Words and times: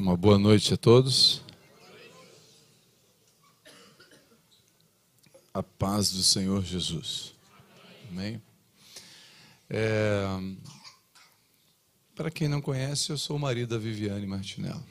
Uma 0.00 0.16
boa 0.16 0.38
noite 0.38 0.72
a 0.72 0.78
todos. 0.78 1.42
A 5.52 5.62
paz 5.62 6.10
do 6.10 6.22
Senhor 6.22 6.64
Jesus. 6.64 7.34
Amém? 8.08 8.40
É, 9.68 10.24
para 12.14 12.30
quem 12.30 12.48
não 12.48 12.62
conhece, 12.62 13.10
eu 13.10 13.18
sou 13.18 13.36
o 13.36 13.38
marido 13.38 13.74
da 13.74 13.78
Viviane 13.78 14.26
Martinello. 14.26 14.82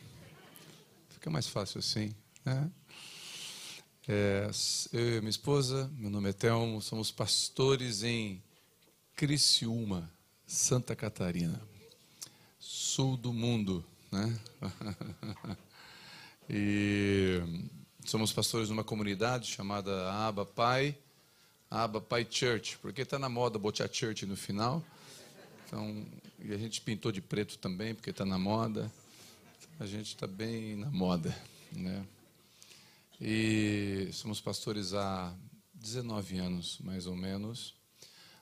Fica 1.10 1.32
mais 1.32 1.48
fácil 1.48 1.80
assim, 1.80 2.14
né? 2.46 2.70
É, 4.08 4.48
eu 4.94 5.18
e 5.18 5.22
minha 5.22 5.32
esposa, 5.32 5.92
meu 5.98 6.12
nome 6.12 6.30
é 6.30 6.34
Telmo, 6.34 6.84
somos 6.84 7.12
pastores 7.12 8.04
em 8.04 8.44
Criciúma, 9.16 10.08
Santa 10.46 10.96
Catarina, 10.96 11.60
sul 12.60 13.18
do 13.18 13.34
mundo, 13.34 13.84
né? 14.12 14.40
e 16.50 17.42
somos 18.06 18.34
pastores 18.34 18.70
numa 18.70 18.84
comunidade 18.84 19.48
chamada 19.48 20.12
Aba 20.12 20.46
Pai, 20.46 20.98
Aba 21.70 22.02
Pai 22.02 22.28
Church, 22.30 22.78
porque 22.80 23.02
está 23.02 23.20
na 23.20 23.30
moda 23.30 23.60
botar 23.60 23.88
church 23.92 24.26
no 24.26 24.36
final. 24.36 24.84
Então, 25.66 26.06
e 26.40 26.54
a 26.54 26.58
gente 26.58 26.82
pintou 26.82 27.12
de 27.12 27.22
preto 27.22 27.58
também, 27.58 27.94
porque 27.94 28.10
está 28.10 28.26
na 28.26 28.40
moda. 28.40 28.92
A 29.80 29.86
gente 29.86 30.08
está 30.08 30.26
bem 30.26 30.76
na 30.76 30.90
moda, 30.90 31.36
né? 31.72 32.06
E 33.22 34.10
somos 34.14 34.42
pastores 34.42 34.94
há 34.94 35.34
19 35.74 36.38
anos, 36.38 36.80
mais 36.80 37.06
ou 37.06 37.16
menos. 37.16 37.76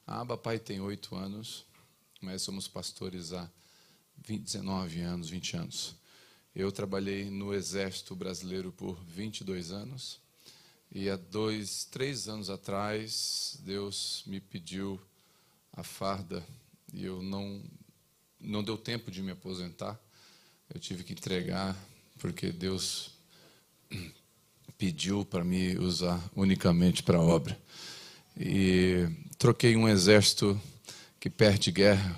A 0.05 0.21
Aba 0.21 0.37
Pai 0.37 0.57
tem 0.57 0.79
8 0.79 1.15
anos, 1.15 1.65
mas 2.21 2.41
somos 2.41 2.67
pastores 2.67 3.33
há 3.33 3.49
20, 4.25 4.43
19 4.43 5.01
anos, 5.01 5.29
20 5.29 5.57
anos. 5.57 5.95
Eu 6.55 6.71
trabalhei 6.71 7.29
no 7.29 7.53
Exército 7.53 8.15
Brasileiro 8.15 8.71
por 8.71 8.99
22 9.05 9.71
anos. 9.71 10.19
E 10.91 11.09
há 11.09 11.15
dois, 11.15 11.85
três 11.85 12.27
anos 12.27 12.49
atrás, 12.49 13.59
Deus 13.63 14.23
me 14.25 14.39
pediu 14.39 14.99
a 15.73 15.83
farda 15.83 16.43
e 16.93 17.03
eu 17.05 17.21
não, 17.21 17.61
não 18.39 18.63
deu 18.63 18.77
tempo 18.77 19.11
de 19.11 19.21
me 19.21 19.31
aposentar. 19.31 19.99
Eu 20.73 20.79
tive 20.79 21.03
que 21.03 21.13
entregar 21.13 21.77
porque 22.17 22.51
Deus 22.51 23.11
pediu 24.77 25.23
para 25.25 25.43
me 25.43 25.77
usar 25.77 26.21
unicamente 26.35 27.03
para 27.03 27.17
a 27.17 27.21
obra. 27.21 27.59
E 28.35 29.07
troquei 29.37 29.75
um 29.75 29.87
exército 29.87 30.59
que 31.19 31.29
perde 31.29 31.71
guerra 31.71 32.15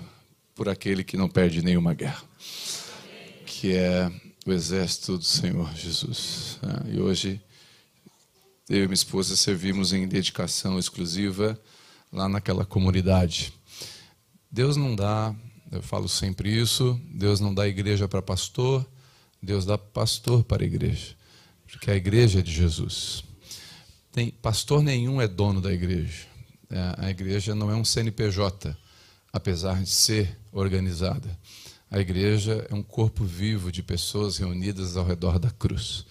por 0.60 0.68
aquele 0.68 1.02
que 1.02 1.16
não 1.16 1.26
perde 1.26 1.62
nenhuma 1.62 1.94
guerra, 1.94 2.22
que 3.46 3.72
é 3.72 4.12
o 4.44 4.52
exército 4.52 5.16
do 5.16 5.24
Senhor 5.24 5.74
Jesus. 5.74 6.60
E 6.92 7.00
hoje 7.00 7.40
eu 8.68 8.84
e 8.84 8.86
minha 8.86 8.92
esposa 8.92 9.34
servimos 9.36 9.94
em 9.94 10.06
dedicação 10.06 10.78
exclusiva 10.78 11.58
lá 12.12 12.28
naquela 12.28 12.66
comunidade. 12.66 13.54
Deus 14.52 14.76
não 14.76 14.94
dá, 14.94 15.34
eu 15.72 15.80
falo 15.80 16.10
sempre 16.10 16.54
isso, 16.54 17.00
Deus 17.10 17.40
não 17.40 17.54
dá 17.54 17.66
igreja 17.66 18.06
para 18.06 18.20
pastor, 18.20 18.86
Deus 19.42 19.64
dá 19.64 19.78
pastor 19.78 20.44
para 20.44 20.62
a 20.62 20.66
igreja 20.66 21.16
porque 21.70 21.90
a 21.90 21.96
igreja 21.96 22.40
é 22.40 22.42
de 22.42 22.52
Jesus. 22.52 23.24
Tem, 24.12 24.30
pastor 24.30 24.82
nenhum 24.82 25.22
é 25.22 25.26
dono 25.26 25.58
da 25.62 25.72
igreja. 25.72 26.26
É, 26.68 27.06
a 27.06 27.08
igreja 27.08 27.54
não 27.54 27.70
é 27.70 27.74
um 27.74 27.82
CNPJ, 27.82 28.76
apesar 29.32 29.82
de 29.82 29.90
ser 29.90 30.38
organizada. 30.52 31.38
A 31.90 31.98
igreja 31.98 32.66
é 32.70 32.74
um 32.74 32.82
corpo 32.82 33.24
vivo 33.24 33.72
de 33.72 33.82
pessoas 33.82 34.38
reunidas 34.38 34.96
ao 34.96 35.04
redor 35.04 35.38
da 35.38 35.50
cruz. 35.50 36.06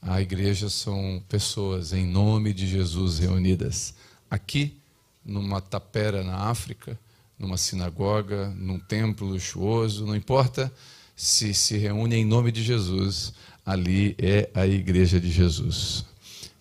A 0.00 0.20
igreja 0.20 0.68
são 0.68 1.22
pessoas 1.28 1.92
em 1.92 2.06
nome 2.06 2.52
de 2.52 2.66
Jesus 2.66 3.18
reunidas 3.18 3.94
aqui, 4.30 4.76
numa 5.24 5.60
tapera 5.60 6.22
na 6.22 6.36
África, 6.50 6.98
numa 7.38 7.56
sinagoga, 7.56 8.50
num 8.50 8.78
templo 8.78 9.26
luxuoso, 9.26 10.04
não 10.06 10.14
importa 10.14 10.70
se 11.16 11.54
se 11.54 11.76
reúne 11.78 12.16
em 12.16 12.24
nome 12.24 12.50
de 12.50 12.62
Jesus, 12.62 13.32
ali 13.64 14.14
é 14.18 14.50
a 14.54 14.66
igreja 14.66 15.20
de 15.20 15.30
Jesus. 15.30 16.04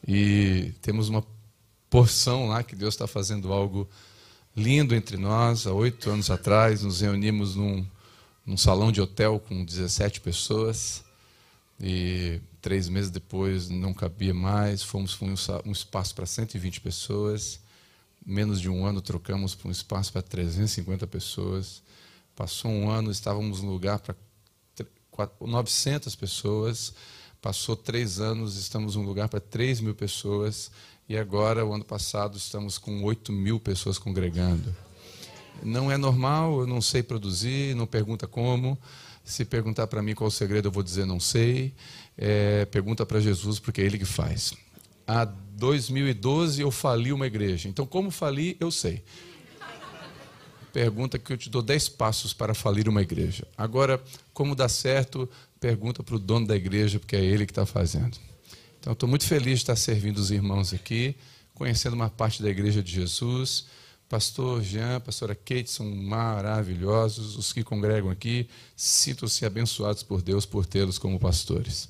E 0.08 0.72
temos 0.82 1.10
uma 1.10 1.24
porção 1.90 2.48
lá 2.48 2.64
que 2.64 2.76
Deus 2.76 2.94
está 2.94 3.08
fazendo 3.08 3.52
algo 3.52 3.90
lindo 4.56 4.96
entre 4.96 5.18
nós. 5.18 5.66
Há 5.66 5.74
oito 5.74 6.10
anos 6.10 6.30
atrás, 6.30 6.84
nos 6.84 7.02
reunimos 7.02 7.56
num, 7.56 7.86
num 8.46 8.58
salão 8.58 8.92
de 8.92 9.02
hotel 9.02 9.40
com 9.40 9.64
17 9.64 10.22
pessoas. 10.22 11.04
E 11.80 12.40
três 12.62 12.88
meses 12.88 13.10
depois 13.10 13.70
não 13.70 13.94
cabia 13.94 14.34
mais, 14.34 14.84
fomos 14.84 15.16
para 15.16 15.28
um 15.66 15.72
espaço 15.72 16.16
para 16.16 16.26
120 16.26 16.82
pessoas. 16.82 17.60
Menos 18.26 18.62
de 18.62 18.70
um 18.70 18.86
ano 18.86 19.02
trocamos 19.02 19.54
para 19.54 19.68
um 19.68 19.72
espaço 19.72 20.14
para 20.14 20.22
350 20.22 21.06
pessoas. 21.08 21.84
Passou 22.36 22.72
um 22.72 22.90
ano, 22.90 23.12
estávamos 23.12 23.62
no 23.62 23.72
lugar 23.72 24.00
para 24.00 24.16
900 25.42 26.16
pessoas. 26.16 26.94
Passou 27.42 27.76
três 27.76 28.22
anos, 28.22 28.56
estamos 28.56 28.96
num 28.96 29.04
lugar 29.04 29.28
para 29.28 29.42
3 29.42 29.82
mil 29.82 29.94
pessoas. 29.94 30.72
E 31.08 31.18
agora, 31.18 31.66
o 31.66 31.74
ano 31.74 31.84
passado, 31.84 32.38
estamos 32.38 32.78
com 32.78 33.04
8 33.04 33.32
mil 33.32 33.60
pessoas 33.60 33.98
congregando. 33.98 34.76
Não 35.62 35.92
é 35.92 35.98
normal, 35.98 36.62
eu 36.62 36.68
não 36.68 36.82
sei 36.82 37.04
produzir, 37.04 37.76
não 37.76 37.86
pergunta 37.86 38.28
como. 38.28 38.78
Se 39.24 39.46
perguntar 39.46 39.88
para 39.88 40.02
mim 40.02 40.16
qual 40.16 40.28
o 40.28 40.32
segredo, 40.32 40.68
eu 40.68 40.72
vou 40.72 40.84
dizer 40.84 41.06
não 41.06 41.20
sei. 41.20 41.74
É, 42.18 42.66
pergunta 42.66 43.06
para 43.06 43.20
Jesus, 43.20 43.60
porque 43.60 43.82
é 43.82 43.86
Ele 43.86 43.98
que 43.98 44.06
faz. 44.06 44.54
Há 45.06 45.26
2012 45.26 46.62
eu 46.62 46.72
fali 46.72 47.12
uma 47.12 47.28
igreja. 47.28 47.70
Então, 47.70 47.86
como 47.86 48.10
fali, 48.10 48.58
eu 48.60 48.72
sei 48.72 49.04
pergunta 50.74 51.20
que 51.20 51.32
eu 51.32 51.38
te 51.38 51.50
dou 51.50 51.62
10 51.62 51.90
passos 51.90 52.34
para 52.34 52.56
falir 52.56 52.90
uma 52.90 53.02
igreja. 53.02 53.48
Agora, 53.56 54.04
como 54.34 54.56
dá 54.56 54.68
certo, 54.68 55.30
pergunta 55.60 56.02
para 56.04 56.16
o 56.16 56.20
dono 56.20 56.48
da 56.48 56.56
igreja, 56.56 57.00
porque 57.00 57.16
é 57.16 57.24
ele 57.24 57.46
que 57.46 57.52
está 57.52 57.66
fazendo. 57.66 58.18
Então, 58.84 58.92
estou 58.92 59.08
muito 59.08 59.26
feliz 59.26 59.60
de 59.60 59.64
estar 59.64 59.78
servindo 59.78 60.18
os 60.18 60.30
irmãos 60.30 60.74
aqui, 60.74 61.16
conhecendo 61.56 61.94
uma 61.94 62.10
parte 62.10 62.44
da 62.44 62.50
igreja 62.50 62.84
de 62.84 62.92
Jesus. 62.92 63.68
Pastor 64.10 64.62
Jean, 64.62 65.00
pastora 65.00 65.34
Kate 65.34 65.70
são 65.70 65.90
maravilhosos. 65.90 67.38
Os 67.38 67.54
que 67.54 67.64
congregam 67.64 68.10
aqui 68.10 68.46
sintam-se 68.76 69.46
abençoados 69.46 70.04
por 70.04 70.22
Deus 70.22 70.46
por 70.46 70.66
tê-los 70.66 70.98
como 71.00 71.18
pastores. 71.18 71.88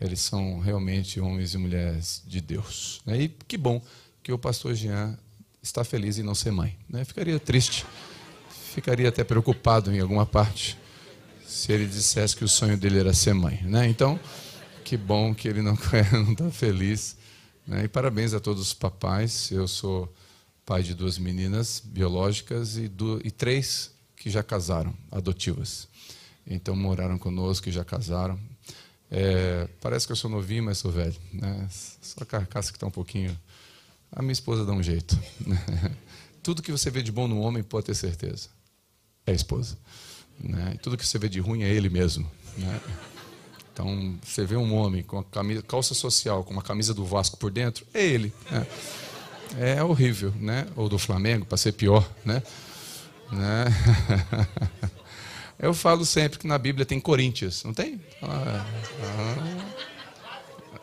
Eles 0.00 0.20
são 0.20 0.60
realmente 0.60 1.18
homens 1.18 1.52
e 1.52 1.58
mulheres 1.58 2.22
de 2.24 2.40
Deus. 2.40 3.02
E 3.08 3.26
que 3.48 3.58
bom 3.58 3.82
que 4.22 4.32
o 4.32 4.38
pastor 4.38 4.72
Jean 4.76 5.18
está 5.60 5.82
feliz 5.82 6.16
em 6.16 6.22
não 6.22 6.36
ser 6.36 6.52
mãe. 6.52 6.78
Né? 6.88 7.04
Ficaria 7.04 7.40
triste 7.40 7.84
ficaria 8.76 9.08
até 9.08 9.24
preocupado 9.24 9.90
em 9.90 10.00
alguma 10.00 10.26
parte 10.26 10.76
se 11.46 11.72
ele 11.72 11.86
dissesse 11.86 12.36
que 12.36 12.44
o 12.44 12.48
sonho 12.48 12.76
dele 12.76 12.98
era 12.98 13.14
ser 13.14 13.32
mãe. 13.32 13.62
Né? 13.64 13.88
Então, 13.88 14.20
que 14.86 14.96
bom 14.96 15.34
que 15.34 15.48
ele 15.48 15.62
não 15.62 15.74
está 16.30 16.48
feliz. 16.52 17.16
Né? 17.66 17.84
E 17.84 17.88
parabéns 17.88 18.32
a 18.32 18.38
todos 18.38 18.62
os 18.62 18.72
papais. 18.72 19.50
Eu 19.50 19.66
sou 19.66 20.14
pai 20.64 20.84
de 20.84 20.94
duas 20.94 21.18
meninas 21.18 21.82
biológicas 21.84 22.76
e, 22.76 22.86
do, 22.86 23.20
e 23.24 23.32
três 23.32 23.90
que 24.14 24.30
já 24.30 24.44
casaram, 24.44 24.94
adotivas. 25.10 25.88
Então 26.46 26.76
moraram 26.76 27.18
conosco 27.18 27.68
e 27.68 27.72
já 27.72 27.84
casaram. 27.84 28.38
É, 29.10 29.68
parece 29.80 30.06
que 30.06 30.12
eu 30.12 30.16
sou 30.16 30.30
novinho, 30.30 30.62
mas 30.62 30.78
sou 30.78 30.92
velho. 30.92 31.16
Né? 31.32 31.68
Só 32.00 32.22
a 32.22 32.24
carcaça 32.26 32.70
que 32.70 32.76
está 32.76 32.86
um 32.86 32.90
pouquinho. 32.90 33.36
A 34.12 34.22
minha 34.22 34.32
esposa 34.32 34.64
dá 34.64 34.70
um 34.72 34.82
jeito. 34.84 35.18
Tudo 36.44 36.62
que 36.62 36.70
você 36.70 36.90
vê 36.90 37.02
de 37.02 37.10
bom 37.10 37.26
no 37.26 37.40
homem, 37.40 37.60
pode 37.60 37.86
ter 37.86 37.94
certeza 37.96 38.50
é 39.26 39.32
a 39.32 39.34
esposa. 39.34 39.76
Né? 40.38 40.78
Tudo 40.80 40.96
que 40.96 41.04
você 41.04 41.18
vê 41.18 41.28
de 41.28 41.40
ruim 41.40 41.64
é 41.64 41.68
ele 41.68 41.88
mesmo. 41.88 42.30
Né? 42.56 42.80
Então, 43.76 44.18
você 44.24 44.46
vê 44.46 44.56
um 44.56 44.74
homem 44.74 45.02
com 45.02 45.18
a 45.18 45.24
camisa, 45.24 45.60
calça 45.60 45.92
social, 45.92 46.42
com 46.42 46.50
uma 46.50 46.62
camisa 46.62 46.94
do 46.94 47.04
Vasco 47.04 47.36
por 47.36 47.50
dentro, 47.50 47.86
é 47.92 48.02
ele. 48.02 48.32
Né? 48.50 48.66
É 49.58 49.84
horrível, 49.84 50.32
né? 50.40 50.66
Ou 50.74 50.88
do 50.88 50.98
Flamengo, 50.98 51.44
para 51.44 51.58
ser 51.58 51.72
pior, 51.72 52.10
né? 52.24 52.42
né? 53.30 53.66
Eu 55.60 55.74
falo 55.74 56.06
sempre 56.06 56.38
que 56.38 56.46
na 56.46 56.56
Bíblia 56.56 56.86
tem 56.86 56.98
Coríntios, 56.98 57.64
não 57.64 57.74
tem? 57.74 58.00
Ah, 58.22 58.64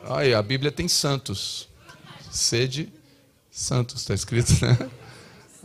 ah. 0.05 0.17
Aí, 0.17 0.35
a 0.35 0.41
Bíblia 0.43 0.71
tem 0.71 0.87
santos. 0.87 1.67
Sede 2.29 2.93
santos, 3.49 4.01
está 4.01 4.13
escrito, 4.13 4.53
né? 4.63 4.77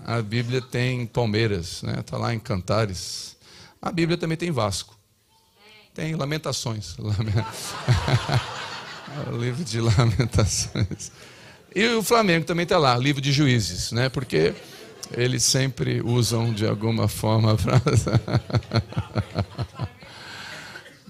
A 0.03 0.23
Bíblia 0.23 0.63
tem 0.63 1.05
Palmeiras, 1.05 1.83
né? 1.83 2.01
Está 2.01 2.17
lá 2.17 2.33
em 2.33 2.41
Cantares. 2.41 3.37
A 3.83 3.93
Bíblia 3.93 4.17
também 4.17 4.39
tem 4.39 4.51
Vasco. 4.51 4.98
Tem 5.99 6.15
Lamentações. 6.15 6.97
livro 9.37 9.65
de 9.65 9.81
Lamentações. 9.81 11.11
E 11.75 11.85
o 11.89 12.05
Flamengo 12.05 12.47
também 12.47 12.63
está 12.63 12.79
lá, 12.79 12.97
livro 12.97 13.21
de 13.21 13.33
Juízes, 13.33 13.91
né? 13.91 14.09
Porque 14.09 14.55
eles 15.11 15.43
sempre 15.43 16.01
usam 16.01 16.55
de 16.55 16.65
alguma 16.65 17.09
forma 17.09 17.57
para. 17.57 17.83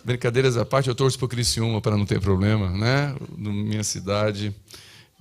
Brincadeiras 0.02 0.56
à 0.56 0.64
parte, 0.64 0.88
eu 0.88 0.94
torço 0.94 1.18
para 1.18 1.26
o 1.26 1.28
Criciúma 1.28 1.82
para 1.82 1.94
não 1.94 2.06
ter 2.06 2.18
problema, 2.18 2.70
né? 2.70 3.14
Na 3.36 3.50
minha 3.50 3.84
cidade. 3.84 4.56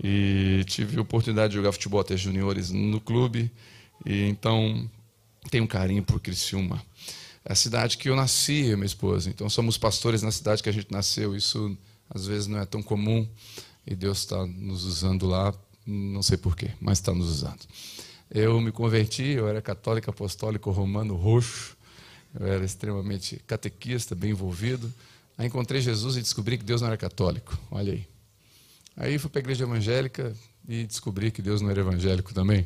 E 0.02 0.64
tive 0.66 0.98
a 0.98 1.02
oportunidade 1.02 1.50
de 1.50 1.58
jogar 1.58 1.74
futebol 1.74 2.00
até 2.00 2.16
juniores 2.16 2.72
no 2.72 3.02
clube. 3.02 3.52
E 4.06 4.30
então 4.30 4.90
tenho 5.52 5.66
um 5.66 5.68
carinho 5.68 6.04
por 6.04 6.22
Criciúma. 6.22 6.82
É 7.48 7.54
a 7.54 7.56
cidade 7.56 7.98
que 7.98 8.10
eu 8.10 8.16
nasci, 8.16 8.66
e 8.66 8.76
minha 8.76 8.86
esposa. 8.86 9.30
Então 9.30 9.50
somos 9.50 9.78
pastores 9.78 10.22
na 10.22 10.32
cidade 10.32 10.62
que 10.62 10.68
a 10.68 10.72
gente 10.72 10.92
nasceu. 10.92 11.34
Isso 11.34 11.78
às 12.10 12.28
vezes 12.28 12.46
não 12.46 12.60
é 12.60 12.66
tão 12.66 12.84
comum. 12.84 13.26
E 13.86 13.96
Deus 13.96 14.18
está 14.20 14.46
nos 14.46 14.84
usando 14.84 15.26
lá, 15.26 15.54
não 15.86 16.22
sei 16.22 16.36
porquê, 16.36 16.72
mas 16.82 16.98
está 16.98 17.14
nos 17.14 17.30
usando. 17.30 17.62
Eu 18.30 18.60
me 18.60 18.70
converti, 18.70 19.24
eu 19.24 19.48
era 19.48 19.62
católico 19.62 20.10
apostólico 20.10 20.70
romano 20.72 21.16
roxo. 21.16 21.78
Eu 22.38 22.48
era 22.48 22.66
extremamente 22.66 23.42
catequista, 23.48 24.14
bem 24.14 24.32
envolvido. 24.32 24.94
Aí 25.38 25.48
encontrei 25.48 25.80
Jesus 25.80 26.18
e 26.18 26.22
descobri 26.22 26.58
que 26.58 26.66
Deus 26.66 26.82
não 26.82 26.90
era 26.90 26.98
católico. 26.98 27.58
Olha 27.72 27.94
aí. 27.94 28.06
Aí 28.98 29.18
fui 29.18 29.30
para 29.30 29.40
a 29.40 29.44
igreja 29.44 29.64
evangélica 29.64 30.36
e 30.68 30.86
descobri 30.86 31.32
que 31.32 31.42
Deus 31.42 31.62
não 31.62 31.70
era 31.70 31.80
evangélico 31.80 32.34
também. 32.34 32.66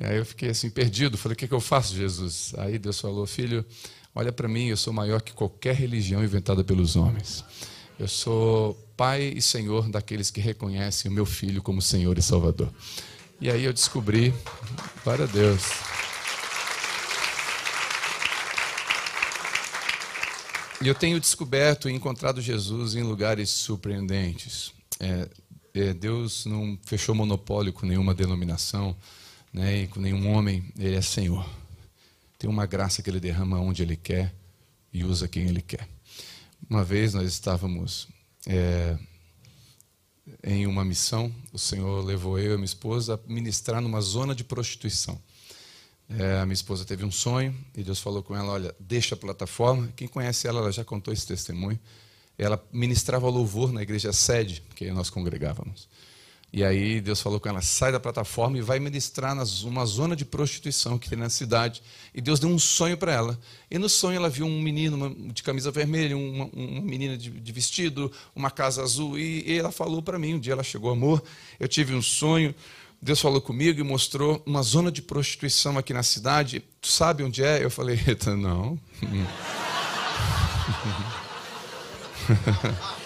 E 0.00 0.04
aí 0.04 0.16
eu 0.16 0.24
fiquei 0.24 0.50
assim 0.50 0.70
perdido. 0.70 1.18
Falei: 1.18 1.34
o 1.34 1.36
que, 1.36 1.44
é 1.44 1.48
que 1.48 1.54
eu 1.54 1.60
faço, 1.60 1.94
Jesus? 1.94 2.52
Aí 2.56 2.78
Deus 2.78 3.00
falou: 3.00 3.26
Filho, 3.26 3.64
olha 4.14 4.32
para 4.32 4.46
mim, 4.46 4.68
eu 4.68 4.76
sou 4.76 4.92
maior 4.92 5.20
que 5.20 5.32
qualquer 5.32 5.74
religião 5.74 6.22
inventada 6.22 6.62
pelos 6.62 6.94
homens. 6.94 7.44
Eu 7.98 8.06
sou 8.06 8.74
Pai 8.96 9.32
e 9.36 9.42
Senhor 9.42 9.88
daqueles 9.88 10.30
que 10.30 10.40
reconhecem 10.40 11.10
o 11.10 11.14
meu 11.14 11.26
filho 11.26 11.60
como 11.60 11.82
Senhor 11.82 12.16
e 12.16 12.22
Salvador. 12.22 12.72
E 13.40 13.50
aí 13.50 13.64
eu 13.64 13.72
descobri, 13.72 14.32
para 15.04 15.26
Deus. 15.26 15.62
E 20.80 20.86
eu 20.86 20.94
tenho 20.94 21.18
descoberto 21.18 21.90
e 21.90 21.92
encontrado 21.92 22.40
Jesus 22.40 22.94
em 22.94 23.02
lugares 23.02 23.50
surpreendentes. 23.50 24.72
É, 25.00 25.28
é, 25.74 25.92
Deus 25.92 26.46
não 26.46 26.78
fechou 26.84 27.16
monopólio 27.16 27.72
com 27.72 27.84
nenhuma 27.84 28.14
denominação, 28.14 28.96
né, 29.52 29.82
e 29.82 29.88
com 29.88 30.00
nenhum 30.00 30.32
homem. 30.32 30.64
Ele 30.78 30.96
é 30.96 31.02
Senhor. 31.02 31.48
Tem 32.38 32.48
uma 32.48 32.66
graça 32.66 33.02
que 33.02 33.10
Ele 33.10 33.20
derrama 33.20 33.58
onde 33.58 33.82
Ele 33.82 33.96
quer 33.96 34.34
e 34.92 35.04
usa 35.04 35.28
quem 35.28 35.48
Ele 35.48 35.60
quer. 35.60 35.88
Uma 36.68 36.84
vez 36.84 37.14
nós 37.14 37.28
estávamos 37.28 38.08
é, 38.46 38.96
em 40.42 40.66
uma 40.66 40.84
missão, 40.84 41.34
o 41.52 41.58
Senhor 41.58 42.04
levou 42.04 42.38
eu 42.38 42.52
e 42.52 42.56
minha 42.56 42.64
esposa 42.64 43.14
a 43.14 43.30
ministrar 43.32 43.80
numa 43.80 44.00
zona 44.00 44.34
de 44.34 44.44
prostituição. 44.44 45.20
É, 46.08 46.38
a 46.38 46.46
minha 46.46 46.54
esposa 46.54 46.84
teve 46.84 47.04
um 47.04 47.10
sonho 47.10 47.54
e 47.76 47.82
Deus 47.82 48.00
falou 48.00 48.22
com 48.22 48.34
ela: 48.34 48.52
Olha, 48.52 48.74
deixa 48.80 49.14
a 49.14 49.18
plataforma. 49.18 49.92
Quem 49.94 50.08
conhece 50.08 50.46
ela, 50.46 50.60
ela 50.60 50.72
já 50.72 50.84
contou 50.84 51.12
esse 51.12 51.26
testemunho. 51.26 51.78
Ela 52.38 52.62
ministrava 52.72 53.28
louvor 53.28 53.72
na 53.72 53.82
igreja 53.82 54.12
sede, 54.12 54.62
que 54.74 54.90
nós 54.90 55.10
congregávamos. 55.10 55.88
E 56.52 56.64
aí 56.64 57.00
Deus 57.00 57.20
falou 57.20 57.38
com 57.38 57.48
ela: 57.48 57.60
sai 57.60 57.92
da 57.92 58.00
plataforma 58.00 58.56
e 58.56 58.62
vai 58.62 58.78
ministrar 58.78 59.36
numa 59.62 59.84
zona 59.84 60.16
de 60.16 60.24
prostituição 60.24 60.98
que 60.98 61.08
tem 61.08 61.18
na 61.18 61.28
cidade. 61.28 61.82
E 62.14 62.20
Deus 62.20 62.40
deu 62.40 62.48
um 62.48 62.58
sonho 62.58 62.96
para 62.96 63.12
ela. 63.12 63.38
E 63.70 63.78
no 63.78 63.88
sonho 63.88 64.16
ela 64.16 64.30
viu 64.30 64.46
um 64.46 64.60
menino 64.60 65.14
de 65.32 65.42
camisa 65.42 65.70
vermelha, 65.70 66.16
uma, 66.16 66.46
uma 66.46 66.80
menina 66.80 67.18
de, 67.18 67.30
de, 67.30 67.52
vestido, 67.52 68.10
uma 68.34 68.50
casa 68.50 68.82
azul. 68.82 69.18
E, 69.18 69.44
e 69.46 69.58
ela 69.58 69.70
falou 69.70 70.02
para 70.02 70.18
mim: 70.18 70.34
um 70.34 70.40
dia 70.40 70.54
ela 70.54 70.62
chegou, 70.62 70.90
amor, 70.90 71.22
eu 71.60 71.68
tive 71.68 71.94
um 71.94 72.02
sonho. 72.02 72.54
Deus 73.00 73.20
falou 73.20 73.40
comigo 73.40 73.78
e 73.78 73.82
mostrou 73.84 74.42
uma 74.44 74.60
zona 74.60 74.90
de 74.90 75.02
prostituição 75.02 75.78
aqui 75.78 75.92
na 75.92 76.02
cidade. 76.02 76.64
Tu 76.80 76.88
sabe 76.88 77.22
onde 77.22 77.44
é? 77.44 77.62
Eu 77.62 77.70
falei, 77.70 78.00
eita, 78.08 78.34
não. 78.34 78.76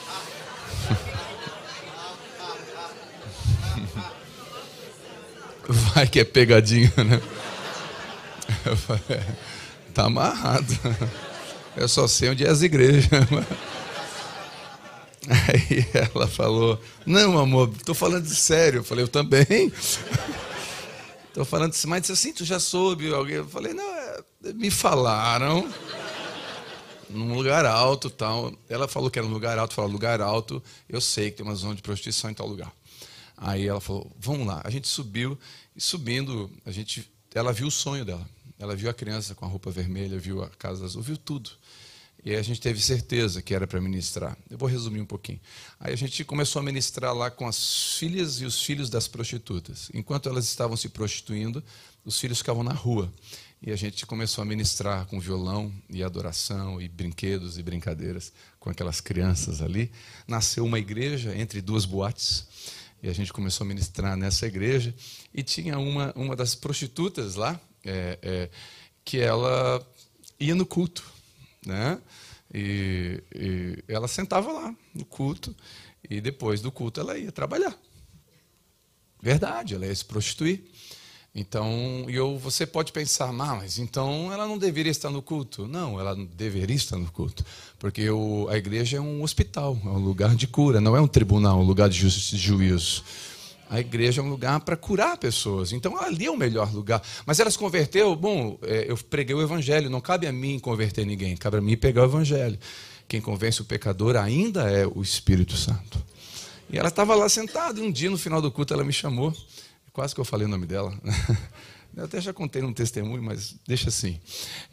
Vai 5.68 6.06
que 6.06 6.20
é 6.20 6.24
pegadinha, 6.24 6.92
né? 6.96 7.20
Tá 9.94 10.06
amarrado. 10.06 10.66
Eu 11.76 11.88
só 11.88 12.06
sei 12.08 12.30
onde 12.30 12.44
é 12.44 12.48
as 12.48 12.62
igrejas. 12.62 13.10
Aí 15.28 15.86
ela 15.94 16.26
falou: 16.26 16.80
Não, 17.06 17.38
amor, 17.38 17.70
estou 17.76 17.94
falando 17.94 18.24
de 18.24 18.34
sério. 18.34 18.80
Eu 18.80 18.84
falei: 18.84 19.04
Eu 19.04 19.08
também. 19.08 19.72
Estou 21.28 21.44
falando 21.44 21.72
de 21.72 21.86
mas 21.86 22.10
assim, 22.10 22.32
tu 22.32 22.44
já 22.44 22.58
soube? 22.58 23.12
Alguém? 23.12 23.36
Eu 23.36 23.48
falei: 23.48 23.72
Não, 23.72 23.84
é, 23.84 24.22
me 24.54 24.70
falaram. 24.70 25.68
Num 27.08 27.34
lugar 27.34 27.64
alto 27.66 28.10
tal. 28.10 28.52
Ela 28.68 28.88
falou 28.88 29.10
que 29.10 29.18
era 29.18 29.26
um 29.26 29.32
lugar 29.32 29.58
alto. 29.58 29.74
Falou: 29.74 29.90
Lugar 29.90 30.20
alto, 30.20 30.62
eu 30.88 31.00
sei 31.00 31.30
que 31.30 31.38
tem 31.38 31.46
uma 31.46 31.54
zona 31.54 31.74
de 31.74 31.82
prostituição 31.82 32.30
em 32.30 32.34
tal 32.34 32.46
lugar. 32.46 32.72
Aí 33.42 33.66
ela 33.66 33.80
falou: 33.80 34.10
Vamos 34.18 34.46
lá. 34.46 34.62
A 34.64 34.70
gente 34.70 34.86
subiu 34.86 35.36
e 35.74 35.80
subindo, 35.80 36.48
a 36.64 36.70
gente, 36.70 37.10
ela 37.34 37.52
viu 37.52 37.66
o 37.66 37.70
sonho 37.70 38.04
dela. 38.04 38.26
Ela 38.56 38.76
viu 38.76 38.88
a 38.88 38.94
criança 38.94 39.34
com 39.34 39.44
a 39.44 39.48
roupa 39.48 39.68
vermelha, 39.72 40.16
viu 40.16 40.44
a 40.44 40.48
casa 40.48 40.84
azul, 40.84 41.02
viu 41.02 41.16
tudo. 41.16 41.50
E 42.24 42.36
a 42.36 42.42
gente 42.42 42.60
teve 42.60 42.80
certeza 42.80 43.42
que 43.42 43.52
era 43.52 43.66
para 43.66 43.80
ministrar. 43.80 44.38
Eu 44.48 44.56
vou 44.56 44.68
resumir 44.68 45.00
um 45.00 45.06
pouquinho. 45.06 45.40
Aí 45.80 45.92
a 45.92 45.96
gente 45.96 46.24
começou 46.24 46.60
a 46.60 46.62
ministrar 46.62 47.12
lá 47.12 47.32
com 47.32 47.48
as 47.48 47.94
filhas 47.98 48.40
e 48.40 48.44
os 48.44 48.62
filhos 48.62 48.88
das 48.88 49.08
prostitutas. 49.08 49.90
Enquanto 49.92 50.28
elas 50.28 50.44
estavam 50.44 50.76
se 50.76 50.88
prostituindo, 50.88 51.64
os 52.04 52.20
filhos 52.20 52.38
ficavam 52.38 52.62
na 52.62 52.72
rua. 52.72 53.12
E 53.60 53.72
a 53.72 53.76
gente 53.76 54.06
começou 54.06 54.42
a 54.42 54.44
ministrar 54.44 55.04
com 55.06 55.18
violão 55.18 55.72
e 55.90 56.04
adoração 56.04 56.80
e 56.80 56.88
brinquedos 56.88 57.58
e 57.58 57.62
brincadeiras 57.62 58.32
com 58.60 58.70
aquelas 58.70 59.00
crianças 59.00 59.60
ali. 59.60 59.90
Nasceu 60.28 60.64
uma 60.64 60.78
igreja 60.78 61.36
entre 61.36 61.60
duas 61.60 61.84
boates. 61.84 62.46
E 63.02 63.08
a 63.08 63.12
gente 63.12 63.32
começou 63.32 63.64
a 63.64 63.68
ministrar 63.68 64.16
nessa 64.16 64.46
igreja. 64.46 64.94
E 65.34 65.42
tinha 65.42 65.78
uma, 65.78 66.12
uma 66.14 66.36
das 66.36 66.54
prostitutas 66.54 67.34
lá, 67.34 67.60
é, 67.84 68.18
é, 68.22 68.50
que 69.04 69.18
ela 69.18 69.84
ia 70.38 70.54
no 70.54 70.64
culto 70.64 71.12
né? 71.66 72.00
E, 72.52 73.22
e 73.34 73.84
ela 73.88 74.08
sentava 74.08 74.52
lá 74.52 74.74
no 74.94 75.04
culto 75.04 75.54
e 76.08 76.20
depois 76.20 76.60
do 76.60 76.70
culto 76.70 77.00
ela 77.00 77.16
ia 77.16 77.32
trabalhar. 77.32 77.76
Verdade, 79.20 79.74
ela 79.74 79.86
ia 79.86 79.94
se 79.94 80.04
prostituir. 80.04 80.62
Então, 81.34 82.04
eu, 82.08 82.38
você 82.38 82.66
pode 82.66 82.92
pensar, 82.92 83.32
mas 83.32 83.78
então 83.78 84.30
ela 84.30 84.46
não 84.46 84.58
deveria 84.58 84.92
estar 84.92 85.08
no 85.08 85.22
culto. 85.22 85.66
Não, 85.66 85.98
ela 85.98 86.14
deveria 86.14 86.76
estar 86.76 86.98
no 86.98 87.10
culto. 87.10 87.44
Porque 87.78 88.08
o, 88.10 88.48
a 88.50 88.58
igreja 88.58 88.98
é 88.98 89.00
um 89.00 89.22
hospital, 89.22 89.78
é 89.82 89.88
um 89.88 89.98
lugar 89.98 90.34
de 90.34 90.46
cura, 90.46 90.78
não 90.78 90.94
é 90.94 91.00
um 91.00 91.08
tribunal, 91.08 91.58
um 91.58 91.64
lugar 91.64 91.88
de 91.88 92.06
juízo. 92.08 93.02
A 93.70 93.80
igreja 93.80 94.20
é 94.20 94.24
um 94.24 94.28
lugar 94.28 94.60
para 94.60 94.76
curar 94.76 95.16
pessoas. 95.16 95.72
Então, 95.72 95.96
ali 95.98 96.26
é 96.26 96.30
o 96.30 96.36
melhor 96.36 96.70
lugar. 96.70 97.02
Mas 97.24 97.40
ela 97.40 97.50
se 97.50 97.58
converteu, 97.58 98.14
bom, 98.14 98.58
é, 98.60 98.84
eu 98.86 98.98
preguei 98.98 99.34
o 99.34 99.40
evangelho. 99.40 99.88
Não 99.88 100.02
cabe 100.02 100.26
a 100.26 100.32
mim 100.32 100.58
converter 100.58 101.06
ninguém, 101.06 101.34
cabe 101.34 101.56
a 101.56 101.60
mim 101.62 101.78
pegar 101.78 102.02
o 102.02 102.04
evangelho. 102.04 102.58
Quem 103.08 103.22
convence 103.22 103.62
o 103.62 103.64
pecador 103.64 104.16
ainda 104.16 104.70
é 104.70 104.86
o 104.86 105.00
Espírito 105.00 105.56
Santo. 105.56 105.98
E 106.70 106.78
ela 106.78 106.88
estava 106.88 107.14
lá 107.14 107.26
sentada, 107.30 107.80
e 107.80 107.82
um 107.82 107.90
dia, 107.90 108.10
no 108.10 108.18
final 108.18 108.42
do 108.42 108.50
culto, 108.50 108.74
ela 108.74 108.84
me 108.84 108.92
chamou. 108.92 109.34
Quase 109.92 110.14
que 110.14 110.20
eu 110.20 110.24
falei 110.24 110.46
o 110.46 110.50
nome 110.50 110.66
dela. 110.66 110.92
Eu 111.94 112.04
até 112.04 112.18
já 112.22 112.32
contei 112.32 112.62
num 112.62 112.72
testemunho, 112.72 113.22
mas 113.22 113.54
deixa 113.66 113.90
assim. 113.90 114.18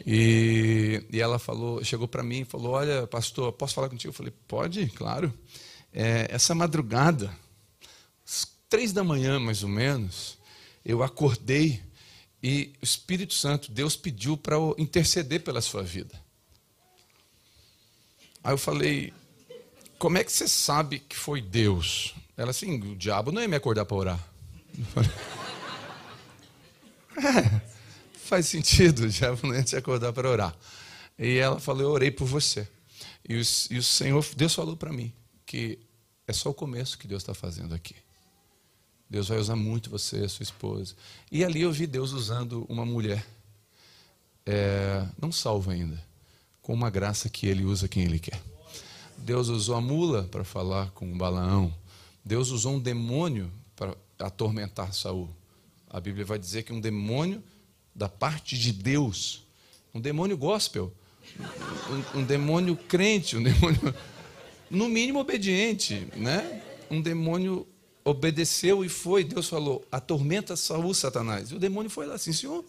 E, 0.05 1.03
e 1.11 1.19
ela 1.19 1.37
falou, 1.37 1.83
chegou 1.83 2.07
para 2.07 2.23
mim 2.23 2.41
e 2.41 2.45
falou: 2.45 2.71
Olha, 2.71 3.05
pastor, 3.07 3.51
posso 3.51 3.73
falar 3.73 3.89
contigo? 3.89 4.11
Eu 4.11 4.15
falei: 4.15 4.33
Pode, 4.47 4.87
claro. 4.91 5.33
É, 5.91 6.27
essa 6.29 6.55
madrugada, 6.55 7.35
três 8.69 8.93
da 8.93 9.03
manhã, 9.03 9.37
mais 9.37 9.63
ou 9.63 9.69
menos, 9.69 10.37
eu 10.85 11.03
acordei 11.03 11.81
e 12.41 12.73
o 12.81 12.85
Espírito 12.85 13.33
Santo, 13.33 13.71
Deus 13.71 13.95
pediu 13.97 14.37
para 14.37 14.55
eu 14.55 14.75
interceder 14.77 15.41
pela 15.41 15.61
sua 15.61 15.83
vida. 15.83 16.19
Aí 18.41 18.53
eu 18.53 18.57
falei, 18.57 19.13
como 19.97 20.17
é 20.17 20.23
que 20.23 20.31
você 20.31 20.47
sabe 20.47 20.99
que 20.99 21.15
foi 21.15 21.41
Deus? 21.41 22.15
Ela 22.37 22.51
assim, 22.51 22.79
o 22.79 22.95
diabo 22.95 23.31
não 23.31 23.41
ia 23.41 23.47
me 23.47 23.57
acordar 23.57 23.83
para 23.83 23.97
orar. 23.97 24.28
Eu 24.79 24.85
falei, 24.85 25.11
é, 27.17 27.61
faz 28.13 28.47
sentido, 28.47 29.09
diabo 29.09 29.47
não 29.47 29.55
ia 29.55 29.63
te 29.63 29.75
acordar 29.75 30.13
para 30.13 30.29
orar. 30.29 30.55
E 31.17 31.37
ela 31.37 31.59
falou, 31.59 31.83
eu 31.83 31.89
orei 31.89 32.09
por 32.09 32.25
você. 32.25 32.67
E 33.27 33.35
o, 33.35 33.41
e 33.71 33.77
o 33.77 33.83
Senhor, 33.83 34.25
Deus 34.35 34.55
falou 34.55 34.77
para 34.77 34.91
mim 34.91 35.13
que 35.45 35.79
é 36.27 36.31
só 36.31 36.49
o 36.49 36.53
começo 36.53 36.97
que 36.97 37.07
Deus 37.07 37.23
está 37.23 37.33
fazendo 37.33 37.73
aqui. 37.75 37.95
Deus 39.09 39.27
vai 39.27 39.39
usar 39.39 39.55
muito 39.55 39.89
você, 39.89 40.29
sua 40.29 40.43
esposa. 40.43 40.95
E 41.31 41.43
ali 41.43 41.61
eu 41.61 41.71
vi 41.71 41.87
Deus 41.87 42.11
usando 42.11 42.65
uma 42.69 42.85
mulher, 42.85 43.25
é, 44.45 45.05
não 45.19 45.31
salva 45.31 45.71
ainda, 45.71 46.01
com 46.61 46.71
uma 46.71 46.91
graça 46.91 47.27
que 47.27 47.47
Ele 47.47 47.65
usa 47.65 47.87
quem 47.87 48.03
Ele 48.03 48.19
quer. 48.19 48.39
Deus 49.17 49.47
usou 49.47 49.75
a 49.75 49.81
mula 49.81 50.23
para 50.23 50.43
falar 50.43 50.91
com 50.91 51.17
Balaão. 51.17 51.73
Deus 52.23 52.51
usou 52.51 52.75
um 52.75 52.79
demônio 52.79 53.51
atormentar 54.19 54.93
Saul. 54.93 55.29
A 55.89 55.99
Bíblia 55.99 56.25
vai 56.25 56.37
dizer 56.37 56.63
que 56.63 56.73
um 56.73 56.79
demônio 56.79 57.41
da 57.95 58.07
parte 58.07 58.57
de 58.57 58.71
Deus, 58.71 59.43
um 59.93 59.99
demônio 59.99 60.37
gospel, 60.37 60.93
Um, 62.15 62.19
um 62.19 62.23
demônio 62.23 62.75
crente, 62.75 63.37
um 63.37 63.43
demônio, 63.43 63.93
no 64.69 64.89
mínimo, 64.89 65.19
obediente, 65.19 66.07
né? 66.15 66.61
Um 66.89 67.01
demônio 67.01 67.67
obedeceu 68.03 68.83
e 68.83 68.89
foi. 68.89 69.23
Deus 69.23 69.47
falou: 69.47 69.85
atormenta 69.91 70.55
Saul, 70.55 70.93
Satanás. 70.93 71.51
E 71.51 71.55
o 71.55 71.59
demônio 71.59 71.89
foi 71.89 72.07
lá, 72.07 72.17
sim, 72.17 72.33
senhor. 72.33 72.65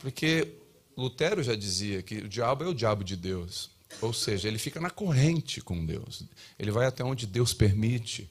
Porque 0.00 0.48
Lutero 0.96 1.42
já 1.42 1.54
dizia 1.54 2.02
que 2.02 2.16
o 2.18 2.28
diabo 2.28 2.64
é 2.64 2.68
o 2.68 2.74
diabo 2.74 3.04
de 3.04 3.16
Deus. 3.16 3.70
Ou 4.00 4.12
seja, 4.12 4.48
ele 4.48 4.58
fica 4.58 4.80
na 4.80 4.90
corrente 4.90 5.60
com 5.60 5.84
Deus. 5.84 6.24
Ele 6.58 6.70
vai 6.70 6.86
até 6.86 7.04
onde 7.04 7.26
Deus 7.26 7.52
permite. 7.52 8.28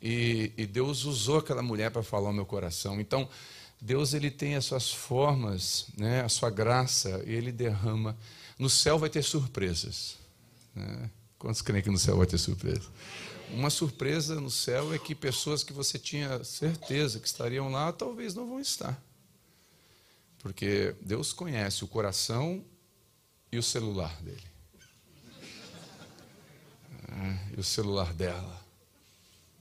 E, 0.00 0.52
e 0.56 0.66
Deus 0.66 1.04
usou 1.04 1.38
aquela 1.38 1.62
mulher 1.62 1.90
para 1.90 2.02
falar 2.02 2.28
ao 2.28 2.34
meu 2.34 2.46
coração. 2.46 3.00
Então, 3.00 3.28
Deus 3.80 4.14
ele 4.14 4.30
tem 4.30 4.54
as 4.56 4.64
suas 4.64 4.90
formas, 4.90 5.86
né, 5.96 6.22
a 6.22 6.28
sua 6.28 6.50
graça, 6.50 7.22
e 7.26 7.32
ele 7.32 7.52
derrama. 7.52 8.16
No 8.58 8.70
céu 8.70 8.98
vai 8.98 9.10
ter 9.10 9.22
surpresas. 9.22 10.16
Né? 10.74 11.10
Quantos 11.38 11.62
creem 11.62 11.82
que 11.82 11.90
no 11.90 11.98
céu 11.98 12.16
vai 12.16 12.26
ter 12.26 12.38
surpresa? 12.38 12.88
Uma 13.50 13.70
surpresa 13.70 14.40
no 14.40 14.50
céu 14.50 14.92
é 14.92 14.98
que 14.98 15.14
pessoas 15.14 15.62
que 15.62 15.72
você 15.72 15.98
tinha 15.98 16.42
certeza 16.42 17.20
que 17.20 17.26
estariam 17.26 17.70
lá, 17.70 17.92
talvez 17.92 18.34
não 18.34 18.48
vão 18.48 18.60
estar. 18.60 19.00
Porque 20.40 20.94
Deus 21.00 21.32
conhece 21.32 21.84
o 21.84 21.88
coração 21.88 22.64
e 23.52 23.58
o 23.58 23.62
celular 23.62 24.14
dele. 24.22 24.42
É, 27.08 27.56
e 27.56 27.60
o 27.60 27.64
celular 27.64 28.12
dela. 28.12 28.55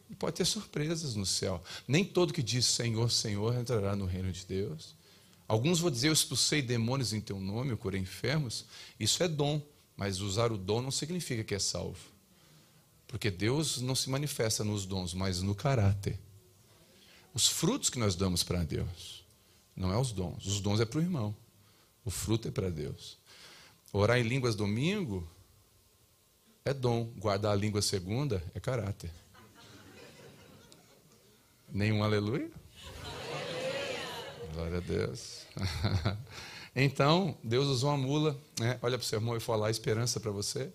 E 0.09 0.15
pode 0.15 0.35
ter 0.35 0.45
surpresas 0.45 1.15
no 1.15 1.25
céu. 1.25 1.63
Nem 1.87 2.03
todo 2.03 2.33
que 2.33 2.43
diz 2.43 2.65
Senhor, 2.65 3.11
Senhor 3.11 3.55
entrará 3.55 3.95
no 3.95 4.05
reino 4.05 4.31
de 4.31 4.45
Deus. 4.45 4.95
Alguns 5.47 5.79
vão 5.79 5.91
dizer, 5.91 6.09
eu 6.09 6.13
expulsei 6.13 6.61
demônios 6.61 7.13
em 7.13 7.21
teu 7.21 7.39
nome, 7.39 7.71
eu 7.71 7.77
curei 7.77 7.99
enfermos. 7.99 8.65
Isso 8.99 9.21
é 9.21 9.27
dom, 9.27 9.61
mas 9.95 10.19
usar 10.19 10.51
o 10.51 10.57
dom 10.57 10.81
não 10.81 10.91
significa 10.91 11.43
que 11.43 11.55
é 11.55 11.59
salvo. 11.59 11.99
Porque 13.07 13.29
Deus 13.29 13.79
não 13.81 13.95
se 13.95 14.09
manifesta 14.09 14.63
nos 14.63 14.85
dons, 14.85 15.13
mas 15.13 15.41
no 15.41 15.53
caráter. 15.53 16.19
Os 17.33 17.47
frutos 17.47 17.89
que 17.89 17.99
nós 17.99 18.15
damos 18.15 18.43
para 18.43 18.63
Deus, 18.63 19.23
não 19.75 19.91
é 19.91 19.97
os 19.97 20.11
dons. 20.11 20.45
Os 20.45 20.59
dons 20.59 20.79
é 20.79 20.85
para 20.85 20.99
o 20.99 21.01
irmão. 21.01 21.35
O 22.03 22.09
fruto 22.09 22.47
é 22.47 22.51
para 22.51 22.69
Deus. 22.69 23.17
Orar 23.91 24.17
em 24.17 24.23
línguas 24.23 24.55
domingo 24.55 25.27
é 26.63 26.73
dom. 26.73 27.05
Guardar 27.17 27.51
a 27.51 27.55
língua 27.55 27.81
segunda 27.81 28.43
é 28.53 28.59
caráter. 28.59 29.11
Nenhum 31.71 32.03
aleluia? 32.03 32.49
Glória 34.53 34.77
a 34.77 34.81
Deus. 34.81 35.45
então, 36.75 37.37
Deus 37.43 37.67
usou 37.67 37.89
uma 37.89 37.97
mula. 37.97 38.39
Né? 38.59 38.79
Olha 38.81 38.97
para 38.97 39.03
o 39.03 39.07
seu 39.07 39.19
irmão 39.19 39.35
e 39.35 39.39
fala: 39.39 39.69
esperança 39.69 40.19
para 40.19 40.31
você. 40.31 40.71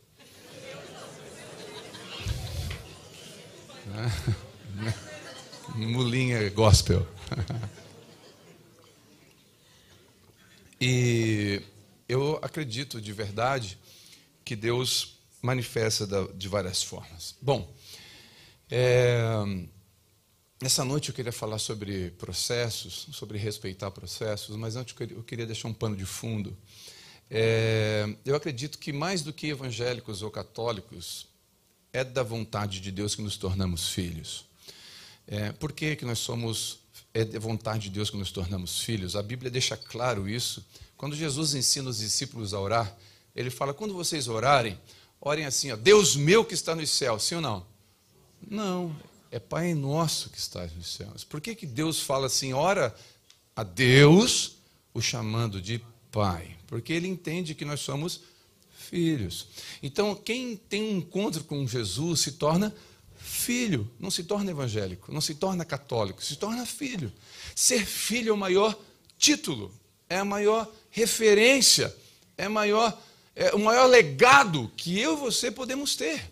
Mulinha 5.74 6.48
gospel. 6.50 7.06
e 10.80 11.62
eu 12.08 12.38
acredito 12.42 13.00
de 13.00 13.12
verdade 13.12 13.78
que 14.44 14.56
Deus 14.56 15.20
manifesta 15.40 16.06
de 16.34 16.48
várias 16.48 16.82
formas. 16.82 17.36
Bom, 17.40 17.72
é, 18.70 19.18
Nessa 20.62 20.84
noite 20.84 21.08
eu 21.08 21.14
queria 21.14 21.32
falar 21.32 21.58
sobre 21.58 22.10
processos, 22.18 23.08
sobre 23.12 23.38
respeitar 23.38 23.90
processos, 23.90 24.54
mas 24.56 24.76
antes 24.76 24.94
eu 25.10 25.22
queria 25.22 25.46
deixar 25.46 25.68
um 25.68 25.72
pano 25.72 25.96
de 25.96 26.04
fundo. 26.04 26.54
É, 27.30 28.06
eu 28.26 28.36
acredito 28.36 28.76
que 28.78 28.92
mais 28.92 29.22
do 29.22 29.32
que 29.32 29.46
evangélicos 29.46 30.20
ou 30.20 30.30
católicos, 30.30 31.26
é 31.94 32.04
da 32.04 32.22
vontade 32.22 32.78
de 32.78 32.92
Deus 32.92 33.14
que 33.14 33.22
nos 33.22 33.38
tornamos 33.38 33.88
filhos. 33.88 34.44
É, 35.26 35.50
por 35.52 35.72
que, 35.72 35.96
que 35.96 36.04
nós 36.04 36.18
somos, 36.18 36.80
é 37.14 37.24
da 37.24 37.38
vontade 37.38 37.84
de 37.84 37.90
Deus 37.90 38.10
que 38.10 38.18
nos 38.18 38.30
tornamos 38.30 38.82
filhos? 38.82 39.16
A 39.16 39.22
Bíblia 39.22 39.50
deixa 39.50 39.78
claro 39.78 40.28
isso. 40.28 40.62
Quando 40.94 41.16
Jesus 41.16 41.54
ensina 41.54 41.88
os 41.88 42.00
discípulos 42.00 42.52
a 42.52 42.60
orar, 42.60 42.94
ele 43.34 43.48
fala: 43.48 43.72
quando 43.72 43.94
vocês 43.94 44.28
orarem, 44.28 44.78
orem 45.22 45.46
assim, 45.46 45.72
ó, 45.72 45.76
Deus 45.76 46.16
meu 46.16 46.44
que 46.44 46.52
está 46.52 46.74
nos 46.74 46.90
céus, 46.90 47.22
sim 47.22 47.36
ou 47.36 47.40
não? 47.40 47.66
Não, 48.46 48.94
é 49.30 49.38
Pai 49.38 49.74
nosso 49.74 50.30
que 50.30 50.38
estás 50.38 50.74
nos 50.74 50.94
céus. 50.94 51.24
Por 51.24 51.40
que, 51.40 51.54
que 51.54 51.66
Deus 51.66 52.00
fala 52.00 52.26
assim, 52.26 52.52
ora 52.52 52.94
a 53.54 53.62
Deus, 53.62 54.56
o 54.92 55.00
chamando 55.00 55.60
de 55.60 55.80
Pai? 56.10 56.56
Porque 56.66 56.92
ele 56.92 57.06
entende 57.06 57.54
que 57.54 57.64
nós 57.64 57.80
somos 57.80 58.22
filhos. 58.76 59.46
Então, 59.82 60.14
quem 60.14 60.56
tem 60.56 60.82
um 60.82 60.98
encontro 60.98 61.44
com 61.44 61.66
Jesus 61.66 62.20
se 62.20 62.32
torna 62.32 62.74
filho, 63.16 63.88
não 64.00 64.10
se 64.10 64.24
torna 64.24 64.50
evangélico, 64.50 65.12
não 65.12 65.20
se 65.20 65.34
torna 65.34 65.64
católico, 65.64 66.24
se 66.24 66.36
torna 66.36 66.66
filho. 66.66 67.12
Ser 67.54 67.86
filho 67.86 68.30
é 68.30 68.32
o 68.32 68.36
maior 68.36 68.76
título, 69.16 69.72
é 70.08 70.18
a 70.18 70.24
maior 70.24 70.68
referência, 70.90 71.94
é, 72.36 72.48
maior, 72.48 73.00
é 73.36 73.54
o 73.54 73.58
maior 73.60 73.86
legado 73.86 74.70
que 74.76 74.98
eu 74.98 75.12
e 75.12 75.20
você 75.20 75.50
podemos 75.50 75.94
ter. 75.94 76.29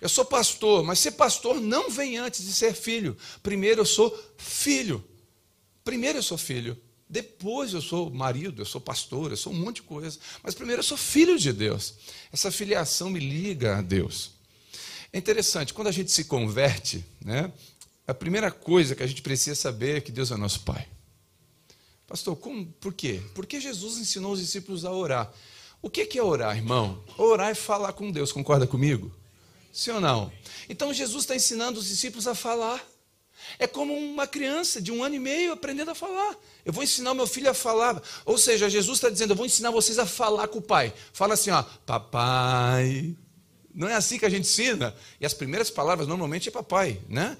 Eu 0.00 0.08
sou 0.08 0.24
pastor, 0.24 0.84
mas 0.84 0.98
ser 0.98 1.12
pastor 1.12 1.60
não 1.60 1.90
vem 1.90 2.18
antes 2.18 2.44
de 2.44 2.52
ser 2.52 2.74
filho. 2.74 3.16
Primeiro 3.42 3.80
eu 3.80 3.86
sou 3.86 4.16
filho. 4.36 5.04
Primeiro 5.84 6.18
eu 6.18 6.22
sou 6.22 6.38
filho. 6.38 6.80
Depois 7.08 7.72
eu 7.72 7.80
sou 7.80 8.10
marido, 8.10 8.60
eu 8.60 8.66
sou 8.66 8.80
pastor, 8.80 9.30
eu 9.30 9.36
sou 9.36 9.52
um 9.52 9.56
monte 9.56 9.76
de 9.76 9.82
coisa. 9.82 10.18
Mas 10.42 10.54
primeiro 10.54 10.80
eu 10.80 10.84
sou 10.84 10.96
filho 10.96 11.38
de 11.38 11.52
Deus. 11.52 11.94
Essa 12.30 12.50
filiação 12.50 13.10
me 13.10 13.18
liga 13.18 13.78
a 13.78 13.82
Deus. 13.82 14.32
É 15.12 15.18
interessante, 15.18 15.72
quando 15.72 15.88
a 15.88 15.92
gente 15.92 16.12
se 16.12 16.24
converte, 16.24 17.02
né, 17.24 17.50
a 18.06 18.12
primeira 18.12 18.50
coisa 18.50 18.94
que 18.94 19.02
a 19.02 19.06
gente 19.06 19.22
precisa 19.22 19.56
saber 19.56 19.96
é 19.96 20.00
que 20.00 20.12
Deus 20.12 20.30
é 20.30 20.36
nosso 20.36 20.60
Pai. 20.60 20.86
Pastor, 22.06 22.36
como, 22.36 22.66
por 22.80 22.92
quê? 22.92 23.22
Porque 23.34 23.60
Jesus 23.60 23.98
ensinou 23.98 24.32
os 24.32 24.40
discípulos 24.40 24.84
a 24.84 24.92
orar. 24.92 25.32
O 25.80 25.88
que 25.88 26.18
é 26.18 26.22
orar, 26.22 26.56
irmão? 26.56 27.02
Orar 27.16 27.50
é 27.50 27.54
falar 27.54 27.92
com 27.92 28.10
Deus, 28.10 28.32
concorda 28.32 28.66
comigo? 28.66 29.14
Sim 29.78 29.92
ou 29.92 30.00
não? 30.00 30.32
Então 30.68 30.92
Jesus 30.92 31.22
está 31.22 31.36
ensinando 31.36 31.78
os 31.78 31.86
discípulos 31.86 32.26
a 32.26 32.34
falar. 32.34 32.84
É 33.60 33.66
como 33.68 33.94
uma 33.94 34.26
criança 34.26 34.82
de 34.82 34.90
um 34.90 35.04
ano 35.04 35.14
e 35.14 35.20
meio 35.20 35.52
aprendendo 35.52 35.92
a 35.92 35.94
falar. 35.94 36.34
Eu 36.64 36.72
vou 36.72 36.82
ensinar 36.82 37.12
o 37.12 37.14
meu 37.14 37.28
filho 37.28 37.48
a 37.48 37.54
falar. 37.54 38.02
Ou 38.24 38.36
seja, 38.36 38.68
Jesus 38.68 38.96
está 38.96 39.08
dizendo: 39.08 39.30
Eu 39.30 39.36
vou 39.36 39.46
ensinar 39.46 39.70
vocês 39.70 39.96
a 39.96 40.04
falar 40.04 40.48
com 40.48 40.58
o 40.58 40.62
pai. 40.62 40.92
Fala 41.12 41.34
assim, 41.34 41.52
ó, 41.52 41.62
papai. 41.86 43.16
Não 43.72 43.88
é 43.88 43.94
assim 43.94 44.18
que 44.18 44.26
a 44.26 44.28
gente 44.28 44.48
ensina. 44.48 44.92
E 45.20 45.24
as 45.24 45.32
primeiras 45.32 45.70
palavras 45.70 46.08
normalmente 46.08 46.48
é 46.48 46.50
papai, 46.50 47.00
né? 47.08 47.36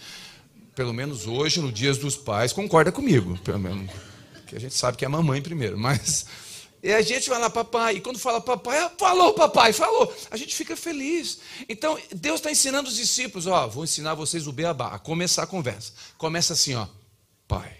Pelo 0.76 0.94
menos 0.94 1.26
hoje, 1.26 1.60
no 1.60 1.72
Dias 1.72 1.98
dos 1.98 2.16
Pais, 2.16 2.52
concorda 2.52 2.92
comigo. 2.92 3.36
Pelo 3.38 3.58
menos, 3.58 3.90
que 4.46 4.54
a 4.54 4.60
gente 4.60 4.76
sabe 4.76 4.96
que 4.96 5.04
é 5.04 5.08
a 5.08 5.10
mamãe 5.10 5.42
primeiro, 5.42 5.76
mas 5.76 6.24
e 6.82 6.92
a 6.92 7.02
gente 7.02 7.28
vai 7.28 7.40
lá, 7.40 7.50
papai, 7.50 7.96
e 7.96 8.00
quando 8.00 8.18
fala 8.18 8.40
papai, 8.40 8.78
ah, 8.78 8.92
falou 8.96 9.34
papai, 9.34 9.72
falou. 9.72 10.14
A 10.30 10.36
gente 10.36 10.54
fica 10.54 10.76
feliz. 10.76 11.40
Então, 11.68 11.98
Deus 12.14 12.36
está 12.36 12.50
ensinando 12.50 12.88
os 12.88 12.94
discípulos, 12.94 13.46
ó, 13.48 13.66
vou 13.66 13.82
ensinar 13.82 14.14
vocês 14.14 14.46
o 14.46 14.52
beabá, 14.52 14.94
a 14.94 14.98
começar 14.98 15.42
a 15.42 15.46
conversa. 15.46 15.92
Começa 16.16 16.52
assim, 16.52 16.74
ó, 16.74 16.86
pai. 17.48 17.76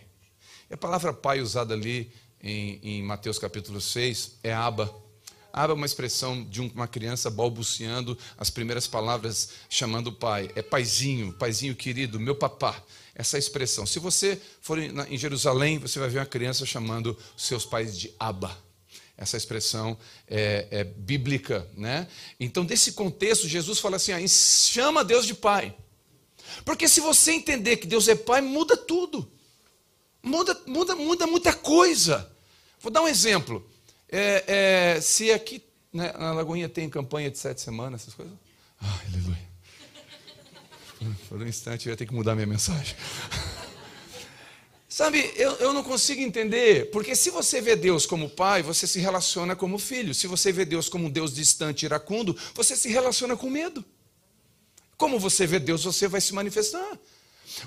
E 0.68 0.74
a 0.74 0.76
palavra 0.76 1.12
pai 1.12 1.40
usada 1.40 1.74
ali 1.74 2.10
em, 2.42 2.80
em 2.82 3.02
Mateus 3.02 3.38
capítulo 3.38 3.80
6 3.80 4.38
é 4.42 4.52
aba. 4.52 4.92
Aba 5.52 5.72
é 5.72 5.76
uma 5.76 5.86
expressão 5.86 6.44
de 6.44 6.60
uma 6.60 6.88
criança 6.88 7.30
balbuciando 7.30 8.18
as 8.36 8.50
primeiras 8.50 8.88
palavras 8.88 9.50
chamando 9.70 10.08
o 10.08 10.12
pai. 10.12 10.50
É 10.56 10.62
paizinho, 10.62 11.32
paizinho 11.34 11.74
querido, 11.74 12.18
meu 12.18 12.34
papá. 12.34 12.82
Essa 13.14 13.38
expressão. 13.38 13.86
Se 13.86 13.98
você 13.98 14.40
for 14.60 14.78
em 14.78 15.16
Jerusalém, 15.16 15.78
você 15.78 15.98
vai 15.98 16.08
ver 16.08 16.18
uma 16.18 16.26
criança 16.26 16.66
chamando 16.66 17.16
seus 17.36 17.64
pais 17.64 17.98
de 17.98 18.12
aba 18.18 18.67
essa 19.18 19.36
expressão 19.36 19.98
é, 20.28 20.68
é, 20.70 20.84
bíblica, 20.84 21.68
né? 21.76 22.06
Então, 22.38 22.64
desse 22.64 22.92
contexto, 22.92 23.48
Jesus 23.48 23.80
fala 23.80 23.96
assim: 23.96 24.12
ah, 24.12 24.28
chama 24.28 25.04
Deus 25.04 25.26
de 25.26 25.34
Pai. 25.34 25.74
Porque 26.64 26.88
se 26.88 27.00
você 27.00 27.32
entender 27.32 27.76
que 27.78 27.86
Deus 27.86 28.06
é 28.06 28.14
Pai, 28.14 28.40
muda 28.40 28.76
tudo. 28.76 29.30
Muda, 30.22 30.58
muda, 30.66 30.94
muda 30.94 31.26
muita 31.26 31.52
coisa. 31.52 32.30
Vou 32.80 32.92
dar 32.92 33.02
um 33.02 33.08
exemplo. 33.08 33.68
É, 34.08 34.44
é, 34.96 35.00
se 35.00 35.32
aqui 35.32 35.62
né, 35.92 36.12
na 36.12 36.32
Lagoinha 36.32 36.68
tem 36.68 36.88
campanha 36.88 37.30
de 37.30 37.38
sete 37.38 37.60
semanas, 37.60 38.02
essas 38.02 38.14
coisas. 38.14 38.34
Ai, 38.80 39.06
aleluia. 39.12 39.48
Por 41.28 41.42
um 41.42 41.46
instante 41.46 41.86
eu 41.86 41.92
ia 41.92 41.96
ter 41.96 42.06
que 42.06 42.14
mudar 42.14 42.34
minha 42.34 42.46
mensagem. 42.46 42.96
Sabe, 44.98 45.32
eu, 45.36 45.52
eu 45.60 45.72
não 45.72 45.84
consigo 45.84 46.20
entender, 46.20 46.90
porque 46.90 47.14
se 47.14 47.30
você 47.30 47.60
vê 47.60 47.76
Deus 47.76 48.04
como 48.04 48.28
pai, 48.28 48.64
você 48.64 48.84
se 48.84 48.98
relaciona 48.98 49.54
como 49.54 49.78
filho. 49.78 50.12
Se 50.12 50.26
você 50.26 50.50
vê 50.50 50.64
Deus 50.64 50.88
como 50.88 51.06
um 51.06 51.08
Deus 51.08 51.32
distante, 51.32 51.84
iracundo, 51.84 52.36
você 52.52 52.74
se 52.74 52.88
relaciona 52.88 53.36
com 53.36 53.48
medo. 53.48 53.84
Como 54.96 55.16
você 55.20 55.46
vê 55.46 55.60
Deus, 55.60 55.84
você 55.84 56.08
vai 56.08 56.20
se 56.20 56.34
manifestar. 56.34 56.98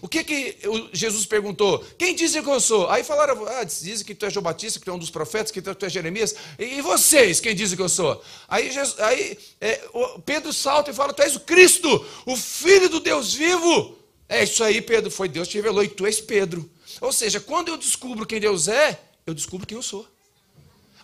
O 0.01 0.09
que 0.09 0.25
que 0.25 0.57
Jesus 0.91 1.25
perguntou? 1.25 1.79
Quem 1.97 2.13
dizem 2.13 2.43
que 2.43 2.50
eu 2.50 2.59
sou? 2.59 2.89
Aí 2.89 3.01
falaram, 3.01 3.47
ah, 3.47 3.63
dizem 3.63 4.05
que 4.05 4.13
tu 4.13 4.25
é 4.25 4.29
João 4.29 4.43
Batista, 4.43 4.77
que 4.77 4.83
tu 4.83 4.91
é 4.91 4.93
um 4.93 5.00
dos 5.00 5.09
profetas, 5.09 5.51
que 5.51 5.61
tu 5.61 5.85
é 5.85 5.89
Jeremias. 5.89 6.35
E 6.59 6.81
vocês, 6.81 7.39
quem 7.39 7.55
dizem 7.55 7.77
que 7.77 7.81
eu 7.81 7.88
sou? 7.88 8.21
Aí, 8.45 8.69
Jesus, 8.69 9.00
aí 9.00 9.39
é, 9.61 9.79
Pedro 10.25 10.51
salta 10.51 10.91
e 10.91 10.93
fala, 10.93 11.13
tu 11.13 11.21
és 11.21 11.38
o 11.38 11.39
Cristo, 11.39 12.05
o 12.25 12.35
Filho 12.35 12.89
do 12.89 13.00
Deus 13.00 13.33
vivo. 13.33 13.97
É 14.27 14.43
isso 14.43 14.61
aí, 14.61 14.81
Pedro, 14.81 15.09
foi 15.09 15.29
Deus 15.29 15.47
que 15.47 15.53
te 15.53 15.57
revelou 15.59 15.81
e 15.81 15.88
tu 15.88 16.05
és 16.05 16.19
Pedro. 16.19 16.69
Ou 17.00 17.13
seja, 17.13 17.39
quando 17.39 17.69
eu 17.69 17.77
descubro 17.77 18.25
quem 18.25 18.39
Deus 18.39 18.67
é, 18.67 19.00
eu 19.25 19.33
descubro 19.33 19.67
quem 19.67 19.77
eu 19.77 19.83
sou. 19.83 20.07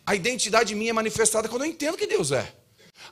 A 0.05 0.15
identidade 0.15 0.73
minha 0.73 0.91
é 0.91 0.93
manifestada 0.93 1.47
quando 1.47 1.63
eu 1.63 1.69
entendo 1.69 1.97
quem 1.97 2.07
Deus 2.07 2.31
é. 2.31 2.53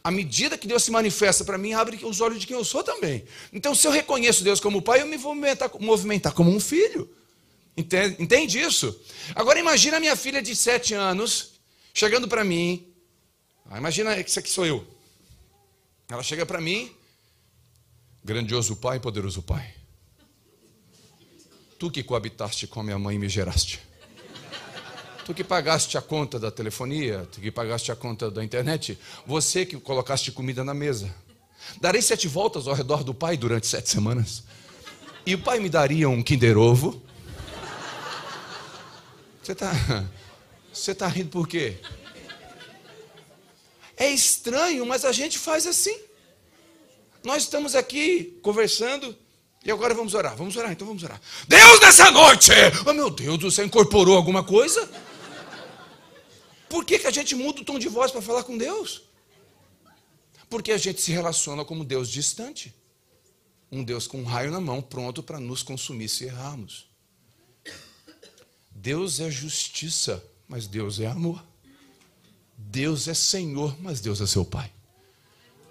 À 0.04 0.12
medida 0.12 0.58
que 0.58 0.68
Deus 0.68 0.84
se 0.84 0.92
manifesta 0.92 1.44
para 1.44 1.58
mim, 1.58 1.74
abre 1.74 2.04
os 2.04 2.22
olhos 2.22 2.40
de 2.40 2.48
quem 2.48 2.56
eu 2.56 2.66
sou 2.66 2.84
também. 2.84 3.26
Então, 3.52 3.76
se 3.76 3.88
eu 3.88 3.92
reconheço 3.92 4.44
Deus 4.44 4.60
como 4.60 4.82
pai, 4.82 5.02
eu 5.02 5.06
me 5.06 5.18
vou 5.18 5.36
movimentar, 5.36 5.70
movimentar 5.80 6.34
como 6.34 6.52
um 6.52 6.60
filho. 6.60 7.10
Entende, 7.78 8.16
entende 8.20 8.60
isso? 8.60 8.98
Agora 9.36 9.60
imagina 9.60 9.98
a 9.98 10.00
minha 10.00 10.16
filha 10.16 10.42
de 10.42 10.56
sete 10.56 10.94
anos 10.94 11.60
chegando 11.94 12.28
para 12.28 12.44
mim. 12.44 12.88
Ah, 13.70 13.78
imagina 13.78 14.24
que 14.24 14.30
isso 14.30 14.40
aqui 14.40 14.50
sou 14.50 14.66
eu. 14.66 14.86
Ela 16.08 16.24
chega 16.24 16.46
para 16.46 16.62
mim, 16.62 16.96
grandioso 18.24 18.76
pai, 18.76 19.00
poderoso 19.00 19.42
pai. 19.42 19.75
Tu 21.78 21.92
que 21.92 22.04
coabitaste 22.04 22.68
com 22.68 22.80
a 22.80 22.84
minha 22.84 23.00
mãe 23.00 23.16
e 23.16 23.20
me 23.20 23.28
geraste. 23.28 23.82
Tu 25.26 25.34
que 25.34 25.44
pagaste 25.44 25.98
a 25.98 26.02
conta 26.02 26.40
da 26.40 26.52
telefonia, 26.52 27.28
tu 27.32 27.42
que 27.42 27.52
pagaste 27.52 27.92
a 27.92 27.96
conta 27.96 28.30
da 28.30 28.44
internet, 28.44 28.98
você 29.26 29.66
que 29.66 29.78
colocaste 29.78 30.32
comida 30.32 30.64
na 30.64 30.74
mesa. 30.74 31.14
Darei 31.82 32.02
sete 32.02 32.28
voltas 32.28 32.68
ao 32.68 32.76
redor 32.76 33.04
do 33.04 33.14
pai 33.14 33.36
durante 33.36 33.66
sete 33.66 33.90
semanas. 33.90 34.44
E 35.26 35.34
o 35.34 35.40
pai 35.40 35.60
me 35.60 35.68
daria 35.68 36.08
um 36.08 36.22
Kinder 36.22 36.58
Ovo. 36.58 37.02
Você 39.42 39.52
está 39.52 39.72
você 40.72 40.94
tá 40.94 41.08
rindo 41.08 41.30
por 41.30 41.48
quê? 41.48 41.78
É 43.98 44.10
estranho, 44.10 44.86
mas 44.86 45.06
a 45.06 45.12
gente 45.12 45.40
faz 45.40 45.66
assim. 45.66 45.98
Nós 47.24 47.44
estamos 47.44 47.76
aqui 47.76 48.38
conversando 48.42 49.18
e 49.66 49.72
agora 49.72 49.96
vamos 49.96 50.14
orar. 50.14 50.36
Vamos 50.38 50.56
orar, 50.56 50.72
então 50.72 50.86
vamos 50.86 51.02
orar. 51.02 51.20
Deus 51.48 51.80
nessa 51.82 52.12
noite! 52.12 52.52
Oh 52.86 52.94
meu 52.94 53.10
Deus, 53.10 53.42
você 53.42 53.66
incorporou 53.66 54.16
alguma 54.16 54.44
coisa? 54.44 54.88
Por 56.70 56.86
que, 56.86 57.00
que 57.00 57.08
a 57.08 57.12
gente 57.12 57.34
muda 57.34 57.62
o 57.62 57.66
tom 57.66 57.80
de 57.80 57.90
voz 57.90 58.12
para 58.12 58.22
falar 58.22 58.44
com 58.44 58.56
Deus? 58.56 59.02
Porque 60.48 60.72
a 60.72 60.78
gente 60.78 61.02
se 61.02 61.12
relaciona 61.12 61.66
como 61.66 61.84
Deus 61.84 62.10
distante. 62.10 62.76
Um 63.72 63.84
Deus 63.84 64.06
com 64.06 64.20
um 64.20 64.24
raio 64.24 64.52
na 64.52 64.62
mão, 64.62 64.84
pronto 64.84 65.24
para 65.24 65.40
nos 65.40 65.64
consumir 65.64 66.10
se 66.10 66.26
errarmos. 66.26 66.88
Deus 68.70 69.20
é 69.20 69.32
justiça, 69.32 70.24
mas 70.48 70.68
Deus 70.68 71.00
é 71.00 71.08
amor. 71.08 71.44
Deus 72.56 73.08
é 73.08 73.16
Senhor, 73.16 73.76
mas 73.82 74.00
Deus 74.00 74.22
é 74.22 74.28
seu 74.28 74.46
Pai. 74.46 74.72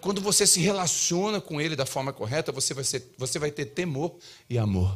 Quando 0.05 0.21
você 0.21 0.47
se 0.47 0.61
relaciona 0.61 1.41
com 1.41 1.59
Ele 1.59 1.75
da 1.75 1.87
forma 1.87 2.13
correta, 2.13 2.53
você 2.53 2.75
vai, 2.75 2.85
ser, 2.85 3.15
você 3.17 3.39
vai 3.39 3.51
ter 3.51 3.65
temor 3.65 4.15
e 4.51 4.59
amor. 4.59 4.95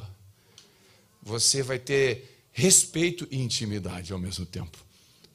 Você 1.23 1.63
vai 1.63 1.79
ter 1.79 2.45
respeito 2.53 3.27
e 3.31 3.41
intimidade 3.41 4.13
ao 4.13 4.19
mesmo 4.19 4.45
tempo 4.45 4.77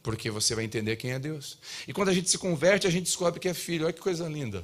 porque 0.03 0.30
você 0.30 0.53
vai 0.53 0.65
entender 0.65 0.98
quem 0.98 1.13
é 1.13 1.18
Deus. 1.18 1.58
E 1.88 1.94
quando 1.94 2.10
a 2.10 2.13
gente 2.13 2.30
se 2.30 2.38
converte, 2.38 2.86
a 2.86 2.89
gente 2.89 3.06
descobre 3.06 3.39
que 3.39 3.48
é 3.48 3.53
filho. 3.53 3.86
Olha 3.86 3.94
que 3.94 4.01
coisa 4.01 4.27
linda. 4.27 4.63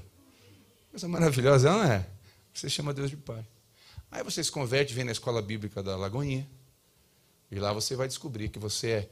Coisa 0.91 1.07
maravilhosa, 1.07 1.71
não 1.71 1.83
é? 1.83 2.05
Você 2.53 2.69
chama 2.69 2.93
Deus 2.93 3.09
de 3.09 3.17
Pai. 3.17 3.43
Aí 4.11 4.21
você 4.21 4.43
se 4.43 4.51
converte, 4.51 4.93
vem 4.93 5.05
na 5.05 5.13
escola 5.13 5.41
bíblica 5.41 5.81
da 5.81 5.95
Lagoinha, 5.95 6.47
e 7.49 7.57
lá 7.57 7.73
você 7.73 7.95
vai 7.95 8.07
descobrir 8.07 8.49
que 8.49 8.59
você 8.59 8.89
é 8.89 9.09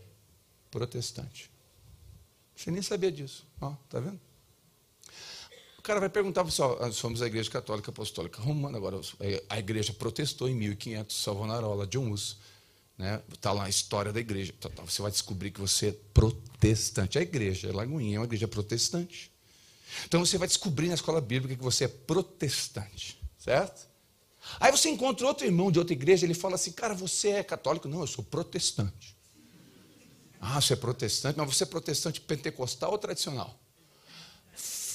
protestante. 0.70 1.50
Você 2.56 2.70
nem 2.70 2.82
sabia 2.84 3.12
disso. 3.12 3.48
Ó, 3.62 3.72
tá 3.90 4.00
vendo? 4.00 4.27
Cara 5.88 6.02
vai 6.02 6.10
perguntar 6.10 6.44
para 6.44 6.66
ó, 6.66 6.92
somos 6.92 7.22
a 7.22 7.28
igreja 7.28 7.50
católica 7.50 7.92
apostólica 7.92 8.42
romana, 8.42 8.78
agora 8.78 9.00
a 9.48 9.58
igreja 9.58 9.94
protestou 9.94 10.50
em 10.50 10.54
1500, 10.54 11.16
Savonarola, 11.16 11.88
John 11.88 12.12
Hus. 12.12 12.40
Né? 12.98 13.22
Está 13.34 13.54
lá 13.54 13.64
a 13.64 13.70
história 13.70 14.12
da 14.12 14.20
igreja. 14.20 14.54
Tá, 14.60 14.68
tá, 14.68 14.84
você 14.84 15.02
vai 15.02 15.10
descobrir 15.10 15.50
que 15.50 15.62
você 15.62 15.88
é 15.88 15.92
protestante. 16.14 17.18
A 17.18 17.22
igreja, 17.22 17.70
a 17.70 17.74
Lagoinha, 17.74 18.18
é 18.18 18.20
uma 18.20 18.26
igreja 18.26 18.50
protestante. 18.50 19.32
Então 20.06 20.26
você 20.26 20.38
vai 20.38 20.50
descobrir 20.50 20.90
na 20.90 20.96
escola 20.96 21.22
bíblica 21.22 21.56
que 21.56 21.64
você 21.64 21.86
é 21.86 21.88
protestante, 21.88 23.18
certo? 23.40 23.88
Aí 24.60 24.74
você 24.74 24.90
encontra 24.90 25.26
outro 25.26 25.46
irmão 25.46 25.72
de 25.72 25.80
outra 25.80 25.94
igreja, 25.94 26.26
ele 26.26 26.34
fala 26.34 26.56
assim: 26.56 26.74
Cara, 26.74 26.96
você 26.96 27.30
é 27.30 27.44
católico? 27.44 27.88
Não, 27.88 28.02
eu 28.02 28.08
sou 28.08 28.26
protestante. 28.26 29.16
Ah, 30.42 30.60
você 30.60 30.74
é 30.74 30.76
protestante, 30.76 31.38
mas 31.38 31.56
você 31.56 31.64
é 31.64 31.68
protestante 31.68 32.20
pentecostal 32.20 32.92
ou 32.92 32.98
tradicional? 32.98 33.58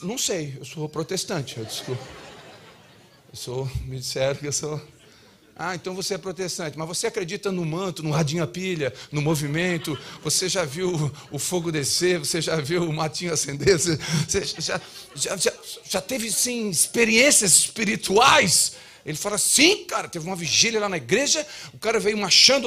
Não 0.03 0.19
sei, 0.19 0.57
eu 0.59 0.65
sou 0.65 0.89
protestante, 0.89 1.59
eu 1.59 1.65
desculpa. 1.65 2.03
Eu 3.31 3.37
sou, 3.37 3.71
me 3.87 3.99
disseram 3.99 4.35
que 4.37 4.47
eu 4.47 4.53
sou 4.53 4.81
ah, 5.55 5.75
então 5.75 5.95
você 5.95 6.15
é 6.15 6.19
protestante, 6.19 6.79
mas 6.79 6.89
você 6.89 7.07
acredita 7.07 7.53
no 7.53 7.65
manto, 7.65 8.03
no 8.03 8.11
radinho 8.11 8.43
a 8.43 8.47
pilha, 8.47 8.93
no 9.11 9.21
movimento? 9.21 9.99
Você 10.25 10.49
já 10.49 10.65
viu 10.65 11.13
o 11.31 11.39
fogo 11.39 11.71
descer? 11.71 12.19
Você 12.19 12.41
já 12.41 12.57
viu 12.57 12.83
o 12.83 12.93
matinho 12.93 13.33
acender? 13.33 13.79
Você 13.79 13.99
já, 14.59 14.81
já, 15.15 15.37
já, 15.37 15.53
já 15.85 16.01
teve, 16.01 16.33
sim, 16.33 16.71
experiências 16.71 17.55
espirituais? 17.57 18.73
Ele 19.05 19.17
fala, 19.17 19.37
sim, 19.37 19.85
cara, 19.85 20.09
teve 20.09 20.27
uma 20.27 20.37
vigília 20.37 20.81
lá 20.81 20.89
na 20.89 20.97
igreja, 20.97 21.47
o 21.75 21.79
cara 21.79 22.01
veio 22.01 22.17
marchando, 22.17 22.67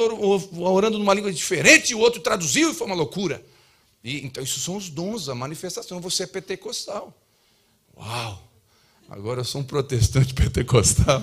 orando 0.60 0.98
numa 0.98 1.14
língua 1.14 1.32
diferente, 1.32 1.94
o 1.94 1.98
outro 1.98 2.20
traduziu 2.20 2.70
e 2.70 2.74
foi 2.74 2.86
uma 2.86 2.96
loucura. 2.96 3.44
E, 4.04 4.24
então, 4.24 4.44
isso 4.44 4.60
são 4.60 4.76
os 4.76 4.88
dons, 4.88 5.28
a 5.28 5.34
manifestação. 5.34 6.00
Você 6.00 6.22
é 6.22 6.26
pentecostal. 6.26 7.12
Uau! 7.96 8.42
Agora 9.08 9.40
eu 9.40 9.44
sou 9.44 9.60
um 9.60 9.64
protestante 9.64 10.34
pentecostal. 10.34 11.22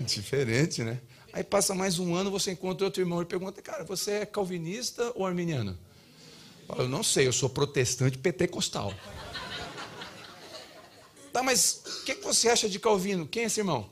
Diferente, 0.00 0.82
né? 0.82 1.00
Aí 1.32 1.44
passa 1.44 1.74
mais 1.74 1.98
um 1.98 2.14
ano, 2.14 2.30
você 2.30 2.50
encontra 2.52 2.84
outro 2.84 3.00
irmão 3.00 3.22
e 3.22 3.24
pergunta, 3.24 3.62
cara, 3.62 3.84
você 3.84 4.12
é 4.12 4.26
calvinista 4.26 5.12
ou 5.14 5.24
arminiano? 5.24 5.78
Eu 6.76 6.88
não 6.88 7.02
sei, 7.02 7.26
eu 7.26 7.32
sou 7.32 7.48
protestante 7.48 8.18
pentecostal. 8.18 8.92
Tá, 11.32 11.42
mas 11.42 11.82
o 11.86 12.04
que, 12.04 12.14
que 12.16 12.24
você 12.24 12.48
acha 12.48 12.68
de 12.68 12.78
Calvino? 12.78 13.26
Quem 13.26 13.44
é 13.44 13.46
esse 13.46 13.60
irmão? 13.60 13.88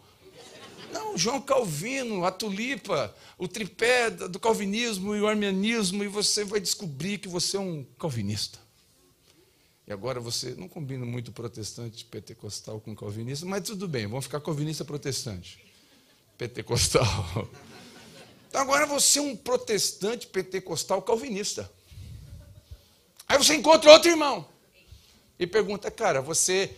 Não, 0.92 1.16
João 1.16 1.40
Calvino, 1.40 2.24
a 2.24 2.30
tulipa, 2.30 3.14
o 3.38 3.48
tripé 3.48 4.10
do 4.10 4.38
calvinismo 4.38 5.14
e 5.14 5.20
o 5.20 5.26
arminianismo, 5.26 6.04
e 6.04 6.08
você 6.08 6.44
vai 6.44 6.60
descobrir 6.60 7.18
que 7.18 7.28
você 7.28 7.56
é 7.56 7.60
um 7.60 7.86
calvinista. 7.98 8.58
E 9.90 9.92
agora 9.92 10.20
você 10.20 10.54
não 10.56 10.68
combina 10.68 11.04
muito 11.04 11.32
protestante 11.32 12.04
pentecostal 12.04 12.78
com 12.78 12.94
calvinista, 12.94 13.44
mas 13.44 13.64
tudo 13.64 13.88
bem, 13.88 14.06
vamos 14.06 14.26
ficar 14.26 14.40
calvinista 14.40 14.84
protestante 14.84 15.58
pentecostal. 16.38 17.04
Então 18.48 18.60
agora 18.60 18.86
você 18.86 19.18
é 19.18 19.22
um 19.22 19.36
protestante 19.36 20.28
pentecostal 20.28 21.02
calvinista. 21.02 21.68
Aí 23.26 23.36
você 23.36 23.56
encontra 23.56 23.92
outro 23.92 24.08
irmão 24.08 24.46
e 25.36 25.44
pergunta, 25.44 25.90
cara, 25.90 26.22
você 26.22 26.72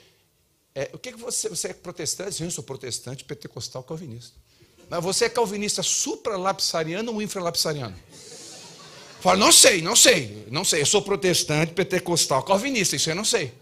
é, 0.74 0.88
o 0.94 0.98
que, 0.98 1.12
que 1.12 1.18
você, 1.18 1.50
você 1.50 1.68
é 1.68 1.74
protestante? 1.74 2.34
Sim, 2.34 2.44
eu 2.44 2.50
sou 2.50 2.64
protestante 2.64 3.24
pentecostal 3.24 3.82
calvinista. 3.82 4.34
Mas 4.88 5.04
você 5.04 5.26
é 5.26 5.28
calvinista 5.28 5.82
supralapsariano 5.82 7.12
ou 7.12 7.20
infralapsariano? 7.20 7.94
Fala, 9.22 9.36
não 9.36 9.52
sei, 9.52 9.80
não 9.80 9.94
sei, 9.94 10.48
não 10.50 10.64
sei. 10.64 10.82
Eu 10.82 10.86
sou 10.86 11.00
protestante 11.00 11.72
pentecostal 11.72 12.42
calvinista, 12.42 12.96
isso 12.96 13.08
eu 13.08 13.14
não 13.14 13.24
sei. 13.24 13.52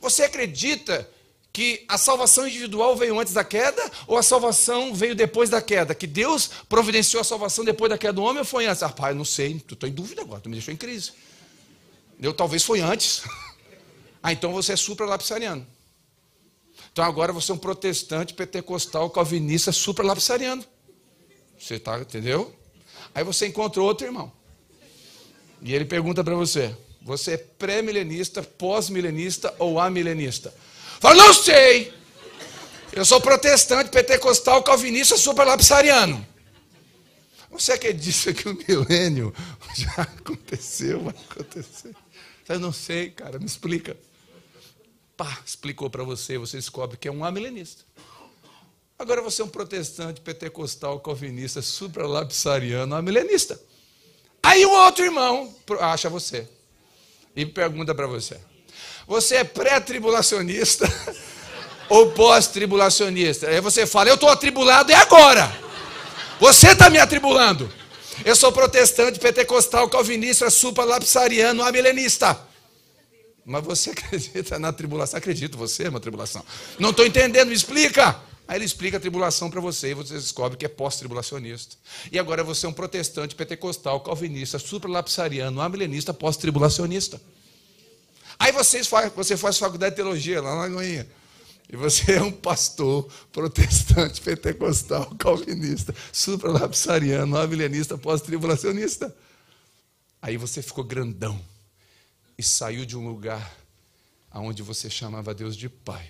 Você 0.00 0.22
acredita 0.22 1.06
que 1.52 1.84
a 1.86 1.98
salvação 1.98 2.48
individual 2.48 2.96
veio 2.96 3.20
antes 3.20 3.34
da 3.34 3.44
queda 3.44 3.82
ou 4.06 4.16
a 4.16 4.22
salvação 4.22 4.94
veio 4.94 5.14
depois 5.14 5.50
da 5.50 5.60
queda? 5.60 5.94
Que 5.94 6.06
Deus 6.06 6.48
providenciou 6.70 7.20
a 7.20 7.24
salvação 7.24 7.66
depois 7.66 7.90
da 7.90 7.98
queda 7.98 8.14
do 8.14 8.22
homem 8.22 8.38
ou 8.38 8.46
foi 8.46 8.64
antes? 8.64 8.82
Ah, 8.82 8.88
pai, 8.88 9.12
não 9.12 9.26
sei, 9.26 9.56
estou 9.56 9.86
em 9.86 9.92
dúvida 9.92 10.22
agora, 10.22 10.40
tu 10.40 10.48
me 10.48 10.54
deixou 10.54 10.72
em 10.72 10.76
crise. 10.78 11.12
Eu 12.18 12.32
talvez 12.32 12.64
foi 12.64 12.80
antes. 12.80 13.22
Ah, 14.24 14.32
então 14.32 14.52
você 14.52 14.74
é 14.74 14.76
supralapsariano. 14.76 15.66
Então 16.92 17.04
agora 17.04 17.32
você 17.32 17.50
é 17.50 17.56
um 17.56 17.58
protestante, 17.58 18.34
pentecostal, 18.34 19.10
calvinista, 19.10 19.72
supralapsariano. 19.72 20.64
Você 21.58 21.74
está, 21.74 21.98
entendeu? 21.98 22.54
Aí 23.12 23.24
você 23.24 23.48
encontra 23.48 23.82
outro 23.82 24.06
irmão. 24.06 24.32
E 25.62 25.74
ele 25.74 25.84
pergunta 25.84 26.22
para 26.24 26.34
você: 26.34 26.74
você 27.00 27.32
é 27.32 27.36
pré-milenista, 27.36 28.42
pós-milenista 28.42 29.54
ou 29.58 29.78
amilenista? 29.78 30.52
Fala, 31.00 31.16
não 31.16 31.32
sei. 31.32 31.92
Eu 32.92 33.04
sou 33.04 33.20
protestante, 33.20 33.90
pentecostal, 33.90 34.62
calvinista, 34.62 35.16
superlapsariano. 35.16 36.26
Você 37.50 37.72
acredita 37.72 38.32
que 38.32 38.48
o 38.48 38.54
milênio 38.54 39.34
já 39.74 40.02
aconteceu, 40.02 41.02
vai 41.02 41.14
acontecer? 41.30 41.94
Eu 42.48 42.58
não 42.58 42.72
sei, 42.72 43.10
cara, 43.10 43.38
me 43.38 43.46
explica. 43.46 43.96
Pá, 45.16 45.40
explicou 45.44 45.88
para 45.88 46.02
você, 46.02 46.36
você 46.38 46.56
descobre 46.56 46.96
que 46.96 47.08
é 47.08 47.12
um 47.12 47.24
amilenista. 47.24 47.84
Agora 48.98 49.22
você 49.22 49.42
é 49.42 49.44
um 49.44 49.48
protestante, 49.48 50.20
pentecostal, 50.20 51.00
calvinista, 51.00 51.60
supralapsariano, 51.62 53.00
milenista. 53.02 53.60
Aí 54.42 54.66
o 54.66 54.70
outro 54.70 55.04
irmão 55.04 55.54
acha 55.80 56.08
você 56.08 56.48
e 57.34 57.46
pergunta 57.46 57.94
para 57.94 58.06
você: 58.06 58.38
Você 59.06 59.36
é 59.36 59.44
pré-tribulacionista 59.44 60.86
ou 61.88 62.10
pós-tribulacionista? 62.10 63.48
Aí 63.48 63.60
você 63.60 63.86
fala: 63.86 64.08
Eu 64.10 64.14
estou 64.14 64.28
atribulado, 64.28 64.90
é 64.90 64.96
agora. 64.96 65.50
Você 66.40 66.72
está 66.72 66.90
me 66.90 66.98
atribulando. 66.98 67.72
Eu 68.24 68.36
sou 68.36 68.52
protestante, 68.52 69.18
pentecostal, 69.18 69.88
calvinista, 69.88 70.50
supralapsariano, 70.50 71.64
milenista. 71.72 72.38
Mas 73.44 73.64
você 73.64 73.90
acredita 73.96 74.58
na 74.58 74.72
tribulação? 74.72 75.18
Acredito, 75.18 75.56
você 75.56 75.84
é 75.84 75.88
uma 75.88 76.00
tribulação. 76.00 76.44
Não 76.78 76.90
estou 76.90 77.06
entendendo, 77.06 77.48
me 77.48 77.54
explica. 77.54 78.20
Aí 78.52 78.58
ele 78.58 78.66
explica 78.66 78.98
a 78.98 79.00
tribulação 79.00 79.48
para 79.48 79.62
você 79.62 79.92
e 79.92 79.94
você 79.94 80.12
descobre 80.12 80.58
que 80.58 80.66
é 80.66 80.68
pós-tribulacionista. 80.68 81.74
E 82.12 82.18
agora 82.18 82.44
você 82.44 82.66
é 82.66 82.68
um 82.68 82.72
protestante, 82.74 83.34
pentecostal, 83.34 83.98
calvinista, 84.00 84.58
supralapsariano, 84.58 85.58
amilenista, 85.58 86.12
pós-tribulacionista. 86.12 87.18
Aí 88.38 88.52
você 88.52 88.84
faz, 88.84 89.10
você 89.14 89.38
faz 89.38 89.56
faculdade 89.56 89.92
de 89.92 89.96
teologia 89.96 90.42
lá 90.42 90.50
na 90.50 90.60
Lagoinha. 90.64 91.08
E 91.72 91.76
você 91.76 92.12
é 92.12 92.22
um 92.22 92.30
pastor 92.30 93.10
protestante, 93.32 94.20
pentecostal, 94.20 95.06
calvinista, 95.16 95.94
supralapsariano, 96.12 97.38
amilenista, 97.38 97.96
pós-tribulacionista. 97.96 99.16
Aí 100.20 100.36
você 100.36 100.60
ficou 100.60 100.84
grandão 100.84 101.40
e 102.36 102.42
saiu 102.42 102.84
de 102.84 102.98
um 102.98 103.08
lugar 103.08 103.56
aonde 104.30 104.62
você 104.62 104.90
chamava 104.90 105.32
Deus 105.32 105.56
de 105.56 105.70
Pai. 105.70 106.06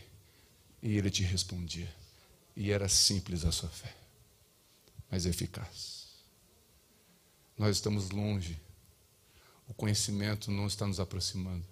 E 0.82 0.98
ele 0.98 1.08
te 1.08 1.22
respondia. 1.22 2.01
E 2.54 2.70
era 2.70 2.88
simples 2.88 3.44
a 3.44 3.52
sua 3.52 3.68
fé, 3.68 3.94
mas 5.10 5.24
eficaz. 5.26 6.02
Nós 7.56 7.76
estamos 7.76 8.10
longe. 8.10 8.60
O 9.68 9.74
conhecimento 9.74 10.50
não 10.50 10.66
está 10.66 10.86
nos 10.86 11.00
aproximando, 11.00 11.64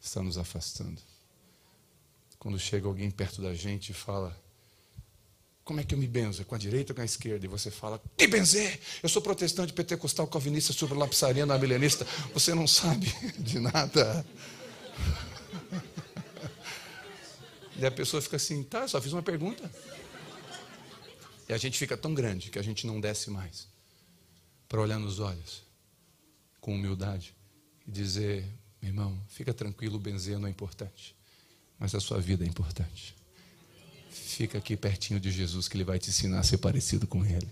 está 0.00 0.22
nos 0.22 0.38
afastando. 0.38 1.00
Quando 2.38 2.58
chega 2.58 2.86
alguém 2.86 3.10
perto 3.10 3.42
da 3.42 3.54
gente 3.54 3.90
e 3.90 3.94
fala: 3.94 4.36
Como 5.64 5.80
é 5.80 5.84
que 5.84 5.94
eu 5.94 5.98
me 5.98 6.06
benzo? 6.06 6.42
É 6.42 6.44
com 6.44 6.54
a 6.54 6.58
direita 6.58 6.92
ou 6.92 6.96
com 6.96 7.02
a 7.02 7.04
esquerda? 7.04 7.44
E 7.44 7.48
você 7.48 7.70
fala: 7.70 8.02
Que 8.16 8.26
benzer? 8.26 8.80
Eu 9.02 9.08
sou 9.08 9.20
protestante, 9.20 9.72
pentecostal, 9.72 10.26
calvinista, 10.26 10.72
supralapsariano, 10.72 11.56
milenista. 11.58 12.06
Você 12.32 12.54
não 12.54 12.66
sabe 12.66 13.06
de 13.38 13.60
nada. 13.60 14.24
E 17.80 17.86
a 17.86 17.92
pessoa 17.92 18.20
fica 18.20 18.34
assim: 18.34 18.64
Tá, 18.64 18.88
só 18.88 19.00
fiz 19.00 19.12
uma 19.12 19.22
pergunta. 19.22 19.70
E 21.48 21.54
a 21.54 21.58
gente 21.58 21.78
fica 21.78 21.96
tão 21.96 22.12
grande 22.12 22.50
que 22.50 22.58
a 22.58 22.62
gente 22.62 22.86
não 22.86 23.00
desce 23.00 23.30
mais 23.30 23.66
para 24.68 24.80
olhar 24.80 24.98
nos 24.98 25.18
olhos 25.18 25.62
com 26.60 26.74
humildade 26.74 27.34
e 27.86 27.90
dizer: 27.90 28.44
meu 28.82 28.90
irmão, 28.90 29.18
fica 29.28 29.54
tranquilo, 29.54 29.98
benzer 29.98 30.38
não 30.38 30.46
é 30.46 30.50
importante, 30.50 31.16
mas 31.78 31.94
a 31.94 32.00
sua 32.00 32.20
vida 32.20 32.44
é 32.44 32.46
importante. 32.46 33.16
Fica 34.10 34.58
aqui 34.58 34.76
pertinho 34.76 35.18
de 35.18 35.30
Jesus 35.30 35.68
que 35.68 35.76
ele 35.76 35.84
vai 35.84 35.98
te 35.98 36.10
ensinar 36.10 36.40
a 36.40 36.42
ser 36.42 36.58
parecido 36.58 37.06
com 37.06 37.24
ele. 37.24 37.48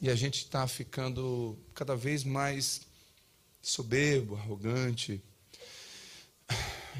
E 0.00 0.10
a 0.10 0.14
gente 0.14 0.38
está 0.38 0.66
ficando 0.68 1.58
cada 1.74 1.96
vez 1.96 2.22
mais 2.22 2.82
soberbo, 3.62 4.36
arrogante. 4.36 5.22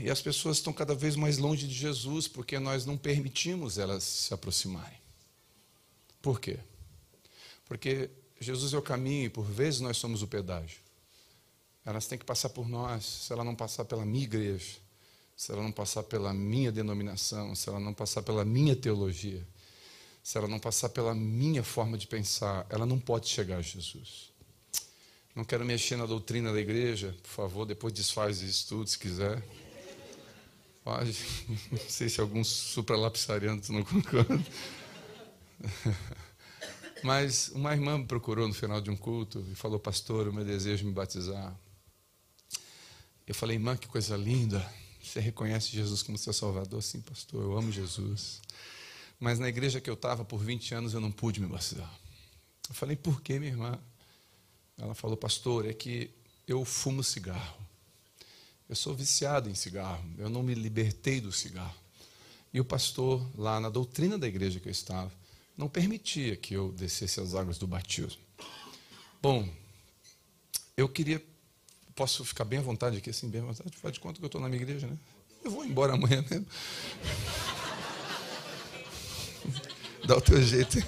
E 0.00 0.10
as 0.10 0.22
pessoas 0.22 0.56
estão 0.56 0.72
cada 0.72 0.94
vez 0.94 1.14
mais 1.14 1.38
longe 1.38 1.66
de 1.66 1.74
Jesus 1.74 2.26
porque 2.26 2.58
nós 2.58 2.86
não 2.86 2.96
permitimos 2.96 3.78
elas 3.78 4.02
se 4.02 4.32
aproximarem. 4.34 5.03
Por 6.24 6.40
quê? 6.40 6.58
Porque 7.66 8.08
Jesus 8.40 8.72
é 8.72 8.78
o 8.78 8.82
caminho 8.82 9.26
e 9.26 9.28
por 9.28 9.44
vezes 9.44 9.80
nós 9.80 9.98
somos 9.98 10.22
o 10.22 10.26
pedágio. 10.26 10.78
Elas 11.84 12.06
têm 12.06 12.16
que 12.16 12.24
passar 12.24 12.48
por 12.48 12.66
nós. 12.66 13.04
Se 13.04 13.30
ela 13.30 13.44
não 13.44 13.54
passar 13.54 13.84
pela 13.84 14.06
minha 14.06 14.24
igreja, 14.24 14.78
se 15.36 15.52
ela 15.52 15.62
não 15.62 15.70
passar 15.70 16.02
pela 16.04 16.32
minha 16.32 16.72
denominação, 16.72 17.54
se 17.54 17.68
ela 17.68 17.78
não 17.78 17.92
passar 17.92 18.22
pela 18.22 18.42
minha 18.42 18.74
teologia, 18.74 19.46
se 20.22 20.38
ela 20.38 20.48
não 20.48 20.58
passar 20.58 20.88
pela 20.88 21.14
minha 21.14 21.62
forma 21.62 21.98
de 21.98 22.06
pensar, 22.06 22.66
ela 22.70 22.86
não 22.86 22.98
pode 22.98 23.28
chegar 23.28 23.58
a 23.58 23.62
Jesus. 23.62 24.32
Não 25.36 25.44
quero 25.44 25.62
mexer 25.62 25.96
na 25.96 26.06
doutrina 26.06 26.54
da 26.54 26.58
igreja, 26.58 27.14
por 27.22 27.28
favor, 27.28 27.66
depois 27.66 27.92
desfaz 27.92 28.40
o 28.40 28.46
estudo 28.46 28.88
se 28.88 28.98
quiser. 28.98 29.42
Pode. 30.82 31.18
Não 31.70 31.88
sei 31.88 32.08
se 32.10 32.20
alguns 32.20 32.46
supralapsarianos 32.46 33.68
não 33.70 33.82
concordam. 33.82 34.44
Mas 37.02 37.48
uma 37.48 37.72
irmã 37.72 37.98
me 37.98 38.06
procurou 38.06 38.48
no 38.48 38.54
final 38.54 38.80
de 38.80 38.90
um 38.90 38.96
culto 38.96 39.44
e 39.52 39.54
falou: 39.54 39.78
Pastor, 39.78 40.28
o 40.28 40.32
meu 40.32 40.44
desejo 40.44 40.84
é 40.84 40.86
me 40.86 40.92
batizar. 40.92 41.54
Eu 43.26 43.34
falei: 43.34 43.56
Irmã, 43.56 43.76
que 43.76 43.86
coisa 43.86 44.16
linda. 44.16 44.66
Você 45.02 45.20
reconhece 45.20 45.68
Jesus 45.68 46.02
como 46.02 46.16
seu 46.16 46.32
Salvador? 46.32 46.82
Sim, 46.82 47.00
pastor, 47.02 47.42
eu 47.42 47.58
amo 47.58 47.70
Jesus. 47.70 48.40
Mas 49.20 49.38
na 49.38 49.48
igreja 49.48 49.80
que 49.80 49.90
eu 49.90 49.94
estava 49.94 50.24
por 50.24 50.38
20 50.38 50.74
anos 50.74 50.94
eu 50.94 51.00
não 51.00 51.12
pude 51.12 51.40
me 51.40 51.46
batizar. 51.46 51.92
Eu 52.68 52.74
falei: 52.74 52.96
Por 52.96 53.20
que, 53.20 53.38
minha 53.38 53.52
irmã? 53.52 53.78
Ela 54.78 54.94
falou: 54.94 55.16
Pastor, 55.16 55.66
é 55.66 55.74
que 55.74 56.10
eu 56.48 56.64
fumo 56.64 57.04
cigarro. 57.04 57.62
Eu 58.68 58.74
sou 58.74 58.94
viciado 58.94 59.50
em 59.50 59.54
cigarro. 59.54 60.04
Eu 60.16 60.30
não 60.30 60.42
me 60.42 60.54
libertei 60.54 61.20
do 61.20 61.30
cigarro. 61.30 61.74
E 62.52 62.60
o 62.60 62.64
pastor, 62.64 63.24
lá 63.36 63.60
na 63.60 63.68
doutrina 63.68 64.16
da 64.16 64.26
igreja 64.26 64.60
que 64.60 64.68
eu 64.68 64.72
estava, 64.72 65.12
não 65.56 65.68
permitia 65.68 66.36
que 66.36 66.54
eu 66.54 66.72
descesse 66.72 67.20
as 67.20 67.34
águas 67.34 67.58
do 67.58 67.66
batismo. 67.66 68.20
Bom, 69.22 69.48
eu 70.76 70.88
queria. 70.88 71.22
Posso 71.94 72.24
ficar 72.24 72.44
bem 72.44 72.58
à 72.58 72.62
vontade 72.62 72.98
aqui, 72.98 73.10
assim, 73.10 73.28
bem 73.28 73.40
à 73.40 73.44
vontade? 73.44 73.76
Faz 73.76 73.94
de 73.94 74.00
conta 74.00 74.18
que 74.18 74.24
eu 74.24 74.26
estou 74.26 74.40
na 74.40 74.48
minha 74.48 74.60
igreja, 74.60 74.86
né? 74.86 74.98
Eu 75.44 75.50
vou 75.50 75.64
embora 75.64 75.94
amanhã 75.94 76.24
mesmo. 76.28 76.46
Dá 80.06 80.16
o 80.16 80.20
teu 80.20 80.42
jeito 80.42 80.78
aí. 80.78 80.84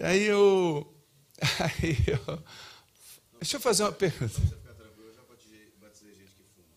Aí 0.02 0.24
eu. 0.24 0.94
Aí 1.58 1.96
eu. 2.06 2.44
Deixa 3.40 3.56
eu 3.56 3.60
fazer 3.60 3.82
uma 3.82 3.92
pergunta. 3.92 4.40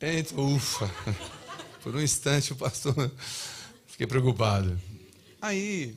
Então, 0.01 0.55
ufa. 0.55 0.89
Por 1.81 1.95
um 1.95 2.01
instante 2.01 2.53
o 2.53 2.55
pastor 2.55 3.11
Fiquei 3.99 4.07
preocupado. 4.07 4.79
Aí 5.41 5.93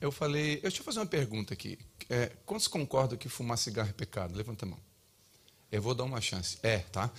eu 0.00 0.10
falei, 0.10 0.58
deixa 0.62 0.80
eu 0.80 0.84
fazer 0.84 1.00
uma 1.00 1.04
pergunta 1.04 1.52
aqui. 1.52 1.78
É, 2.08 2.32
quantos 2.46 2.66
concordam 2.66 3.18
que 3.18 3.28
fumar 3.28 3.58
cigarro 3.58 3.90
é 3.90 3.92
pecado? 3.92 4.34
Levanta 4.34 4.64
a 4.64 4.68
mão. 4.70 4.78
Eu 5.70 5.82
vou 5.82 5.94
dar 5.94 6.04
uma 6.04 6.18
chance. 6.18 6.56
É, 6.62 6.78
tá? 6.78 7.10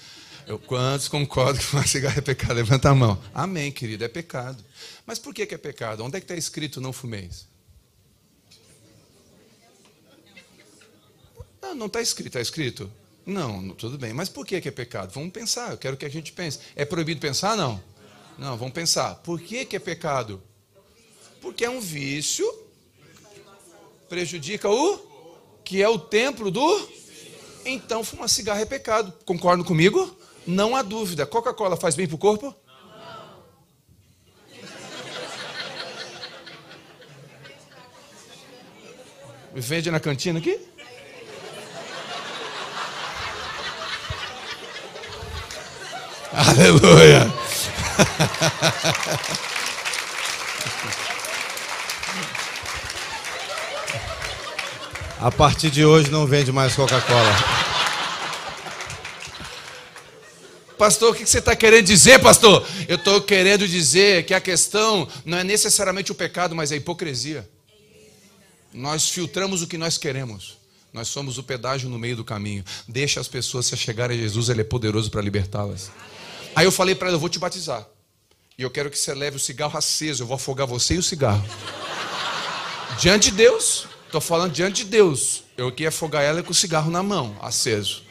Eu, 0.48 0.58
quantos 0.58 1.08
concordam 1.08 1.58
que 1.58 1.64
fumar 1.64 1.88
cigarro 1.88 2.18
é 2.18 2.22
pecado? 2.22 2.56
Levanta 2.56 2.90
a 2.90 2.96
mão. 2.96 3.22
Amém, 3.32 3.72
querido, 3.72 4.04
é 4.04 4.08
pecado. 4.08 4.66
Mas 5.06 5.20
por 5.20 5.36
que, 5.36 5.46
que 5.46 5.54
é 5.54 5.58
pecado? 5.58 6.04
Onde 6.04 6.18
é 6.18 6.20
que 6.20 6.24
está 6.24 6.36
escrito 6.36 6.82
não 6.82 6.92
fumeis? 6.92 7.48
Não, 11.62 11.76
não 11.76 11.86
está 11.86 12.02
escrito. 12.02 12.30
Está 12.30 12.42
escrito? 12.42 12.92
Não, 13.24 13.70
tudo 13.76 14.00
bem. 14.00 14.14
Mas 14.14 14.30
por 14.30 14.48
que, 14.48 14.60
que 14.60 14.68
é 14.68 14.72
pecado? 14.72 15.14
Vamos 15.14 15.32
pensar. 15.32 15.70
Eu 15.70 15.78
quero 15.78 15.96
que 15.96 16.08
a 16.08 16.10
gente 16.10 16.32
pense. 16.32 16.58
É 16.76 16.86
proibido 16.86 17.22
pensar? 17.22 17.56
Não. 17.56 17.93
Não, 18.38 18.58
vamos 18.58 18.74
pensar. 18.74 19.16
Por 19.16 19.40
que, 19.40 19.66
que 19.66 19.76
é 19.76 19.80
pecado? 19.80 20.42
Porque 21.42 21.66
é 21.66 21.70
um 21.70 21.80
vício, 21.80 22.46
prejudica 24.10 24.70
o 24.70 24.98
que 25.64 25.82
é 25.82 25.90
o 25.90 25.98
templo 25.98 26.52
do. 26.52 26.90
Então, 27.66 28.04
fumar 28.04 28.28
cigarro 28.30 28.62
é 28.62 28.66
pecado. 28.66 29.14
Concordam 29.26 29.66
comigo? 29.66 30.18
Não 30.46 30.76
há 30.76 30.82
dúvida. 30.82 31.26
Coca-Cola 31.26 31.78
faz 31.78 31.96
bem 31.96 32.08
para 32.08 32.16
o 32.16 32.20
corpo? 32.20 32.54
Vende 39.56 39.92
na 39.92 40.00
cantina 40.00 40.40
aqui? 40.40 40.60
Aleluia! 46.34 47.43
A 55.20 55.32
partir 55.32 55.70
de 55.70 55.86
hoje 55.86 56.12
não 56.12 56.28
vende 56.28 56.52
mais 56.52 56.76
Coca-Cola. 56.76 57.34
Pastor, 60.78 61.14
o 61.14 61.16
que 61.16 61.26
você 61.26 61.40
está 61.40 61.56
querendo 61.56 61.86
dizer, 61.86 62.20
pastor? 62.20 62.68
Eu 62.90 62.98
estou 62.98 63.22
querendo 63.22 63.66
dizer 63.66 64.26
que 64.26 64.34
a 64.34 64.42
questão 64.42 65.08
não 65.24 65.38
é 65.38 65.44
necessariamente 65.44 66.12
o 66.12 66.16
pecado, 66.16 66.54
mas 66.54 66.74
a 66.74 66.76
hipocrisia. 66.76 67.50
Nós 68.74 69.08
filtramos 69.08 69.62
o 69.62 69.68
que 69.68 69.78
nós 69.78 69.98
queremos. 69.98 70.58
Nós 70.92 71.08
somos 71.08 71.38
o 71.38 71.44
pedágio 71.44 71.90
no 71.90 71.98
meio 71.98 72.18
do 72.18 72.26
caminho. 72.26 72.66
Deixa 72.86 73.22
as 73.22 73.28
pessoas 73.30 73.66
se 73.68 73.78
chegarem 73.78 74.18
a 74.18 74.22
Jesus, 74.22 74.50
Ele 74.50 74.60
é 74.60 74.66
poderoso 74.66 75.10
para 75.10 75.22
libertá-las. 75.22 75.90
Aí 76.56 76.66
eu 76.66 76.72
falei 76.72 76.96
para 76.96 77.08
ela: 77.08 77.16
Eu 77.16 77.20
vou 77.20 77.30
te 77.30 77.40
batizar. 77.40 77.88
E 78.58 78.62
eu 78.62 78.70
quero 78.70 78.90
que 78.90 78.98
você 78.98 79.14
leve 79.14 79.38
o 79.38 79.40
cigarro 79.40 79.78
aceso. 79.78 80.24
Eu 80.24 80.28
vou 80.28 80.36
afogar 80.36 80.68
você 80.68 80.96
e 80.96 80.98
o 80.98 81.04
cigarro. 81.04 81.44
diante 83.00 83.32
de 83.32 83.38
Deus. 83.38 83.88
Estou 84.06 84.22
falando 84.22 84.52
diante 84.52 84.84
de 84.84 84.92
Deus. 84.92 85.44
Eu 85.58 85.72
queria 85.72 85.90
afogar 85.90 86.24
ela 86.24 86.44
com 86.44 86.52
o 86.52 86.56
cigarro 86.56 86.92
na 86.92 87.02
mão, 87.02 87.36
aceso. 87.42 88.04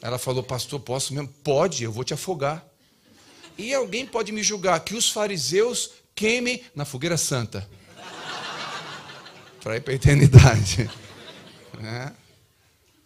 Ela 0.00 0.18
falou, 0.18 0.44
pastor, 0.44 0.78
posso 0.78 1.12
mesmo? 1.12 1.26
Pode, 1.42 1.82
eu 1.82 1.90
vou 1.90 2.04
te 2.04 2.14
afogar. 2.14 2.64
E 3.58 3.74
alguém 3.74 4.06
pode 4.06 4.30
me 4.30 4.44
julgar 4.44 4.78
que 4.80 4.94
os 4.94 5.10
fariseus 5.10 5.90
queimem 6.14 6.62
na 6.74 6.84
fogueira 6.84 7.16
santa. 7.16 7.68
Para 9.60 9.76
ir 9.76 9.80
para 9.80 9.92
a 9.92 9.96
eternidade. 9.96 10.88
É. 11.82 12.12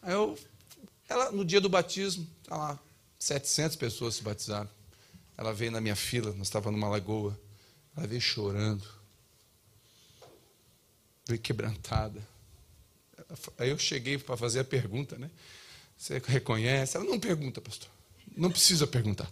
Aí 0.02 0.12
eu, 0.12 0.38
ela, 1.08 1.32
no 1.32 1.44
dia 1.44 1.60
do 1.60 1.68
batismo, 1.70 2.26
tá 2.46 2.56
lá, 2.56 2.78
700 3.20 3.76
pessoas 3.76 4.14
se 4.14 4.22
batizaram. 4.22 4.68
Ela 5.36 5.52
veio 5.52 5.70
na 5.70 5.80
minha 5.80 5.94
fila, 5.94 6.32
nós 6.32 6.48
estávamos 6.48 6.80
numa 6.80 6.90
lagoa. 6.90 7.38
Ela 7.96 8.06
veio 8.06 8.20
chorando. 8.20 8.84
Veio 11.28 11.40
quebrantada. 11.40 12.20
Aí 13.58 13.70
eu 13.70 13.78
cheguei 13.78 14.18
para 14.18 14.36
fazer 14.36 14.60
a 14.60 14.64
pergunta, 14.64 15.16
né? 15.16 15.30
Você 15.96 16.20
reconhece? 16.26 16.96
Ela 16.96 17.06
não 17.06 17.20
pergunta, 17.20 17.60
pastor. 17.60 17.88
Não 18.36 18.50
precisa 18.50 18.86
perguntar. 18.86 19.30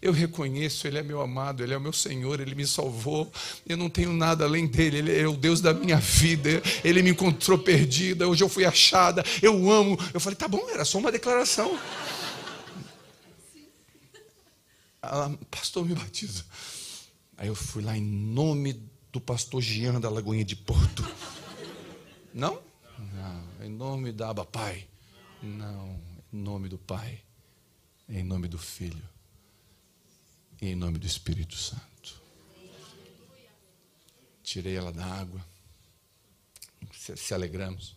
Eu 0.00 0.12
reconheço, 0.12 0.86
Ele 0.86 0.98
é 0.98 1.02
meu 1.02 1.20
amado, 1.20 1.62
Ele 1.62 1.72
é 1.72 1.76
o 1.76 1.80
meu 1.80 1.92
Senhor, 1.92 2.40
Ele 2.40 2.54
me 2.54 2.66
salvou. 2.66 3.32
Eu 3.66 3.76
não 3.76 3.88
tenho 3.88 4.12
nada 4.12 4.44
além 4.44 4.66
dele, 4.66 4.98
Ele 4.98 5.18
é 5.18 5.26
o 5.26 5.36
Deus 5.36 5.60
da 5.60 5.72
minha 5.72 5.96
vida. 5.96 6.62
Ele 6.84 7.02
me 7.02 7.10
encontrou 7.10 7.58
perdida, 7.58 8.28
hoje 8.28 8.44
eu 8.44 8.48
fui 8.48 8.64
achada, 8.64 9.24
eu 9.40 9.70
amo. 9.70 9.98
Eu 10.12 10.20
falei, 10.20 10.36
tá 10.36 10.48
bom, 10.48 10.68
era 10.70 10.84
só 10.84 10.98
uma 10.98 11.10
declaração. 11.10 11.78
Ela, 15.02 15.36
pastor, 15.50 15.84
me 15.84 15.94
batiza. 15.94 16.44
Aí 17.36 17.48
eu 17.48 17.54
fui 17.54 17.82
lá 17.82 17.96
em 17.96 18.02
nome 18.02 18.88
do 19.10 19.20
pastor 19.20 19.60
Jean 19.60 20.00
da 20.00 20.08
Lagoinha 20.08 20.44
de 20.44 20.54
Porto. 20.54 21.02
Não? 22.32 22.62
Não. 22.98 23.66
Em 23.66 23.68
nome 23.68 24.12
da 24.12 24.30
Aba 24.30 24.44
Pai. 24.44 24.88
Não. 25.42 26.00
Em 26.32 26.36
nome 26.36 26.68
do 26.68 26.78
Pai. 26.78 27.20
Em 28.08 28.22
nome 28.22 28.46
do 28.48 28.58
Filho. 28.58 29.02
E 30.60 30.68
em 30.68 30.76
nome 30.76 30.98
do 30.98 31.06
Espírito 31.06 31.56
Santo. 31.56 32.22
Tirei 34.42 34.76
ela 34.76 34.92
da 34.92 35.04
água. 35.04 35.44
Se, 36.92 37.34
alegramos. 37.34 37.96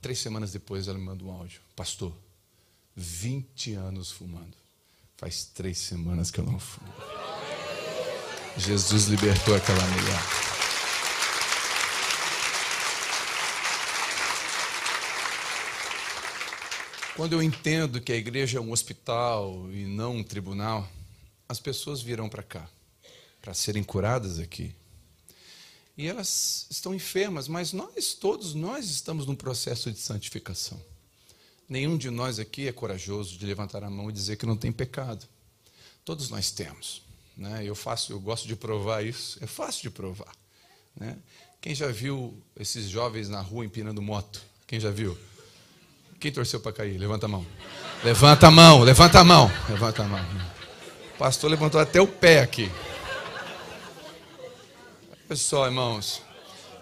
Três 0.00 0.18
semanas 0.18 0.52
depois 0.52 0.86
ela 0.86 0.98
me 0.98 1.04
manda 1.04 1.24
um 1.24 1.30
áudio. 1.30 1.62
Pastor, 1.74 2.14
20 2.94 3.72
anos 3.74 4.10
fumando. 4.10 4.63
Faz 5.24 5.46
três 5.54 5.78
semanas 5.78 6.30
que 6.30 6.38
eu 6.38 6.44
não 6.44 6.58
fumo. 6.58 6.92
Jesus 8.58 9.06
libertou 9.06 9.54
aquela 9.54 9.80
mulher. 9.80 10.20
Quando 17.16 17.32
eu 17.32 17.42
entendo 17.42 18.02
que 18.02 18.12
a 18.12 18.16
igreja 18.16 18.58
é 18.58 18.60
um 18.60 18.70
hospital 18.70 19.66
e 19.72 19.86
não 19.86 20.16
um 20.16 20.22
tribunal, 20.22 20.86
as 21.48 21.58
pessoas 21.58 22.02
virão 22.02 22.28
para 22.28 22.42
cá 22.42 22.68
para 23.40 23.54
serem 23.54 23.82
curadas 23.82 24.38
aqui. 24.38 24.74
E 25.96 26.06
elas 26.06 26.66
estão 26.68 26.94
enfermas, 26.94 27.48
mas 27.48 27.72
nós 27.72 28.12
todos 28.12 28.52
nós 28.52 28.90
estamos 28.90 29.24
num 29.24 29.34
processo 29.34 29.90
de 29.90 29.98
santificação. 29.98 30.78
Nenhum 31.68 31.96
de 31.96 32.10
nós 32.10 32.38
aqui 32.38 32.68
é 32.68 32.72
corajoso 32.72 33.38
de 33.38 33.46
levantar 33.46 33.82
a 33.82 33.90
mão 33.90 34.10
e 34.10 34.12
dizer 34.12 34.36
que 34.36 34.44
não 34.44 34.56
tem 34.56 34.70
pecado. 34.70 35.26
Todos 36.04 36.28
nós 36.28 36.50
temos. 36.50 37.02
Né? 37.36 37.62
Eu 37.64 37.74
faço, 37.74 38.12
eu 38.12 38.20
gosto 38.20 38.46
de 38.46 38.54
provar 38.54 39.04
isso. 39.04 39.38
É 39.42 39.46
fácil 39.46 39.82
de 39.82 39.90
provar. 39.90 40.32
Né? 40.94 41.16
Quem 41.60 41.74
já 41.74 41.88
viu 41.88 42.36
esses 42.58 42.88
jovens 42.88 43.28
na 43.28 43.40
rua 43.40 43.64
empinando 43.64 44.02
moto? 44.02 44.42
Quem 44.66 44.78
já 44.78 44.90
viu? 44.90 45.16
Quem 46.20 46.30
torceu 46.30 46.60
para 46.60 46.72
cair? 46.72 46.98
Levanta 46.98 47.26
a 47.26 47.28
mão. 47.28 47.44
Levanta 48.02 48.48
a 48.48 48.50
mão, 48.50 48.80
levanta 48.82 49.20
a 49.20 49.24
mão, 49.24 49.50
levanta 49.68 50.02
a 50.02 50.06
mão. 50.06 50.20
O 51.14 51.18
pastor 51.18 51.50
levantou 51.50 51.80
até 51.80 52.00
o 52.00 52.06
pé 52.06 52.40
aqui. 52.40 52.70
Pessoal, 55.26 55.64
irmãos, 55.66 56.20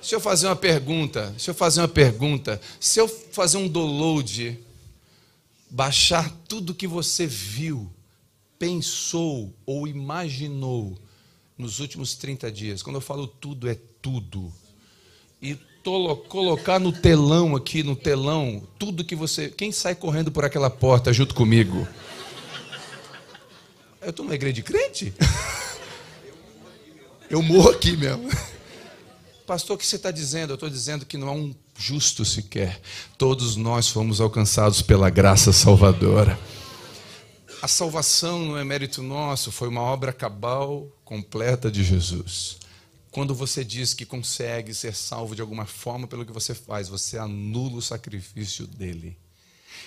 deixa 0.01 0.17
eu 0.17 0.21
fazer 0.21 0.47
uma 0.49 0.57
pergunta. 0.57 1.31
Deixa 1.31 1.53
eu 1.53 1.55
fazer 1.55 1.81
uma 1.81 1.89
pergunta. 1.89 2.61
Se 2.81 2.99
eu 2.99 3.07
fazer 3.07 3.59
um 3.59 3.69
download 3.69 4.59
baixar 5.73 6.31
tudo 6.47 6.75
que 6.75 6.87
você 6.87 7.27
viu, 7.27 7.91
pensou 8.59 9.55
ou 9.65 9.89
imaginou 9.89 10.99
nos 11.57 11.81
últimos 11.81 12.15
30 12.15 12.53
dias. 12.53 12.83
Quando 12.83 12.97
eu 12.97 13.01
falo 13.01 13.27
tudo, 13.27 13.69
é 13.69 13.75
tudo. 14.03 14.53
E 15.41 15.59
colocar 16.29 16.79
no 16.79 16.93
telão 16.93 17.57
aqui, 17.57 17.83
no 17.83 17.97
telão, 17.97 18.69
tudo 18.79 19.03
que 19.03 19.17
você. 19.17 19.49
Quem 19.49 19.73
sai 19.73 19.95
correndo 19.95 20.31
por 20.31 20.45
aquela 20.45 20.69
porta 20.69 21.11
junto 21.11 21.35
comigo? 21.35 21.89
Eu 24.03 24.11
estou 24.11 24.25
numa 24.25 24.35
igreja 24.35 24.55
de 24.55 24.63
crente? 24.63 25.15
Eu 27.31 27.41
morro 27.41 27.71
aqui 27.71 27.97
mesmo. 27.97 28.29
Pastor, 29.47 29.77
o 29.77 29.79
que 29.79 29.87
você 29.87 29.97
está 29.97 30.11
dizendo? 30.11 30.51
Eu 30.51 30.55
estou 30.55 30.69
dizendo 30.69 31.07
que 31.07 31.17
não 31.17 31.29
há 31.29 31.33
um 31.33 31.55
justo 31.77 32.25
sequer. 32.25 32.81
Todos 33.19 33.57
nós 33.57 33.89
fomos 33.89 34.21
alcançados 34.21 34.83
pela 34.83 35.11
graça 35.11 35.53
salvadora. 35.53 36.39
A 37.63 37.69
salvação 37.69 38.45
não 38.45 38.59
é 38.59 38.65
mérito 38.65 39.03
nosso, 39.03 39.53
foi 39.53 39.69
uma 39.69 39.83
obra 39.83 40.13
cabal, 40.13 40.89
completa 41.05 41.71
de 41.71 41.85
Jesus. 41.85 42.57
Quando 43.13 43.35
você 43.35 43.63
diz 43.63 43.95
que 43.95 44.07
consegue 44.07 44.75
ser 44.75 44.95
salvo 44.95 45.37
de 45.37 45.43
alguma 45.43 45.67
forma 45.67 46.09
pelo 46.09 46.25
que 46.25 46.33
você 46.33 46.55
faz, 46.55 46.89
você 46.89 47.19
anula 47.19 47.77
o 47.77 47.83
sacrifício 47.83 48.67
dele. 48.67 49.17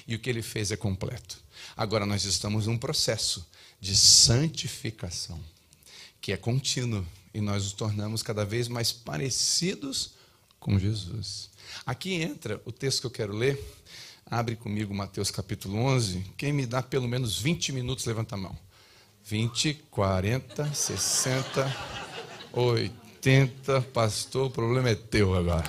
E 0.08 0.16
o 0.16 0.20
que 0.20 0.30
ele 0.30 0.42
fez 0.42 0.72
é 0.72 0.78
completo. 0.78 1.38
Agora 1.76 2.06
nós 2.06 2.24
estamos 2.24 2.68
num 2.68 2.78
processo 2.78 3.46
de 3.82 3.96
santificação, 3.96 5.40
que 6.22 6.32
é 6.32 6.38
contínuo, 6.38 7.06
e 7.34 7.42
nós 7.42 7.64
nos 7.64 7.74
tornamos 7.74 8.24
cada 8.24 8.46
vez 8.46 8.68
mais 8.68 8.92
parecidos 8.92 10.12
com 10.60 10.80
Jesus. 10.80 11.50
Aqui 11.86 12.14
entra 12.16 12.62
o 12.66 12.72
texto 12.72 13.02
que 13.02 13.08
eu 13.08 13.12
quero 13.12 13.34
ler. 13.34 13.60
Abre 14.26 14.56
comigo 14.56 14.94
Mateus 14.94 15.30
capítulo 15.30 15.78
11. 15.78 16.26
Quem 16.36 16.52
me 16.52 16.66
dá 16.66 16.82
pelo 16.82 17.08
menos 17.08 17.40
20 17.40 17.72
minutos, 17.72 18.06
levanta 18.06 18.36
a 18.36 18.38
mão. 18.38 18.58
20, 19.24 19.74
40, 19.92 20.74
60, 20.74 21.78
80. 22.52 23.82
Pastor, 23.94 24.48
o 24.48 24.52
problema 24.52 24.90
é 24.90 24.96
teu 24.96 25.36
agora. 25.36 25.68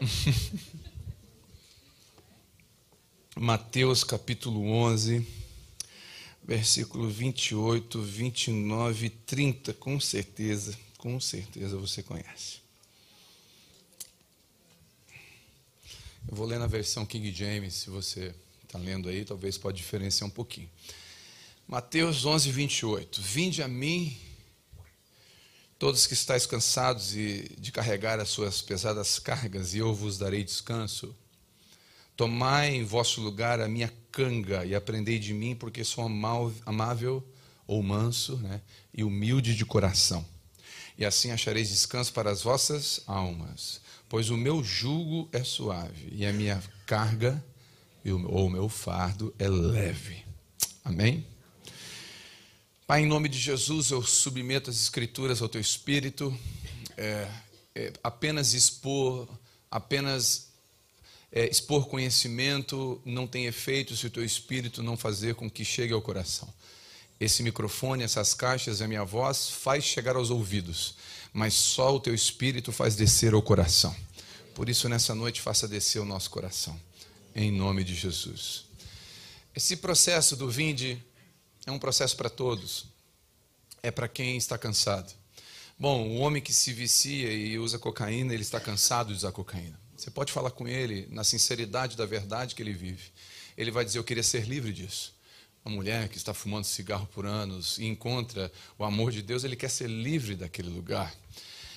Mateus 3.36 4.02
capítulo 4.04 4.68
11, 4.70 5.26
versículo 6.42 7.08
28, 7.08 8.02
29 8.02 9.06
e 9.06 9.10
30, 9.10 9.72
com 9.74 10.00
certeza 10.00 10.76
com 11.00 11.18
certeza 11.18 11.78
você 11.78 12.02
conhece. 12.02 12.58
Eu 16.28 16.36
vou 16.36 16.46
ler 16.46 16.58
na 16.58 16.66
versão 16.66 17.06
King 17.06 17.32
James, 17.32 17.72
se 17.72 17.88
você 17.88 18.34
está 18.62 18.78
lendo 18.78 19.08
aí, 19.08 19.24
talvez 19.24 19.56
pode 19.56 19.78
diferenciar 19.78 20.28
um 20.28 20.30
pouquinho. 20.30 20.68
Mateus 21.66 22.26
11, 22.26 22.52
28. 22.52 23.22
Vinde 23.22 23.62
a 23.62 23.68
mim, 23.68 24.14
todos 25.78 26.06
que 26.06 26.12
estáis 26.12 26.44
cansados 26.44 27.16
e 27.16 27.50
de 27.58 27.72
carregar 27.72 28.20
as 28.20 28.28
suas 28.28 28.60
pesadas 28.60 29.18
cargas, 29.18 29.72
e 29.72 29.78
eu 29.78 29.94
vos 29.94 30.18
darei 30.18 30.44
descanso. 30.44 31.16
Tomai 32.14 32.74
em 32.74 32.84
vosso 32.84 33.22
lugar 33.22 33.58
a 33.58 33.68
minha 33.68 33.90
canga 34.12 34.66
e 34.66 34.74
aprendei 34.74 35.18
de 35.18 35.32
mim, 35.32 35.56
porque 35.56 35.82
sou 35.82 36.04
amável 36.04 37.26
ou 37.66 37.82
manso 37.82 38.36
né, 38.36 38.60
e 38.92 39.02
humilde 39.02 39.56
de 39.56 39.64
coração 39.64 40.22
e 41.00 41.04
assim 41.06 41.30
achareis 41.30 41.70
descanso 41.70 42.12
para 42.12 42.30
as 42.30 42.42
vossas 42.42 43.00
almas. 43.06 43.80
Pois 44.06 44.28
o 44.28 44.36
meu 44.36 44.62
jugo 44.62 45.30
é 45.32 45.42
suave 45.42 46.12
e 46.12 46.26
a 46.26 46.32
minha 46.32 46.62
carga 46.84 47.42
ou 48.04 48.46
o 48.46 48.50
meu 48.50 48.68
fardo 48.68 49.34
é 49.38 49.48
leve. 49.48 50.22
Amém? 50.84 51.26
Pai, 52.86 53.02
em 53.02 53.06
nome 53.06 53.30
de 53.30 53.38
Jesus, 53.38 53.90
eu 53.90 54.02
submeto 54.02 54.68
as 54.68 54.76
Escrituras 54.76 55.40
ao 55.40 55.48
teu 55.48 55.60
Espírito. 55.60 56.36
É, 56.98 57.30
é, 57.74 57.92
apenas 58.02 58.52
expor, 58.52 59.26
apenas 59.70 60.48
é, 61.32 61.48
expor 61.48 61.86
conhecimento 61.86 63.00
não 63.06 63.26
tem 63.26 63.46
efeito 63.46 63.96
se 63.96 64.06
o 64.06 64.10
teu 64.10 64.24
Espírito 64.24 64.82
não 64.82 64.98
fazer 64.98 65.34
com 65.34 65.48
que 65.48 65.64
chegue 65.64 65.94
ao 65.94 66.02
coração 66.02 66.52
esse 67.20 67.42
microfone, 67.42 68.02
essas 68.02 68.32
caixas, 68.32 68.80
a 68.80 68.88
minha 68.88 69.04
voz 69.04 69.50
faz 69.50 69.84
chegar 69.84 70.16
aos 70.16 70.30
ouvidos, 70.30 70.94
mas 71.32 71.52
só 71.52 71.94
o 71.94 72.00
teu 72.00 72.14
espírito 72.14 72.72
faz 72.72 72.96
descer 72.96 73.34
ao 73.34 73.42
coração. 73.42 73.94
Por 74.54 74.68
isso, 74.70 74.88
nessa 74.88 75.14
noite, 75.14 75.40
faça 75.40 75.68
descer 75.68 76.00
o 76.00 76.04
nosso 76.04 76.30
coração, 76.30 76.80
em 77.34 77.52
nome 77.52 77.84
de 77.84 77.94
Jesus. 77.94 78.64
Esse 79.54 79.76
processo 79.76 80.34
do 80.34 80.50
vinde 80.50 81.02
é 81.66 81.70
um 81.70 81.78
processo 81.78 82.16
para 82.16 82.30
todos. 82.30 82.86
É 83.82 83.90
para 83.90 84.08
quem 84.08 84.36
está 84.36 84.56
cansado. 84.56 85.12
Bom, 85.78 86.08
o 86.08 86.16
homem 86.18 86.42
que 86.42 86.52
se 86.52 86.72
vicia 86.72 87.32
e 87.32 87.58
usa 87.58 87.78
cocaína, 87.78 88.34
ele 88.34 88.42
está 88.42 88.60
cansado 88.60 89.08
de 89.08 89.14
usar 89.14 89.32
cocaína. 89.32 89.78
Você 89.96 90.10
pode 90.10 90.32
falar 90.32 90.50
com 90.50 90.66
ele 90.66 91.06
na 91.10 91.24
sinceridade 91.24 91.96
da 91.96 92.06
verdade 92.06 92.54
que 92.54 92.62
ele 92.62 92.72
vive. 92.72 93.10
Ele 93.56 93.70
vai 93.70 93.84
dizer: 93.84 93.98
Eu 93.98 94.04
queria 94.04 94.22
ser 94.22 94.46
livre 94.46 94.72
disso. 94.72 95.14
Uma 95.64 95.74
mulher 95.74 96.08
que 96.08 96.16
está 96.16 96.32
fumando 96.32 96.64
cigarro 96.64 97.06
por 97.12 97.26
anos 97.26 97.78
e 97.78 97.84
encontra 97.84 98.50
o 98.78 98.84
amor 98.84 99.12
de 99.12 99.20
Deus, 99.20 99.44
ele 99.44 99.56
quer 99.56 99.68
ser 99.68 99.88
livre 99.88 100.34
daquele 100.34 100.70
lugar. 100.70 101.14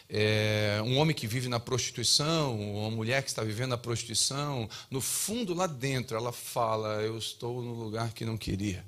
É, 0.09 0.79
um 0.85 0.97
homem 0.97 1.15
que 1.15 1.25
vive 1.25 1.49
na 1.49 1.59
prostituição, 1.59 2.59
uma 2.59 2.91
mulher 2.91 3.23
que 3.23 3.29
está 3.29 3.43
vivendo 3.43 3.71
na 3.71 3.77
prostituição, 3.77 4.69
no 4.91 5.01
fundo 5.01 5.53
lá 5.53 5.65
dentro 5.65 6.15
ela 6.15 6.31
fala: 6.31 7.01
Eu 7.01 7.17
estou 7.17 7.61
no 7.61 7.73
lugar 7.73 8.13
que 8.13 8.23
não 8.23 8.37
queria. 8.37 8.85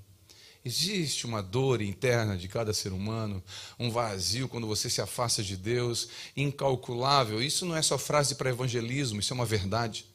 Existe 0.64 1.26
uma 1.26 1.44
dor 1.44 1.82
interna 1.82 2.38
de 2.38 2.48
cada 2.48 2.74
ser 2.74 2.92
humano, 2.92 3.44
um 3.80 3.92
vazio 3.92 4.48
quando 4.48 4.66
você 4.66 4.90
se 4.90 5.02
afasta 5.02 5.44
de 5.44 5.58
Deus, 5.58 6.08
incalculável. 6.38 7.42
Isso 7.42 7.66
não 7.66 7.76
é 7.76 7.82
só 7.82 7.98
frase 7.98 8.36
para 8.36 8.50
evangelismo, 8.50 9.20
isso 9.20 9.32
é 9.32 9.36
uma 9.36 9.46
verdade. 9.46 10.06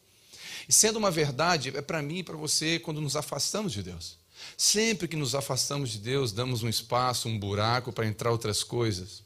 E 0.69 0.73
sendo 0.73 0.99
uma 0.99 1.11
verdade, 1.11 1.77
é 1.77 1.83
para 1.83 2.03
mim 2.03 2.19
e 2.19 2.23
para 2.23 2.37
você 2.37 2.79
quando 2.79 3.01
nos 3.01 3.17
afastamos 3.17 3.73
de 3.73 3.83
Deus. 3.83 4.20
Sempre 4.57 5.09
que 5.09 5.17
nos 5.17 5.35
afastamos 5.35 5.91
de 5.91 5.99
Deus, 5.99 6.33
damos 6.33 6.63
um 6.63 6.69
espaço, 6.69 7.29
um 7.29 7.39
buraco 7.39 7.93
para 7.93 8.07
entrar 8.07 8.31
outras 8.31 8.63
coisas. 8.63 9.23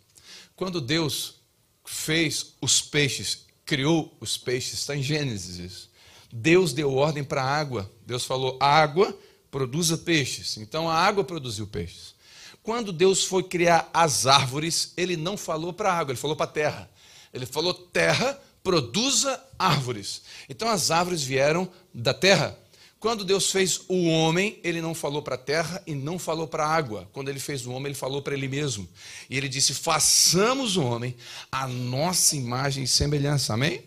Quando 0.56 0.80
Deus 0.80 1.36
fez 1.84 2.54
os 2.60 2.80
peixes, 2.80 3.46
criou 3.64 4.16
os 4.20 4.36
peixes, 4.36 4.80
está 4.80 4.96
em 4.96 5.02
Gênesis 5.02 5.58
isso. 5.58 5.90
Deus 6.32 6.72
deu 6.72 6.92
ordem 6.94 7.22
para 7.22 7.42
a 7.42 7.46
água. 7.46 7.90
Deus 8.06 8.24
falou: 8.24 8.58
água 8.60 9.16
produza 9.50 9.96
peixes. 9.96 10.56
Então 10.56 10.90
a 10.90 10.94
água 10.94 11.22
produziu 11.22 11.66
peixes. 11.66 12.14
Quando 12.62 12.92
Deus 12.92 13.24
foi 13.24 13.42
criar 13.42 13.88
as 13.92 14.26
árvores, 14.26 14.92
ele 14.96 15.16
não 15.16 15.36
falou 15.36 15.72
para 15.72 15.92
a 15.92 15.98
água, 15.98 16.12
ele 16.12 16.20
falou 16.20 16.34
para 16.34 16.46
a 16.46 16.52
terra. 16.52 16.90
Ele 17.32 17.46
falou: 17.46 17.72
terra, 17.72 18.40
produza 18.64 19.40
árvores. 19.58 20.22
Então 20.48 20.68
as 20.68 20.90
árvores 20.90 21.22
vieram 21.22 21.70
da 21.92 22.14
terra. 22.14 22.58
Quando 23.04 23.22
Deus 23.22 23.50
fez 23.50 23.82
o 23.86 24.06
homem, 24.06 24.58
ele 24.64 24.80
não 24.80 24.94
falou 24.94 25.20
para 25.20 25.34
a 25.34 25.38
terra 25.38 25.82
e 25.86 25.94
não 25.94 26.18
falou 26.18 26.48
para 26.48 26.64
a 26.64 26.74
água. 26.74 27.06
Quando 27.12 27.28
ele 27.28 27.38
fez 27.38 27.66
o 27.66 27.70
homem, 27.70 27.88
ele 27.88 27.94
falou 27.94 28.22
para 28.22 28.32
ele 28.32 28.48
mesmo. 28.48 28.88
E 29.28 29.36
ele 29.36 29.46
disse: 29.46 29.74
façamos 29.74 30.78
o 30.78 30.82
homem 30.82 31.14
a 31.52 31.68
nossa 31.68 32.34
imagem 32.34 32.84
e 32.84 32.88
semelhança. 32.88 33.52
Amém? 33.52 33.84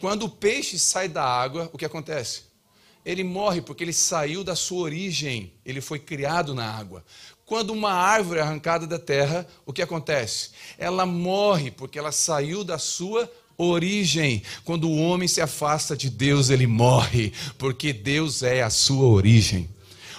Quando 0.00 0.22
o 0.22 0.30
peixe 0.30 0.78
sai 0.78 1.10
da 1.10 1.22
água, 1.22 1.68
o 1.74 1.76
que 1.76 1.84
acontece? 1.84 2.44
ele 3.04 3.22
morre 3.22 3.60
porque 3.60 3.84
ele 3.84 3.92
saiu 3.92 4.42
da 4.42 4.56
sua 4.56 4.80
origem, 4.80 5.52
ele 5.64 5.80
foi 5.80 5.98
criado 5.98 6.54
na 6.54 6.70
água. 6.70 7.04
Quando 7.44 7.70
uma 7.70 7.92
árvore 7.92 8.40
é 8.40 8.42
arrancada 8.42 8.86
da 8.86 8.98
terra, 8.98 9.46
o 9.64 9.74
que 9.74 9.82
acontece? 9.82 10.50
Ela 10.78 11.04
morre 11.04 11.70
porque 11.70 11.98
ela 11.98 12.12
saiu 12.12 12.64
da 12.64 12.78
sua 12.78 13.30
origem. 13.58 14.42
Quando 14.64 14.88
o 14.88 14.96
homem 14.96 15.26
se 15.26 15.40
afasta 15.40 15.96
de 15.96 16.08
Deus, 16.08 16.48
ele 16.48 16.66
morre, 16.66 17.32
porque 17.58 17.92
Deus 17.92 18.42
é 18.42 18.62
a 18.62 18.70
sua 18.70 19.04
origem. 19.04 19.68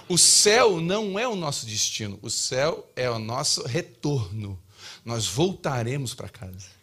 O 0.09 0.17
céu 0.17 0.81
não 0.81 1.17
é 1.17 1.27
o 1.27 1.35
nosso 1.35 1.65
destino, 1.65 2.19
o 2.21 2.29
céu 2.29 2.87
é 2.95 3.09
o 3.09 3.17
nosso 3.17 3.65
retorno. 3.65 4.59
Nós 5.05 5.25
voltaremos 5.25 6.13
para 6.13 6.27
casa. 6.27 6.79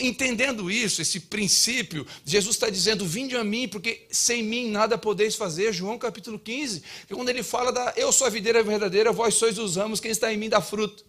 Entendendo 0.00 0.68
isso, 0.68 1.00
esse 1.00 1.20
princípio, 1.20 2.04
Jesus 2.24 2.56
está 2.56 2.68
dizendo: 2.68 3.06
Vinde 3.06 3.36
a 3.36 3.44
mim, 3.44 3.68
porque 3.68 4.06
sem 4.10 4.42
mim 4.42 4.68
nada 4.68 4.98
podeis 4.98 5.36
fazer. 5.36 5.72
João 5.72 5.98
capítulo 5.98 6.36
15, 6.36 6.82
que 7.06 7.14
quando 7.14 7.28
ele 7.28 7.44
fala 7.44 7.70
da 7.70 7.92
Eu 7.96 8.10
sou 8.10 8.26
a 8.26 8.30
videira 8.30 8.60
verdadeira, 8.62 9.12
vós 9.12 9.34
sois 9.34 9.56
os 9.56 9.76
ramos, 9.76 10.00
quem 10.00 10.10
está 10.10 10.32
em 10.32 10.36
mim 10.36 10.48
dá 10.48 10.60
fruto. 10.60 11.04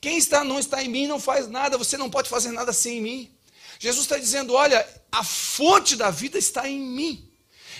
Quem 0.00 0.16
está 0.16 0.42
não 0.42 0.58
está 0.58 0.82
em 0.82 0.88
mim 0.88 1.06
não 1.06 1.20
faz 1.20 1.48
nada, 1.48 1.78
você 1.78 1.96
não 1.96 2.10
pode 2.10 2.28
fazer 2.28 2.50
nada 2.50 2.72
sem 2.72 3.00
mim. 3.00 3.30
Jesus 3.80 4.04
está 4.04 4.18
dizendo: 4.18 4.52
Olha, 4.52 4.86
a 5.10 5.24
fonte 5.24 5.96
da 5.96 6.10
vida 6.10 6.38
está 6.38 6.68
em 6.68 6.78
mim. 6.78 7.26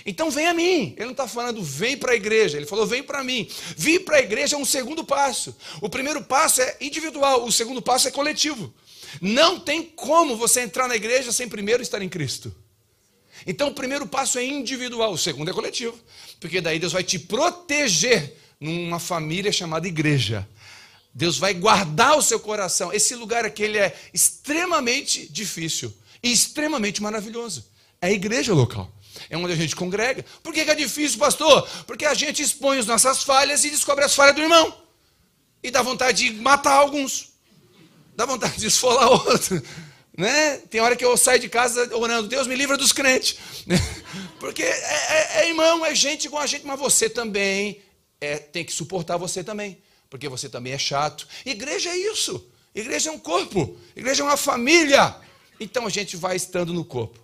Então 0.03 0.31
vem 0.31 0.47
a 0.47 0.53
mim. 0.53 0.95
Ele 0.97 1.05
não 1.05 1.11
está 1.11 1.27
falando 1.27 1.63
vem 1.63 1.95
para 1.95 2.13
a 2.13 2.15
igreja, 2.15 2.57
ele 2.57 2.65
falou 2.65 2.87
vem 2.87 3.03
para 3.03 3.23
mim. 3.23 3.47
Vir 3.77 3.99
para 3.99 4.17
a 4.17 4.21
igreja 4.21 4.55
é 4.55 4.59
um 4.59 4.65
segundo 4.65 5.03
passo. 5.03 5.55
O 5.79 5.87
primeiro 5.87 6.23
passo 6.23 6.59
é 6.59 6.75
individual, 6.81 7.45
o 7.45 7.51
segundo 7.51 7.81
passo 7.83 8.07
é 8.07 8.11
coletivo. 8.11 8.73
Não 9.21 9.59
tem 9.59 9.83
como 9.83 10.35
você 10.35 10.61
entrar 10.61 10.87
na 10.87 10.95
igreja 10.95 11.31
sem 11.31 11.47
primeiro 11.47 11.83
estar 11.83 12.01
em 12.01 12.09
Cristo. 12.09 12.53
Então 13.45 13.69
o 13.69 13.73
primeiro 13.73 14.07
passo 14.07 14.39
é 14.39 14.43
individual, 14.43 15.13
o 15.13 15.17
segundo 15.17 15.51
é 15.51 15.53
coletivo. 15.53 15.97
Porque 16.39 16.61
daí 16.61 16.79
Deus 16.79 16.93
vai 16.93 17.03
te 17.03 17.19
proteger 17.19 18.37
numa 18.59 18.99
família 18.99 19.51
chamada 19.51 19.87
igreja. 19.87 20.47
Deus 21.13 21.37
vai 21.37 21.53
guardar 21.53 22.17
o 22.17 22.21
seu 22.21 22.39
coração. 22.39 22.93
Esse 22.93 23.15
lugar 23.15 23.45
aqui 23.45 23.63
ele 23.63 23.77
é 23.77 23.95
extremamente 24.13 25.31
difícil 25.31 25.93
e 26.23 26.31
extremamente 26.31 27.01
maravilhoso. 27.01 27.65
É 28.01 28.07
a 28.07 28.11
igreja 28.11 28.53
local. 28.53 28.91
É 29.29 29.37
onde 29.37 29.53
a 29.53 29.55
gente 29.55 29.75
congrega. 29.75 30.25
Por 30.41 30.53
que 30.53 30.61
é 30.61 30.75
difícil, 30.75 31.19
pastor? 31.19 31.67
Porque 31.85 32.05
a 32.05 32.13
gente 32.13 32.41
expõe 32.41 32.79
as 32.79 32.85
nossas 32.85 33.23
falhas 33.23 33.63
e 33.63 33.69
descobre 33.69 34.05
as 34.05 34.15
falhas 34.15 34.35
do 34.35 34.41
irmão. 34.41 34.73
E 35.61 35.69
dá 35.69 35.81
vontade 35.81 36.29
de 36.29 36.39
matar 36.39 36.73
alguns 36.73 37.31
dá 38.21 38.25
vontade 38.25 38.57
de 38.57 38.67
esfolar 38.67 39.09
outro. 39.11 39.61
Né? 40.17 40.57
Tem 40.69 40.81
hora 40.81 40.95
que 40.95 41.03
eu 41.03 41.15
saio 41.17 41.39
de 41.39 41.49
casa 41.49 41.95
orando, 41.95 42.27
Deus 42.27 42.45
me 42.45 42.55
livra 42.55 42.77
dos 42.77 42.91
crentes. 42.91 43.37
Porque 44.39 44.61
é, 44.61 44.67
é, 44.67 45.41
é, 45.41 45.49
irmão, 45.49 45.85
é 45.85 45.95
gente 45.95 46.25
igual 46.25 46.43
a 46.43 46.47
gente, 46.47 46.65
mas 46.65 46.79
você 46.79 47.09
também 47.09 47.81
é, 48.19 48.37
tem 48.37 48.63
que 48.63 48.73
suportar 48.73 49.17
você 49.17 49.43
também. 49.43 49.80
Porque 50.11 50.27
você 50.27 50.49
também 50.49 50.73
é 50.73 50.77
chato. 50.77 51.25
Igreja 51.45 51.89
é 51.89 51.97
isso. 51.97 52.45
Igreja 52.75 53.09
é 53.09 53.13
um 53.13 53.17
corpo. 53.17 53.79
Igreja 53.95 54.21
é 54.21 54.25
uma 54.25 54.35
família. 54.35 55.15
Então 55.57 55.87
a 55.87 55.89
gente 55.89 56.17
vai 56.17 56.35
estando 56.35 56.73
no 56.73 56.83
corpo. 56.83 57.17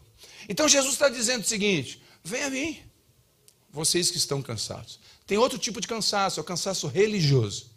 Então 0.47 0.69
Jesus 0.69 0.93
está 0.93 1.10
dizendo 1.10 1.43
o 1.43 1.47
seguinte: 1.47 2.02
vem 2.23 2.43
a 2.43 2.50
mim, 2.50 2.80
vocês 3.69 4.10
que 4.10 4.17
estão 4.17 4.41
cansados. 4.41 5.02
Tem 5.28 5.38
outro 5.38 5.60
tipo 5.60 5.82
de 5.82 5.88
cansaço, 5.88 6.39
é 6.39 6.41
o 6.41 6.45
cansaço 6.45 6.88
religioso. 6.88 7.69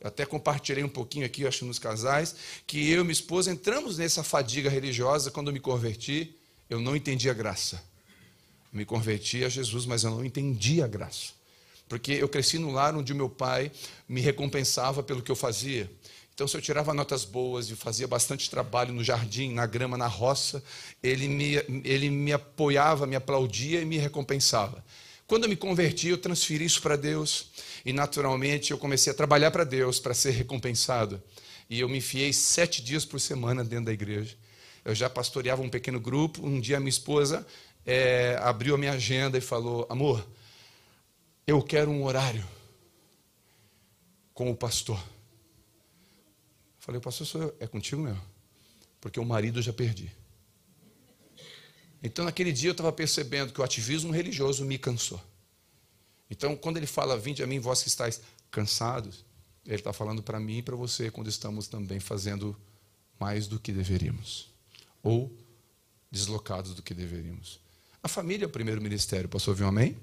Eu 0.00 0.08
até 0.08 0.26
compartilhei 0.26 0.82
um 0.82 0.88
pouquinho 0.88 1.24
aqui, 1.24 1.46
acho, 1.46 1.64
nos 1.64 1.78
casais, 1.78 2.34
que 2.66 2.90
eu 2.90 3.02
e 3.02 3.04
minha 3.04 3.12
esposa 3.12 3.52
entramos 3.52 3.98
nessa 3.98 4.24
fadiga 4.24 4.68
religiosa 4.68 5.30
quando 5.30 5.48
eu 5.48 5.52
me 5.52 5.60
converti. 5.60 6.34
Eu 6.68 6.80
não 6.80 6.96
entendi 6.96 7.30
a 7.30 7.34
graça. 7.34 7.80
Me 8.72 8.84
converti 8.84 9.44
a 9.44 9.48
Jesus, 9.48 9.86
mas 9.86 10.02
eu 10.02 10.10
não 10.10 10.24
entendi 10.24 10.82
a 10.82 10.88
graça. 10.88 11.37
Porque 11.88 12.12
eu 12.12 12.28
cresci 12.28 12.58
no 12.58 12.70
lar 12.70 12.94
onde 12.94 13.12
o 13.12 13.16
meu 13.16 13.28
pai 13.28 13.72
me 14.08 14.20
recompensava 14.20 15.02
pelo 15.02 15.22
que 15.22 15.30
eu 15.30 15.36
fazia. 15.36 15.90
Então, 16.34 16.46
se 16.46 16.56
eu 16.56 16.60
tirava 16.60 16.94
notas 16.94 17.24
boas 17.24 17.68
e 17.68 17.74
fazia 17.74 18.06
bastante 18.06 18.48
trabalho 18.48 18.94
no 18.94 19.02
jardim, 19.02 19.54
na 19.54 19.66
grama, 19.66 19.98
na 19.98 20.06
roça, 20.06 20.62
ele 21.02 21.26
me, 21.26 21.54
ele 21.84 22.10
me 22.10 22.32
apoiava, 22.32 23.06
me 23.06 23.16
aplaudia 23.16 23.80
e 23.80 23.84
me 23.84 23.98
recompensava. 23.98 24.84
Quando 25.26 25.44
eu 25.44 25.50
me 25.50 25.56
converti, 25.56 26.08
eu 26.08 26.16
transferi 26.16 26.64
isso 26.64 26.80
para 26.80 26.94
Deus 26.94 27.50
e, 27.84 27.92
naturalmente, 27.92 28.70
eu 28.70 28.78
comecei 28.78 29.12
a 29.12 29.16
trabalhar 29.16 29.50
para 29.50 29.64
Deus 29.64 29.98
para 29.98 30.14
ser 30.14 30.30
recompensado. 30.30 31.20
E 31.68 31.80
eu 31.80 31.88
me 31.88 31.98
enfiei 31.98 32.32
sete 32.32 32.80
dias 32.82 33.04
por 33.04 33.18
semana 33.18 33.64
dentro 33.64 33.86
da 33.86 33.92
igreja. 33.92 34.36
Eu 34.84 34.94
já 34.94 35.10
pastoreava 35.10 35.60
um 35.60 35.68
pequeno 35.68 35.98
grupo. 35.98 36.46
Um 36.46 36.60
dia, 36.60 36.78
minha 36.78 36.88
esposa 36.88 37.46
é, 37.84 38.38
abriu 38.40 38.74
a 38.74 38.78
minha 38.78 38.92
agenda 38.92 39.36
e 39.36 39.40
falou: 39.40 39.86
Amor, 39.90 40.26
eu 41.48 41.62
quero 41.62 41.90
um 41.90 42.04
horário 42.04 42.46
com 44.34 44.50
o 44.50 44.54
pastor. 44.54 45.02
Falei: 46.78 46.98
O 46.98 47.02
pastor 47.02 47.26
sou 47.26 47.42
eu. 47.42 47.56
É 47.58 47.66
contigo 47.66 48.02
mesmo. 48.02 48.22
Porque 49.00 49.18
o 49.18 49.24
marido 49.24 49.58
eu 49.58 49.62
já 49.62 49.72
perdi. 49.72 50.12
Então, 52.02 52.26
naquele 52.26 52.52
dia, 52.52 52.68
eu 52.68 52.72
estava 52.72 52.92
percebendo 52.92 53.50
que 53.50 53.60
o 53.62 53.64
ativismo 53.64 54.12
religioso 54.12 54.62
me 54.62 54.76
cansou. 54.76 55.20
Então, 56.30 56.54
quando 56.54 56.76
ele 56.76 56.86
fala, 56.86 57.16
vinde 57.16 57.42
a 57.42 57.46
mim, 57.46 57.58
vós 57.58 57.82
que 57.82 57.88
estáis 57.88 58.20
cansados, 58.50 59.24
ele 59.64 59.76
está 59.76 59.92
falando 59.92 60.22
para 60.22 60.38
mim 60.38 60.58
e 60.58 60.62
para 60.62 60.76
você, 60.76 61.10
quando 61.10 61.28
estamos 61.28 61.66
também 61.66 61.98
fazendo 61.98 62.54
mais 63.18 63.46
do 63.46 63.58
que 63.58 63.72
deveríamos. 63.72 64.50
Ou 65.02 65.34
deslocados 66.10 66.74
do 66.74 66.82
que 66.82 66.92
deveríamos. 66.92 67.58
A 68.02 68.06
família 68.06 68.44
é 68.44 68.46
o 68.46 68.50
primeiro 68.50 68.82
ministério, 68.82 69.28
posso 69.28 69.50
ouvir 69.50 69.64
um 69.64 69.68
amém? 69.68 69.96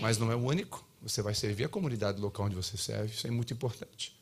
Mas 0.00 0.18
não 0.18 0.30
é 0.30 0.36
o 0.36 0.44
único. 0.44 0.84
Você 1.02 1.20
vai 1.22 1.34
servir 1.34 1.64
a 1.64 1.68
comunidade 1.68 2.20
local 2.20 2.46
onde 2.46 2.54
você 2.54 2.76
serve, 2.76 3.14
isso 3.14 3.26
é 3.26 3.30
muito 3.30 3.52
importante. 3.52 4.18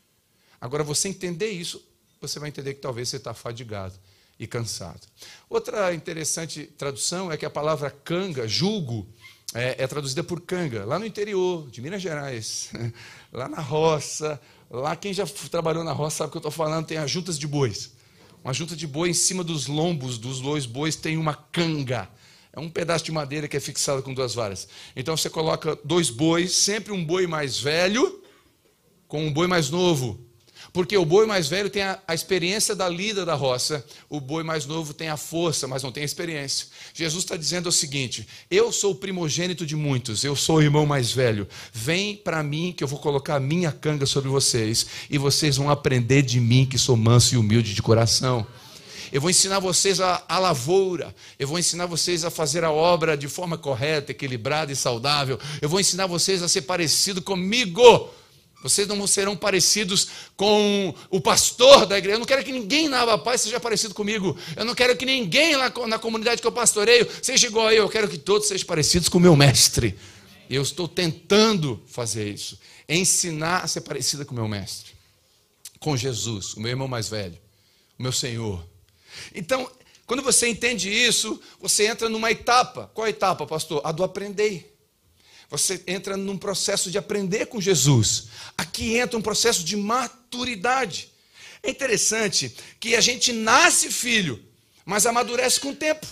Agora, 0.59 0.83
você 0.83 1.07
entender 1.07 1.49
isso, 1.49 1.83
você 2.21 2.39
vai 2.39 2.49
entender 2.49 2.73
que 2.73 2.81
talvez 2.81 3.09
você 3.09 3.17
está 3.17 3.33
fadigado 3.33 3.93
e 4.39 4.47
cansado. 4.47 5.01
Outra 5.49 5.93
interessante 5.93 6.65
tradução 6.65 7.31
é 7.31 7.37
que 7.37 7.45
a 7.45 7.49
palavra 7.49 7.89
canga, 7.89 8.47
julgo, 8.47 9.07
é, 9.53 9.83
é, 9.83 9.87
traduzida 9.87 10.23
por 10.23 10.41
canga, 10.41 10.85
lá 10.85 10.97
no 10.97 11.05
interior 11.05 11.69
de 11.69 11.81
Minas 11.81 12.01
Gerais, 12.01 12.71
lá 13.31 13.47
na 13.47 13.61
roça. 13.61 14.39
Lá 14.69 14.95
quem 14.95 15.13
já 15.13 15.25
trabalhou 15.25 15.83
na 15.83 15.91
roça 15.91 16.17
sabe 16.17 16.29
o 16.29 16.31
que 16.31 16.37
eu 16.37 16.39
estou 16.39 16.51
falando, 16.51 16.87
tem 16.87 16.97
as 16.97 17.09
juntas 17.09 17.37
de 17.37 17.47
bois. 17.47 17.91
Uma 18.43 18.53
junta 18.53 18.75
de 18.75 18.87
boi 18.87 19.09
em 19.09 19.13
cima 19.13 19.43
dos 19.43 19.67
lombos 19.67 20.17
dos 20.17 20.41
dois 20.41 20.65
bois 20.65 20.95
tem 20.95 21.17
uma 21.17 21.33
canga. 21.33 22.09
É 22.55 22.59
um 22.59 22.69
pedaço 22.69 23.03
de 23.03 23.11
madeira 23.11 23.47
que 23.47 23.57
é 23.57 23.59
fixado 23.59 24.03
com 24.03 24.13
duas 24.13 24.35
varas. 24.35 24.67
Então 24.95 25.17
você 25.17 25.29
coloca 25.29 25.77
dois 25.83 26.11
bois, 26.11 26.53
sempre 26.53 26.93
um 26.93 27.03
boi 27.03 27.25
mais 27.25 27.59
velho 27.59 28.21
com 29.07 29.25
um 29.25 29.33
boi 29.33 29.47
mais 29.47 29.71
novo. 29.71 30.19
Porque 30.71 30.95
o 30.97 31.05
boi 31.05 31.25
mais 31.25 31.47
velho 31.47 31.69
tem 31.69 31.83
a, 31.83 31.99
a, 32.07 32.15
experiência 32.15 32.75
da 32.75 32.87
lida 32.87 33.25
da 33.25 33.35
roça, 33.35 33.85
o 34.09 34.19
boi 34.19 34.43
mais 34.43 34.65
novo 34.65 34.93
tem 34.93 35.09
a 35.09 35.17
força, 35.17 35.67
mas 35.67 35.83
não 35.83 35.91
tem 35.91 36.01
a 36.03 36.05
experiência. 36.05 36.67
Jesus 36.93 37.23
está 37.23 37.35
dizendo 37.35 37.69
o 37.69 37.71
seguinte: 37.71 38.27
eu 38.49 38.71
sou 38.71 38.91
o 38.91 38.95
primogênito 38.95 39.65
de 39.65 39.75
muitos, 39.75 40.23
eu 40.23 40.35
sou 40.35 40.57
o 40.57 40.61
irmão 40.61 40.85
mais 40.85 41.11
velho. 41.11 41.47
Vem 41.71 42.15
para 42.15 42.41
mim 42.41 42.73
que 42.75 42.83
eu 42.83 42.87
vou 42.87 42.99
colocar 42.99 43.35
a 43.35 43.39
minha 43.39 43.71
canga 43.71 44.05
sobre 44.05 44.29
vocês, 44.29 44.85
e 45.09 45.17
vocês 45.17 45.57
vão 45.57 45.69
aprender 45.69 46.21
de 46.21 46.39
mim 46.39 46.65
que 46.65 46.77
sou 46.77 46.95
manso 46.95 47.35
e 47.35 47.37
humilde 47.37 47.73
de 47.73 47.81
coração. 47.81 48.45
Eu 49.13 49.21
vou 49.21 49.29
ensinar 49.29 49.59
vocês 49.59 50.01
a, 50.01 50.23
a 50.27 50.39
lavoura. 50.39 51.15
Eu 51.37 51.47
vou 51.47 51.59
ensinar 51.59 51.85
vocês 51.85 52.25
a 52.25 52.31
fazer 52.31 52.63
a 52.63 52.71
obra 52.71 53.15
de 53.15 53.27
forma 53.27 53.59
correta, 53.59 54.11
equilibrada 54.11 54.71
e 54.71 54.75
saudável. 54.75 55.39
Eu 55.61 55.69
vou 55.69 55.79
ensinar 55.79 56.07
vocês 56.07 56.41
a 56.41 56.47
ser 56.47 56.63
parecido 56.63 57.21
comigo. 57.21 58.09
Vocês 58.63 58.87
não 58.87 59.05
serão 59.05 59.35
parecidos 59.37 60.07
com 60.35 60.95
o 61.11 61.21
pastor 61.21 61.85
da 61.85 61.95
igreja. 61.95 62.15
Eu 62.15 62.19
não 62.21 62.25
quero 62.25 62.43
que 62.43 62.51
ninguém 62.51 62.89
na 62.89 63.01
Aba 63.01 63.19
Paz 63.19 63.41
seja 63.41 63.59
parecido 63.59 63.93
comigo. 63.93 64.35
Eu 64.55 64.65
não 64.65 64.73
quero 64.73 64.97
que 64.97 65.05
ninguém 65.05 65.55
lá 65.55 65.71
na 65.85 65.99
comunidade 65.99 66.41
que 66.41 66.47
eu 66.47 66.51
pastoreio 66.51 67.07
seja 67.21 67.45
igual 67.45 67.67
a 67.67 67.73
eu. 67.73 67.83
Eu 67.83 67.89
quero 67.89 68.07
que 68.07 68.17
todos 68.17 68.47
sejam 68.47 68.65
parecidos 68.65 69.09
com 69.09 69.19
o 69.19 69.21
meu 69.21 69.35
mestre. 69.35 69.95
E 70.49 70.55
eu 70.55 70.63
estou 70.63 70.87
tentando 70.87 71.79
fazer 71.85 72.33
isso. 72.33 72.59
Ensinar 72.89 73.59
a 73.59 73.67
ser 73.67 73.81
parecida 73.81 74.25
com 74.25 74.31
o 74.31 74.35
meu 74.35 74.47
mestre. 74.47 74.91
Com 75.79 75.95
Jesus, 75.95 76.55
o 76.55 76.59
meu 76.59 76.71
irmão 76.71 76.87
mais 76.87 77.09
velho. 77.09 77.37
O 77.99 78.01
meu 78.01 78.11
Senhor. 78.11 78.72
Então, 79.33 79.69
quando 80.05 80.21
você 80.21 80.47
entende 80.47 80.89
isso, 80.89 81.39
você 81.59 81.87
entra 81.87 82.09
numa 82.09 82.31
etapa. 82.31 82.91
Qual 82.93 83.07
etapa, 83.07 83.45
pastor? 83.45 83.81
A 83.83 83.91
do 83.91 84.03
aprender. 84.03 84.77
Você 85.49 85.81
entra 85.87 86.17
num 86.17 86.37
processo 86.37 86.89
de 86.89 86.97
aprender 86.97 87.45
com 87.45 87.61
Jesus. 87.61 88.25
Aqui 88.57 88.97
entra 88.97 89.17
um 89.17 89.21
processo 89.21 89.63
de 89.63 89.75
maturidade. 89.75 91.11
É 91.61 91.69
interessante 91.69 92.55
que 92.79 92.95
a 92.95 93.01
gente 93.01 93.31
nasce 93.31 93.91
filho, 93.91 94.43
mas 94.85 95.05
amadurece 95.05 95.59
com 95.59 95.69
o 95.69 95.75
tempo. 95.75 96.05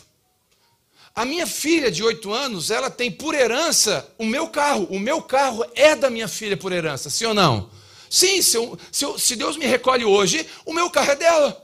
A 1.14 1.26
minha 1.26 1.46
filha 1.46 1.92
de 1.92 2.02
8 2.04 2.32
anos, 2.32 2.72
ela 2.72 2.90
tem 2.90 3.12
por 3.12 3.36
herança 3.36 4.10
o 4.18 4.26
meu 4.26 4.48
carro. 4.48 4.88
O 4.90 4.98
meu 4.98 5.22
carro 5.22 5.66
é 5.76 5.94
da 5.96 6.10
minha 6.10 6.28
filha 6.28 6.56
por 6.56 6.72
herança, 6.72 7.10
sim 7.10 7.26
ou 7.26 7.34
não? 7.34 7.70
Sim, 8.10 8.42
se, 8.42 8.56
eu, 8.56 8.80
se, 8.92 9.06
eu, 9.06 9.20
se 9.20 9.36
Deus 9.36 9.58
me 9.58 9.66
recolhe 9.66 10.06
hoje, 10.06 10.46
o 10.66 10.72
meu 10.72 10.90
carro 10.90 11.12
é 11.12 11.16
dela. 11.16 11.61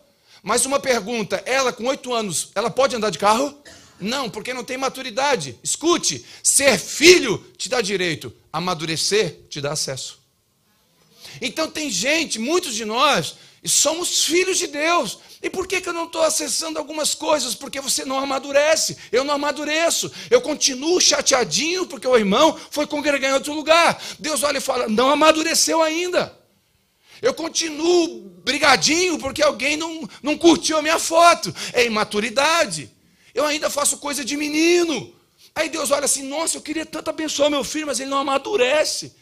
Mas 0.47 0.65
uma 0.65 0.79
pergunta: 0.79 1.43
ela 1.45 1.73
com 1.73 1.83
oito 1.87 2.13
anos, 2.13 2.51
ela 2.55 2.69
pode 2.69 2.95
andar 2.95 3.09
de 3.09 3.19
carro? 3.19 3.53
Não, 3.99 4.29
porque 4.29 4.53
não 4.53 4.63
tem 4.63 4.77
maturidade. 4.77 5.59
Escute: 5.61 6.25
ser 6.41 6.79
filho 6.79 7.45
te 7.57 7.67
dá 7.67 7.81
direito, 7.81 8.33
amadurecer 8.51 9.41
te 9.49 9.59
dá 9.59 9.73
acesso. 9.73 10.17
Então 11.41 11.69
tem 11.69 11.89
gente, 11.89 12.39
muitos 12.39 12.75
de 12.75 12.85
nós, 12.85 13.35
somos 13.65 14.23
filhos 14.23 14.57
de 14.57 14.67
Deus. 14.67 15.19
E 15.43 15.49
por 15.49 15.67
que, 15.67 15.81
que 15.81 15.89
eu 15.89 15.93
não 15.93 16.05
estou 16.05 16.21
acessando 16.21 16.79
algumas 16.79 17.13
coisas? 17.13 17.53
Porque 17.53 17.81
você 17.81 18.05
não 18.05 18.17
amadurece, 18.17 18.95
eu 19.11 19.25
não 19.25 19.33
amadureço, 19.35 20.09
eu 20.31 20.39
continuo 20.39 21.01
chateadinho 21.01 21.85
porque 21.87 22.07
o 22.07 22.17
irmão 22.17 22.57
foi 22.71 22.87
congregar 22.87 23.31
em 23.31 23.33
outro 23.33 23.53
lugar. 23.53 24.01
Deus 24.17 24.43
olha 24.43 24.59
e 24.59 24.61
fala: 24.61 24.87
não 24.87 25.09
amadureceu 25.09 25.81
ainda. 25.81 26.36
Eu 27.21 27.33
continuo 27.33 28.29
brigadinho 28.43 29.17
porque 29.17 29.41
alguém 29.41 29.75
não, 29.75 30.07
não 30.21 30.37
curtiu 30.37 30.77
a 30.77 30.81
minha 30.81 30.99
foto. 30.99 31.53
É 31.73 31.85
imaturidade. 31.85 32.91
Eu 33.33 33.45
ainda 33.45 33.69
faço 33.69 33.97
coisa 33.97 34.23
de 34.23 34.35
menino. 34.37 35.13
Aí 35.53 35.69
Deus 35.69 35.91
olha 35.91 36.05
assim: 36.05 36.23
nossa, 36.23 36.57
eu 36.57 36.61
queria 36.61 36.85
tanto 36.85 37.09
abençoar 37.09 37.49
meu 37.49 37.63
filho, 37.63 37.87
mas 37.87 37.99
ele 37.99 38.09
não 38.09 38.19
amadurece. 38.19 39.13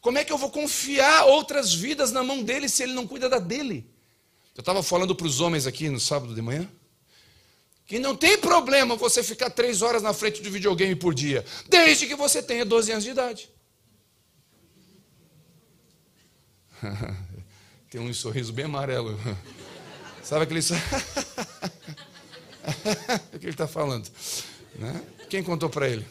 Como 0.00 0.18
é 0.18 0.24
que 0.24 0.32
eu 0.32 0.38
vou 0.38 0.50
confiar 0.50 1.26
outras 1.26 1.72
vidas 1.72 2.10
na 2.10 2.22
mão 2.22 2.42
dele 2.42 2.68
se 2.68 2.82
ele 2.82 2.92
não 2.92 3.06
cuida 3.06 3.28
da 3.28 3.38
dele? 3.38 3.86
Eu 4.54 4.60
estava 4.60 4.82
falando 4.82 5.14
para 5.14 5.26
os 5.26 5.40
homens 5.40 5.66
aqui 5.66 5.88
no 5.88 6.00
sábado 6.00 6.34
de 6.34 6.42
manhã 6.42 6.68
que 7.86 7.98
não 7.98 8.16
tem 8.16 8.38
problema 8.38 8.96
você 8.96 9.22
ficar 9.22 9.50
três 9.50 9.82
horas 9.82 10.02
na 10.02 10.14
frente 10.14 10.40
do 10.40 10.50
videogame 10.50 10.94
por 10.94 11.14
dia, 11.14 11.44
desde 11.68 12.06
que 12.06 12.14
você 12.14 12.42
tenha 12.42 12.64
12 12.64 12.90
anos 12.92 13.04
de 13.04 13.10
idade. 13.10 13.50
Tem 17.92 18.00
um 18.00 18.12
sorriso 18.14 18.54
bem 18.54 18.64
amarelo. 18.64 19.18
Sabe 20.24 20.44
aquele 20.44 20.62
sorriso? 20.62 20.86
o 23.34 23.38
que 23.38 23.44
ele 23.44 23.50
está 23.50 23.68
falando? 23.68 24.08
Né? 24.76 25.04
Quem 25.28 25.42
contou 25.42 25.68
para 25.68 25.90
ele? 25.90 26.06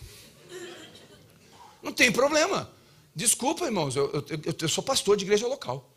Não 1.82 1.92
tem 1.92 2.12
problema. 2.12 2.72
Desculpa, 3.16 3.66
irmãos, 3.66 3.96
eu, 3.96 4.12
eu, 4.14 4.24
eu, 4.62 4.70
sou 4.70 4.84
pastor 4.84 5.18
de 5.18 5.26
igreja 5.26 5.48
local. 5.48 5.92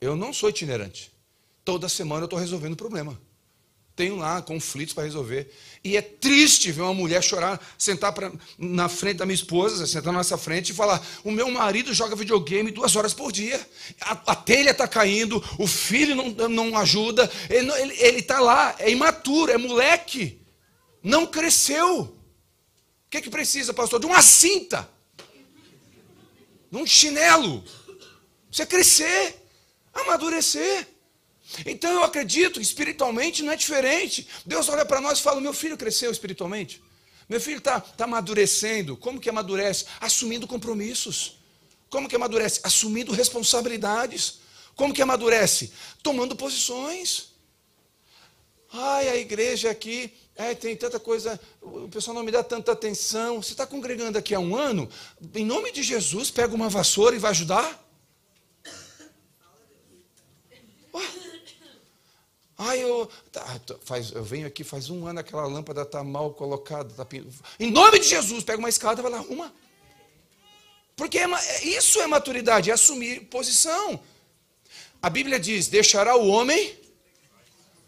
Eu 0.00 0.16
não 0.16 0.32
sou 0.32 0.48
itinerante. 0.48 1.12
Toda 1.66 1.86
semana 1.86 2.22
eu 2.22 2.24
estou 2.24 2.38
resolvendo 2.38 2.74
problema 2.74 3.20
tenho 4.00 4.16
lá 4.16 4.40
conflitos 4.40 4.94
para 4.94 5.04
resolver. 5.04 5.52
E 5.84 5.94
é 5.94 6.00
triste 6.00 6.72
ver 6.72 6.80
uma 6.80 6.94
mulher 6.94 7.22
chorar, 7.22 7.60
sentar 7.76 8.14
pra, 8.14 8.32
na 8.56 8.88
frente 8.88 9.18
da 9.18 9.26
minha 9.26 9.34
esposa, 9.34 9.86
sentar 9.86 10.10
na 10.10 10.20
nossa 10.20 10.38
frente 10.38 10.70
e 10.70 10.74
falar: 10.74 11.06
o 11.22 11.30
meu 11.30 11.50
marido 11.50 11.92
joga 11.92 12.16
videogame 12.16 12.70
duas 12.70 12.96
horas 12.96 13.12
por 13.12 13.30
dia, 13.30 13.60
a, 14.00 14.12
a 14.32 14.34
telha 14.34 14.70
está 14.70 14.88
caindo, 14.88 15.44
o 15.58 15.66
filho 15.66 16.14
não, 16.14 16.48
não 16.48 16.78
ajuda, 16.78 17.30
ele 17.50 18.20
está 18.20 18.40
lá, 18.40 18.74
é 18.78 18.90
imaturo, 18.90 19.52
é 19.52 19.58
moleque, 19.58 20.40
não 21.02 21.26
cresceu. 21.26 22.00
O 22.04 23.10
que, 23.10 23.18
é 23.18 23.20
que 23.20 23.28
precisa, 23.28 23.74
pastor? 23.74 24.00
De 24.00 24.06
uma 24.06 24.22
cinta, 24.22 24.88
de 26.70 26.78
um 26.78 26.86
chinelo. 26.86 27.62
Você 28.50 28.64
crescer, 28.64 29.36
amadurecer. 29.92 30.88
Então 31.66 31.90
eu 31.92 32.04
acredito, 32.04 32.60
espiritualmente 32.60 33.42
não 33.42 33.52
é 33.52 33.56
diferente. 33.56 34.26
Deus 34.46 34.68
olha 34.68 34.84
para 34.84 35.00
nós 35.00 35.18
e 35.18 35.22
fala: 35.22 35.40
meu 35.40 35.52
filho 35.52 35.76
cresceu 35.76 36.10
espiritualmente. 36.10 36.82
Meu 37.28 37.40
filho 37.40 37.58
está 37.58 37.80
tá 37.80 38.04
amadurecendo. 38.04 38.96
Como 38.96 39.20
que 39.20 39.28
amadurece? 39.28 39.86
Assumindo 40.00 40.46
compromissos. 40.46 41.38
Como 41.88 42.08
que 42.08 42.16
amadurece? 42.16 42.60
Assumindo 42.62 43.12
responsabilidades. 43.12 44.40
Como 44.74 44.94
que 44.94 45.02
amadurece? 45.02 45.72
Tomando 46.02 46.34
posições. 46.34 47.30
Ai, 48.72 49.08
a 49.08 49.16
igreja 49.16 49.70
aqui 49.70 50.12
é, 50.36 50.54
tem 50.54 50.76
tanta 50.76 50.98
coisa, 50.98 51.38
o 51.60 51.88
pessoal 51.88 52.14
não 52.14 52.22
me 52.22 52.30
dá 52.30 52.42
tanta 52.42 52.72
atenção. 52.72 53.42
Você 53.42 53.52
está 53.52 53.66
congregando 53.66 54.16
aqui 54.16 54.34
há 54.34 54.40
um 54.40 54.56
ano? 54.56 54.88
Em 55.34 55.44
nome 55.44 55.70
de 55.72 55.82
Jesus, 55.82 56.30
pega 56.30 56.54
uma 56.54 56.68
vassoura 56.68 57.14
e 57.14 57.18
vai 57.18 57.32
ajudar? 57.32 57.89
Ah, 62.62 62.76
eu, 62.76 63.08
tá, 63.32 63.58
faz, 63.82 64.12
eu 64.12 64.22
venho 64.22 64.46
aqui 64.46 64.62
faz 64.62 64.90
um 64.90 65.06
ano, 65.06 65.18
aquela 65.18 65.46
lâmpada 65.46 65.80
está 65.80 66.04
mal 66.04 66.34
colocada. 66.34 66.92
Tá, 66.92 67.06
em 67.58 67.70
nome 67.70 67.98
de 67.98 68.06
Jesus, 68.06 68.44
pega 68.44 68.58
uma 68.58 68.68
escada 68.68 69.00
vai 69.00 69.10
lá, 69.10 69.16
arruma. 69.16 69.50
Porque 70.94 71.16
é, 71.16 71.24
é, 71.24 71.64
isso 71.64 71.98
é 72.02 72.06
maturidade, 72.06 72.68
é 72.68 72.74
assumir 72.74 73.20
posição. 73.28 73.98
A 75.00 75.08
Bíblia 75.08 75.40
diz: 75.40 75.68
deixará 75.68 76.14
o 76.16 76.28
homem, 76.28 76.78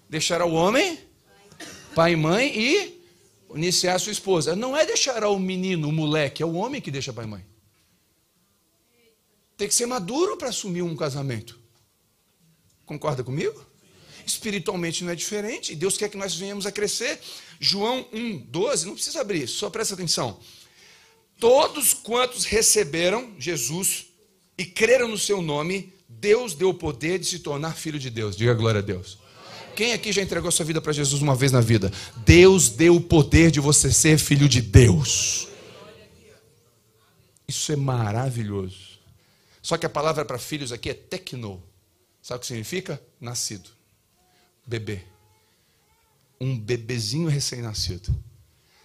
deixará 0.09 0.47
o 0.47 0.55
homem, 0.55 0.99
pai 1.95 2.15
e 2.15 2.17
mãe, 2.17 2.51
e 2.59 3.05
iniciar 3.55 3.99
sua 3.99 4.13
esposa. 4.13 4.57
Não 4.57 4.75
é 4.75 4.87
deixará 4.87 5.29
o 5.29 5.39
menino, 5.39 5.87
o 5.87 5.93
moleque, 5.93 6.43
é 6.43 6.47
o 6.47 6.55
homem 6.55 6.81
que 6.81 6.91
deixa 6.91 7.13
pai 7.13 7.27
e 7.27 7.29
mãe. 7.29 7.45
Tem 9.55 9.69
que 9.69 9.75
ser 9.75 9.85
maduro 9.85 10.39
para 10.39 10.49
assumir 10.49 10.81
um 10.81 10.97
casamento. 10.97 11.61
Concorda 12.87 13.23
comigo? 13.23 13.72
Espiritualmente 14.27 15.05
não 15.05 15.13
é 15.13 15.15
diferente. 15.15 15.75
Deus 15.75 15.97
quer 15.97 16.09
que 16.09 16.17
nós 16.17 16.35
venhamos 16.35 16.67
a 16.67 16.73
crescer. 16.73 17.19
João 17.61 18.07
1, 18.13 18.39
12, 18.49 18.87
não 18.87 18.95
precisa 18.95 19.21
abrir, 19.21 19.47
só 19.47 19.71
presta 19.71 19.95
atenção. 19.95 20.39
Todos 21.39 21.93
quantos 21.93 22.45
receberam 22.45 23.33
Jesus 23.39 24.07
e 24.57 24.65
creram 24.65 25.09
no 25.09 25.19
seu 25.19 25.43
nome, 25.43 25.93
Deus 26.09 26.55
deu 26.55 26.69
o 26.71 26.75
poder 26.75 27.19
de 27.19 27.27
se 27.27 27.41
tornar 27.41 27.75
filho 27.75 27.99
de 27.99 28.11
Deus. 28.11 28.37
Diga 28.37 28.55
glória 28.55 28.79
a 28.79 28.83
Deus. 28.83 29.19
Quem 29.75 29.93
aqui 29.93 30.13
já 30.13 30.23
entregou 30.23 30.53
sua 30.53 30.65
vida 30.65 30.81
para 30.81 30.93
Jesus 30.93 31.23
uma 31.23 31.35
vez 31.35 31.51
na 31.51 31.61
vida? 31.61 31.91
Deus 32.19 32.69
deu 32.69 32.95
o 32.95 33.01
poder 33.01 33.51
de 33.51 33.59
você 33.59 33.91
ser 33.91 34.19
filho 34.19 34.49
de 34.49 34.61
Deus. 34.61 35.49
Isso 37.49 37.73
é 37.73 37.77
maravilhoso. 37.77 38.99
Só 39.61 39.77
que 39.77 39.87
a 39.87 39.91
palavra 39.91 40.25
para 40.25 40.39
filhos 40.39 40.73
aqui 40.73 40.91
é 40.91 40.95
tecno. 40.95 41.63
Sabe 42.23 42.39
o 42.39 42.41
que 42.41 42.47
significa? 42.47 43.03
Nascido 43.21 43.82
bebê. 44.67 45.03
Um 46.41 46.59
bebezinho 46.59 47.29
recém-nascido. 47.29 48.15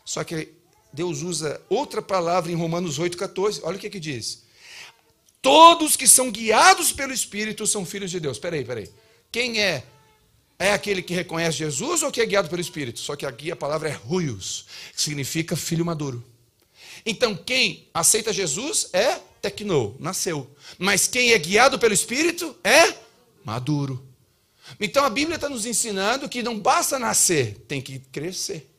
Só 0.06 0.24
que 0.24 0.54
Deus 0.94 1.22
usa 1.22 1.62
outra 1.70 2.02
palavra 2.02 2.52
em 2.52 2.56
Romanos 2.56 3.00
8,14. 3.00 3.62
Olha 3.64 3.78
o 3.78 3.80
que, 3.80 3.90
que 3.90 4.00
diz. 4.00 4.44
Todos 5.42 5.96
que 5.96 6.08
são 6.08 6.32
guiados 6.32 6.92
pelo 6.92 7.14
Espírito 7.14 7.66
são 7.68 7.86
filhos 7.86 8.12
de 8.12 8.20
Deus. 8.20 8.40
Peraí, 8.40 8.64
peraí. 8.64 8.90
Quem 9.32 9.62
é? 9.62 9.84
É 10.60 10.72
aquele 10.72 11.04
que 11.04 11.14
reconhece 11.14 11.60
Jesus 11.60 12.02
ou 12.02 12.12
que 12.12 12.20
é 12.20 12.26
guiado 12.26 12.50
pelo 12.50 12.62
Espírito? 12.62 13.00
Só 13.00 13.16
que 13.16 13.26
aqui 13.26 13.52
a 13.52 13.56
palavra 13.56 13.90
é 13.90 13.94
ruios, 13.94 14.66
que 14.96 15.02
significa 15.02 15.56
filho 15.56 15.86
maduro. 15.86 16.24
Então, 17.06 17.36
quem 17.36 17.88
aceita 17.94 18.34
Jesus 18.34 18.90
é 18.92 19.20
tecnou, 19.42 19.96
nasceu. 20.00 20.50
Mas 20.80 21.08
quem 21.08 21.32
é 21.32 21.38
guiado 21.38 21.78
pelo 21.78 21.94
Espírito 21.94 22.56
é 22.64 22.96
maduro. 23.44 24.07
Então 24.80 25.03
a 25.03 25.09
Bíblia 25.09 25.36
está 25.36 25.49
nos 25.49 25.65
ensinando 25.65 26.28
que 26.30 26.43
não 26.43 26.59
basta 26.59 26.99
nascer, 26.99 27.65
tem 27.68 27.82
que 27.82 27.99
crescer, 27.99 28.70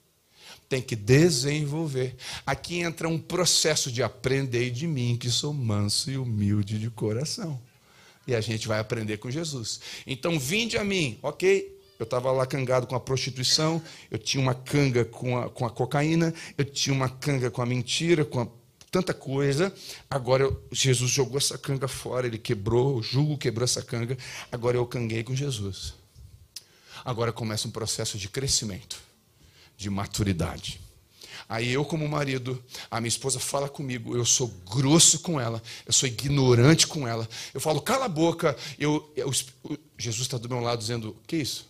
tem 0.68 0.82
que 0.82 0.94
desenvolver. 0.94 2.16
Aqui 2.44 2.80
entra 2.80 3.08
um 3.08 3.18
processo 3.18 3.90
de 3.90 4.02
aprender 4.02 4.70
de 4.70 4.86
mim, 4.86 5.16
que 5.16 5.30
sou 5.30 5.52
manso 5.52 6.10
e 6.10 6.18
humilde 6.18 6.78
de 6.78 6.90
coração. 6.90 7.60
E 8.26 8.34
a 8.34 8.40
gente 8.40 8.68
vai 8.68 8.78
aprender 8.78 9.16
com 9.16 9.30
Jesus. 9.30 9.80
Então, 10.06 10.38
vinde 10.38 10.76
a 10.76 10.84
mim, 10.84 11.18
ok? 11.22 11.78
Eu 11.98 12.04
estava 12.04 12.30
lá 12.30 12.46
cangado 12.46 12.86
com 12.86 12.94
a 12.94 13.00
prostituição, 13.00 13.82
eu 14.10 14.18
tinha 14.18 14.40
uma 14.40 14.54
canga 14.54 15.04
com 15.04 15.36
a, 15.36 15.48
com 15.50 15.66
a 15.66 15.70
cocaína, 15.70 16.32
eu 16.56 16.64
tinha 16.64 16.94
uma 16.94 17.08
canga 17.08 17.50
com 17.50 17.60
a 17.60 17.66
mentira, 17.66 18.24
com 18.24 18.40
a, 18.40 18.48
tanta 18.90 19.14
coisa. 19.14 19.72
Agora 20.08 20.50
Jesus 20.72 21.10
jogou 21.10 21.38
essa 21.38 21.56
canga 21.58 21.88
fora, 21.88 22.26
ele 22.26 22.38
quebrou, 22.38 22.96
o 22.96 23.02
jugo 23.02 23.38
quebrou 23.38 23.64
essa 23.64 23.82
canga. 23.82 24.16
Agora 24.50 24.76
eu 24.76 24.86
canguei 24.86 25.22
com 25.22 25.34
Jesus. 25.34 25.94
Agora 27.04 27.32
começa 27.32 27.68
um 27.68 27.70
processo 27.70 28.18
de 28.18 28.28
crescimento, 28.28 28.98
de 29.76 29.88
maturidade. 29.88 30.80
Aí 31.48 31.72
eu, 31.72 31.82
como 31.82 32.06
marido, 32.06 32.62
a 32.90 33.00
minha 33.00 33.08
esposa 33.08 33.40
fala 33.40 33.70
comigo, 33.70 34.14
eu 34.14 34.24
sou 34.24 34.48
grosso 34.70 35.20
com 35.20 35.40
ela, 35.40 35.62
eu 35.86 35.92
sou 35.94 36.06
ignorante 36.06 36.86
com 36.86 37.08
ela. 37.08 37.26
Eu 37.54 37.60
falo, 37.60 37.80
cala 37.80 38.04
a 38.04 38.08
boca. 38.08 38.54
Eu, 38.78 39.10
eu 39.16 39.32
Jesus 39.96 40.22
está 40.26 40.36
do 40.36 40.48
meu 40.48 40.60
lado 40.60 40.78
dizendo, 40.78 41.16
que 41.26 41.36
isso? 41.36 41.66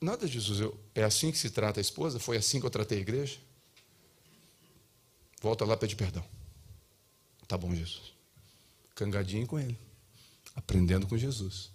Nada, 0.00 0.26
Jesus. 0.26 0.60
Eu, 0.60 0.78
é 0.94 1.02
assim 1.02 1.32
que 1.32 1.38
se 1.38 1.50
trata 1.50 1.80
a 1.80 1.82
esposa? 1.82 2.20
Foi 2.20 2.36
assim 2.36 2.60
que 2.60 2.66
eu 2.66 2.70
tratei 2.70 2.98
a 2.98 3.00
igreja? 3.00 3.38
Volta 5.42 5.64
lá 5.64 5.74
e 5.74 5.76
pede 5.76 5.96
perdão. 5.96 6.24
Tá 7.48 7.58
bom, 7.58 7.74
Jesus. 7.74 8.14
Cangadinho 8.94 9.44
com 9.44 9.58
ele. 9.58 9.76
Aprendendo 10.54 11.06
com 11.08 11.18
Jesus. 11.18 11.70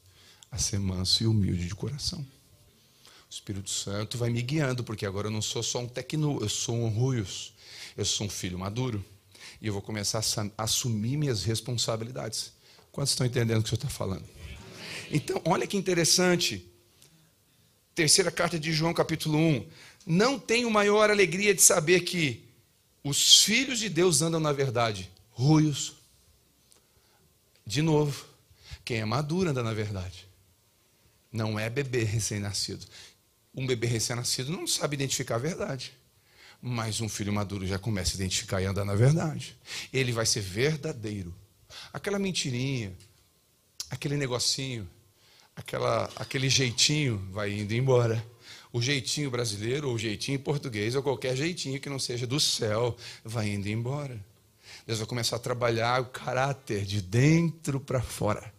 A 0.50 0.58
ser 0.58 0.80
manso 0.80 1.24
e 1.24 1.28
humilde 1.28 1.68
de 1.68 1.76
coração. 1.76 2.20
O 2.22 3.30
Espírito 3.30 3.70
Santo 3.70 4.18
vai 4.18 4.30
me 4.30 4.42
guiando, 4.42 4.86
porque 4.86 5.06
agora 5.06 5.28
eu 5.28 5.32
não 5.32 5.42
sou 5.42 5.62
só 5.62 5.80
um 5.80 5.88
tecno, 5.88 6.40
eu 6.42 6.48
sou 6.48 6.76
um 6.76 6.88
ruios, 6.88 7.54
eu 7.98 8.06
sou 8.06 8.28
um 8.28 8.30
filho 8.30 8.58
maduro. 8.58 9.04
E 9.62 9.68
eu 9.68 9.74
vou 9.74 9.82
começar 9.82 10.22
a 10.58 10.64
assumir 10.64 11.18
minhas 11.18 11.44
responsabilidades. 11.44 12.54
Quantos 12.90 13.12
estão 13.12 13.28
entendendo 13.28 13.60
o 13.60 13.64
que 13.64 13.68
o 13.68 13.70
senhor 13.72 13.84
está 13.86 13.90
falando? 13.90 14.24
Então, 15.12 15.42
olha 15.44 15.68
que 15.68 15.76
interessante. 15.76 16.66
Terceira 17.94 18.32
carta 18.32 18.58
de 18.58 18.72
João, 18.72 18.94
capítulo 18.94 19.38
1. 19.38 19.68
Não 20.06 20.40
tenho 20.40 20.72
maior 20.72 21.10
alegria 21.12 21.54
de 21.54 21.62
saber 21.62 22.02
que 22.02 22.47
os 23.08 23.44
filhos 23.44 23.80
de 23.80 23.90
Deus 23.90 24.22
andam 24.22 24.40
na 24.40 24.52
verdade. 24.52 25.10
Ruios. 25.32 25.94
De 27.66 27.82
novo, 27.82 28.26
quem 28.84 28.98
é 28.98 29.06
maduro 29.06 29.50
anda 29.50 29.62
na 29.62 29.74
verdade. 29.74 30.28
Não 31.32 31.60
é 31.60 31.70
bebê 31.70 32.04
recém-nascido. 32.04 32.86
Um 33.54 33.66
bebê 33.66 33.88
recém-nascido 33.88 34.52
não 34.52 34.68
sabe 34.68 34.96
identificar 34.96 35.36
a 35.36 35.40
verdade. 35.40 35.94
Mas 36.62 37.02
um 37.02 37.10
filho 37.10 37.32
maduro 37.32 37.68
já 37.68 37.78
começa 37.78 38.14
a 38.14 38.16
identificar 38.16 38.62
e 38.62 38.66
andar 38.66 38.86
na 38.86 38.96
verdade. 38.96 39.56
Ele 39.92 40.12
vai 40.12 40.26
ser 40.26 40.42
verdadeiro. 40.42 41.34
Aquela 41.94 42.18
mentirinha, 42.18 42.96
aquele 43.90 44.18
negocinho, 44.18 44.90
aquela, 45.56 46.10
aquele 46.16 46.50
jeitinho 46.50 47.18
vai 47.32 47.52
indo 47.52 47.74
embora. 47.74 48.26
O 48.78 48.82
jeitinho 48.82 49.32
brasileiro, 49.32 49.90
ou 49.90 49.96
o 49.96 49.98
jeitinho 49.98 50.38
português, 50.38 50.94
ou 50.94 51.02
qualquer 51.02 51.36
jeitinho 51.36 51.82
que 51.82 51.90
não 51.90 51.98
seja 51.98 52.28
do 52.28 52.40
céu, 52.40 52.96
vai 53.26 53.50
indo 53.50 53.68
embora. 53.68 54.24
Deus 54.86 55.00
vai 55.00 55.08
começar 55.08 55.38
a 55.38 55.40
trabalhar 55.40 56.00
o 56.00 56.06
caráter 56.06 56.86
de 56.86 57.02
dentro 57.02 57.80
para 57.80 58.04
fora, 58.04 58.54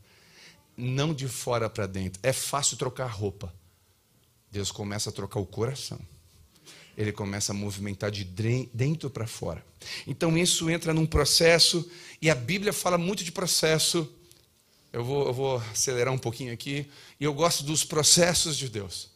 não 0.77 1.15
de 1.15 1.29
fora 1.29 1.71
para 1.71 1.87
dentro. 1.87 2.19
É 2.21 2.33
fácil 2.33 2.77
trocar 2.77 3.07
roupa. 3.07 3.55
Deus 4.51 4.73
começa 4.73 5.11
a 5.11 5.13
trocar 5.13 5.39
o 5.39 5.47
coração. 5.47 6.01
Ele 6.97 7.13
começa 7.13 7.53
a 7.53 7.55
movimentar 7.55 8.11
de 8.11 8.25
dentro 8.75 9.09
para 9.09 9.25
fora. 9.25 9.65
Então 10.05 10.37
isso 10.37 10.69
entra 10.69 10.93
num 10.93 11.07
processo, 11.07 11.89
e 12.21 12.29
a 12.29 12.35
Bíblia 12.35 12.73
fala 12.73 12.99
muito 12.99 13.23
de 13.23 13.31
processo. 13.31 14.13
Eu 14.93 15.05
vou, 15.05 15.29
eu 15.29 15.33
vou 15.33 15.57
acelerar 15.71 16.13
um 16.13 16.19
pouquinho 16.19 16.53
aqui. 16.53 16.91
E 17.21 17.25
eu 17.25 17.33
gosto 17.33 17.63
dos 17.63 17.85
processos 17.85 18.57
de 18.57 18.69
Deus. 18.69 19.08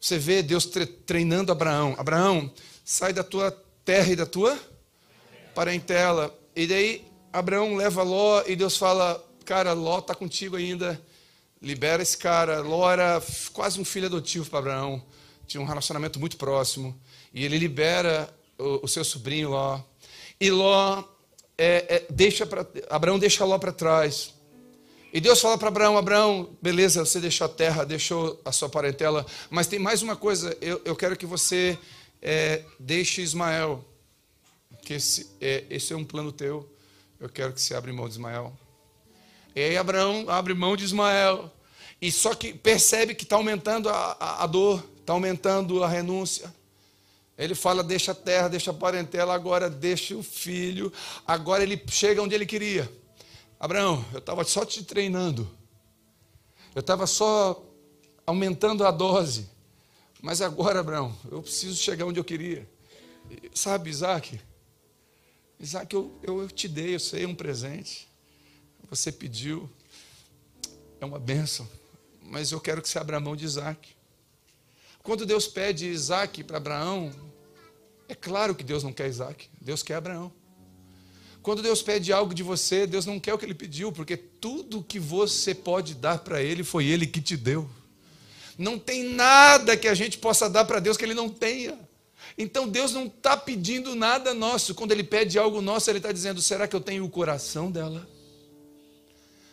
Você 0.00 0.18
vê 0.18 0.42
Deus 0.42 0.66
treinando 1.04 1.52
Abraão. 1.52 1.94
Abraão, 1.98 2.50
sai 2.84 3.12
da 3.12 3.22
tua 3.22 3.50
terra 3.84 4.12
e 4.12 4.16
da 4.16 4.24
tua 4.24 4.58
parentela. 5.54 6.34
E 6.56 6.66
daí 6.66 7.04
Abraão 7.32 7.76
leva 7.76 8.02
Ló 8.02 8.42
e 8.46 8.56
Deus 8.56 8.76
fala: 8.76 9.22
Cara, 9.44 9.72
Ló 9.72 9.98
está 9.98 10.14
contigo 10.14 10.56
ainda 10.56 11.00
libera 11.60 12.02
esse 12.02 12.16
cara. 12.16 12.60
Ló 12.60 12.90
era 12.90 13.22
quase 13.52 13.80
um 13.80 13.84
filho 13.84 14.06
adotivo 14.06 14.48
para 14.48 14.58
Abraão, 14.58 15.02
tinha 15.46 15.60
um 15.60 15.66
relacionamento 15.66 16.18
muito 16.18 16.36
próximo. 16.36 16.98
E 17.32 17.44
ele 17.44 17.58
libera 17.58 18.32
o, 18.58 18.84
o 18.84 18.88
seu 18.88 19.04
sobrinho 19.04 19.50
Ló. 19.50 19.80
E 20.40 20.50
Ló 20.50 21.04
é, 21.58 21.84
é, 21.88 22.06
deixa 22.10 22.46
pra, 22.46 22.66
Abraão 22.88 23.18
deixa 23.18 23.44
Ló 23.44 23.58
para 23.58 23.72
trás. 23.72 24.34
E 25.12 25.20
Deus 25.20 25.40
fala 25.40 25.58
para 25.58 25.68
Abraão: 25.68 25.98
Abraão, 25.98 26.56
beleza, 26.62 27.04
você 27.04 27.20
deixou 27.20 27.44
a 27.44 27.48
terra, 27.48 27.84
deixou 27.84 28.40
a 28.44 28.52
sua 28.52 28.68
parentela, 28.68 29.26
mas 29.50 29.66
tem 29.66 29.78
mais 29.78 30.02
uma 30.02 30.14
coisa, 30.14 30.56
eu, 30.60 30.80
eu 30.84 30.94
quero 30.94 31.16
que 31.16 31.26
você 31.26 31.78
é, 32.22 32.62
deixe 32.78 33.20
Ismael, 33.20 33.84
que 34.82 34.94
esse 34.94 35.30
é, 35.40 35.64
esse 35.68 35.92
é 35.92 35.96
um 35.96 36.04
plano 36.04 36.30
teu, 36.30 36.68
eu 37.18 37.28
quero 37.28 37.52
que 37.52 37.60
você 37.60 37.74
abra 37.74 37.92
mão 37.92 38.06
de 38.06 38.12
Ismael. 38.12 38.56
E 39.54 39.60
aí 39.60 39.76
Abraão 39.76 40.26
abre 40.28 40.54
mão 40.54 40.76
de 40.76 40.84
Ismael. 40.84 41.50
E 42.00 42.10
só 42.10 42.34
que 42.34 42.54
percebe 42.54 43.14
que 43.14 43.24
está 43.24 43.36
aumentando 43.36 43.88
a, 43.88 44.16
a, 44.18 44.44
a 44.44 44.46
dor, 44.46 44.82
está 45.00 45.12
aumentando 45.12 45.82
a 45.82 45.88
renúncia. 45.88 46.54
Ele 47.36 47.54
fala: 47.54 47.82
deixa 47.82 48.12
a 48.12 48.14
terra, 48.14 48.48
deixa 48.48 48.70
a 48.70 48.74
parentela, 48.74 49.34
agora 49.34 49.68
deixa 49.68 50.14
o 50.16 50.22
filho. 50.22 50.92
Agora 51.26 51.64
ele 51.64 51.82
chega 51.88 52.22
onde 52.22 52.34
ele 52.34 52.46
queria. 52.46 52.90
Abraão, 53.60 54.04
eu 54.12 54.18
estava 54.18 54.42
só 54.42 54.64
te 54.64 54.82
treinando. 54.82 55.48
Eu 56.74 56.80
estava 56.80 57.06
só 57.06 57.64
aumentando 58.26 58.84
a 58.84 58.90
dose. 58.90 59.48
Mas 60.20 60.40
agora, 60.40 60.80
Abraão, 60.80 61.16
eu 61.30 61.42
preciso 61.42 61.76
chegar 61.76 62.06
onde 62.06 62.18
eu 62.18 62.24
queria. 62.24 62.68
Sabe, 63.54 63.90
Isaac? 63.90 64.40
Isaac, 65.60 65.94
eu, 65.94 66.18
eu, 66.22 66.40
eu 66.40 66.50
te 66.50 66.66
dei, 66.66 66.94
eu 66.94 67.00
sei, 67.00 67.26
um 67.26 67.34
presente 67.34 68.10
você 68.90 69.12
pediu, 69.12 69.70
é 71.00 71.04
uma 71.04 71.20
bênção, 71.20 71.66
mas 72.22 72.50
eu 72.50 72.60
quero 72.60 72.82
que 72.82 72.88
você 72.88 72.98
abra 72.98 73.18
a 73.18 73.20
mão 73.20 73.36
de 73.36 73.44
Isaac. 73.44 73.94
Quando 75.00 75.24
Deus 75.24 75.46
pede 75.46 75.86
Isaac 75.86 76.42
para 76.42 76.56
Abraão, 76.56 77.12
é 78.08 78.16
claro 78.16 78.52
que 78.52 78.64
Deus 78.64 78.82
não 78.82 78.92
quer 78.92 79.08
Isaac, 79.08 79.48
Deus 79.60 79.84
quer 79.84 79.94
Abraão. 79.94 80.32
Quando 81.42 81.62
Deus 81.62 81.82
pede 81.82 82.12
algo 82.12 82.34
de 82.34 82.42
você, 82.42 82.86
Deus 82.86 83.06
não 83.06 83.18
quer 83.18 83.32
o 83.32 83.38
que 83.38 83.44
ele 83.46 83.54
pediu, 83.54 83.90
porque 83.90 84.16
tudo 84.16 84.82
que 84.82 84.98
você 84.98 85.54
pode 85.54 85.94
dar 85.94 86.18
para 86.18 86.42
ele 86.42 86.62
foi 86.62 86.86
ele 86.86 87.06
que 87.06 87.20
te 87.20 87.36
deu. 87.36 87.68
Não 88.58 88.78
tem 88.78 89.04
nada 89.04 89.76
que 89.76 89.88
a 89.88 89.94
gente 89.94 90.18
possa 90.18 90.48
dar 90.50 90.66
para 90.66 90.80
Deus 90.80 90.96
que 90.98 91.04
ele 91.04 91.14
não 91.14 91.30
tenha. 91.30 91.78
Então 92.36 92.68
Deus 92.68 92.92
não 92.92 93.06
está 93.06 93.36
pedindo 93.36 93.94
nada 93.94 94.34
nosso. 94.34 94.74
Quando 94.74 94.92
ele 94.92 95.02
pede 95.02 95.38
algo 95.38 95.62
nosso, 95.62 95.90
ele 95.90 95.98
está 95.98 96.12
dizendo: 96.12 96.42
será 96.42 96.68
que 96.68 96.76
eu 96.76 96.80
tenho 96.80 97.04
o 97.04 97.10
coração 97.10 97.70
dela? 97.70 98.06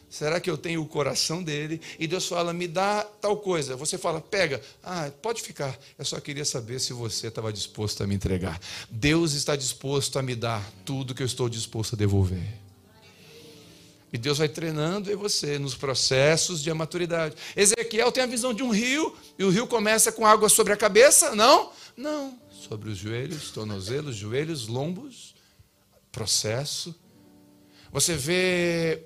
Será 0.09 0.39
que 0.39 0.49
eu 0.49 0.57
tenho 0.57 0.81
o 0.81 0.87
coração 0.87 1.43
dele? 1.43 1.81
E 1.99 2.07
Deus 2.07 2.27
fala, 2.27 2.53
me 2.53 2.67
dá 2.67 3.03
tal 3.19 3.37
coisa. 3.37 3.75
Você 3.75 3.97
fala, 3.97 4.21
pega. 4.21 4.61
Ah, 4.81 5.11
pode 5.21 5.41
ficar. 5.41 5.77
Eu 5.99 6.05
só 6.05 6.19
queria 6.19 6.45
saber 6.45 6.79
se 6.79 6.93
você 6.93 7.27
estava 7.27 7.51
disposto 7.51 8.03
a 8.03 8.07
me 8.07 8.15
entregar. 8.15 8.59
Deus 8.89 9.33
está 9.33 9.55
disposto 9.55 10.17
a 10.17 10.23
me 10.23 10.33
dar 10.33 10.63
tudo 10.85 11.13
que 11.13 11.21
eu 11.21 11.25
estou 11.25 11.49
disposto 11.49 11.93
a 11.93 11.97
devolver. 11.97 12.47
E 14.11 14.17
Deus 14.17 14.37
vai 14.37 14.47
treinando 14.47 15.11
em 15.11 15.15
você 15.15 15.59
nos 15.59 15.75
processos 15.75 16.63
de 16.63 16.73
maturidade. 16.73 17.35
Ezequiel 17.55 18.09
tem 18.09 18.23
a 18.23 18.27
visão 18.27 18.53
de 18.53 18.63
um 18.63 18.69
rio, 18.69 19.13
e 19.37 19.43
o 19.43 19.49
rio 19.49 19.67
começa 19.67 20.13
com 20.13 20.25
água 20.25 20.47
sobre 20.47 20.71
a 20.71 20.77
cabeça? 20.77 21.35
Não, 21.35 21.71
não. 21.97 22.39
Sobre 22.49 22.89
os 22.89 22.97
joelhos, 22.97 23.51
tornozelos, 23.51 24.15
joelhos, 24.15 24.67
lombos. 24.67 25.35
Processo. 26.13 26.95
Você 27.91 28.15
vê 28.15 29.03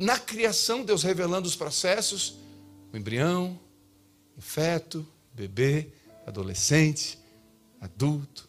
na 0.00 0.18
criação, 0.18 0.84
Deus 0.84 1.02
revelando 1.02 1.46
os 1.46 1.56
processos: 1.56 2.36
o 2.92 2.96
embrião, 2.96 3.58
o 4.36 4.40
feto, 4.40 5.06
bebê, 5.32 5.88
adolescente, 6.26 7.18
adulto. 7.80 8.48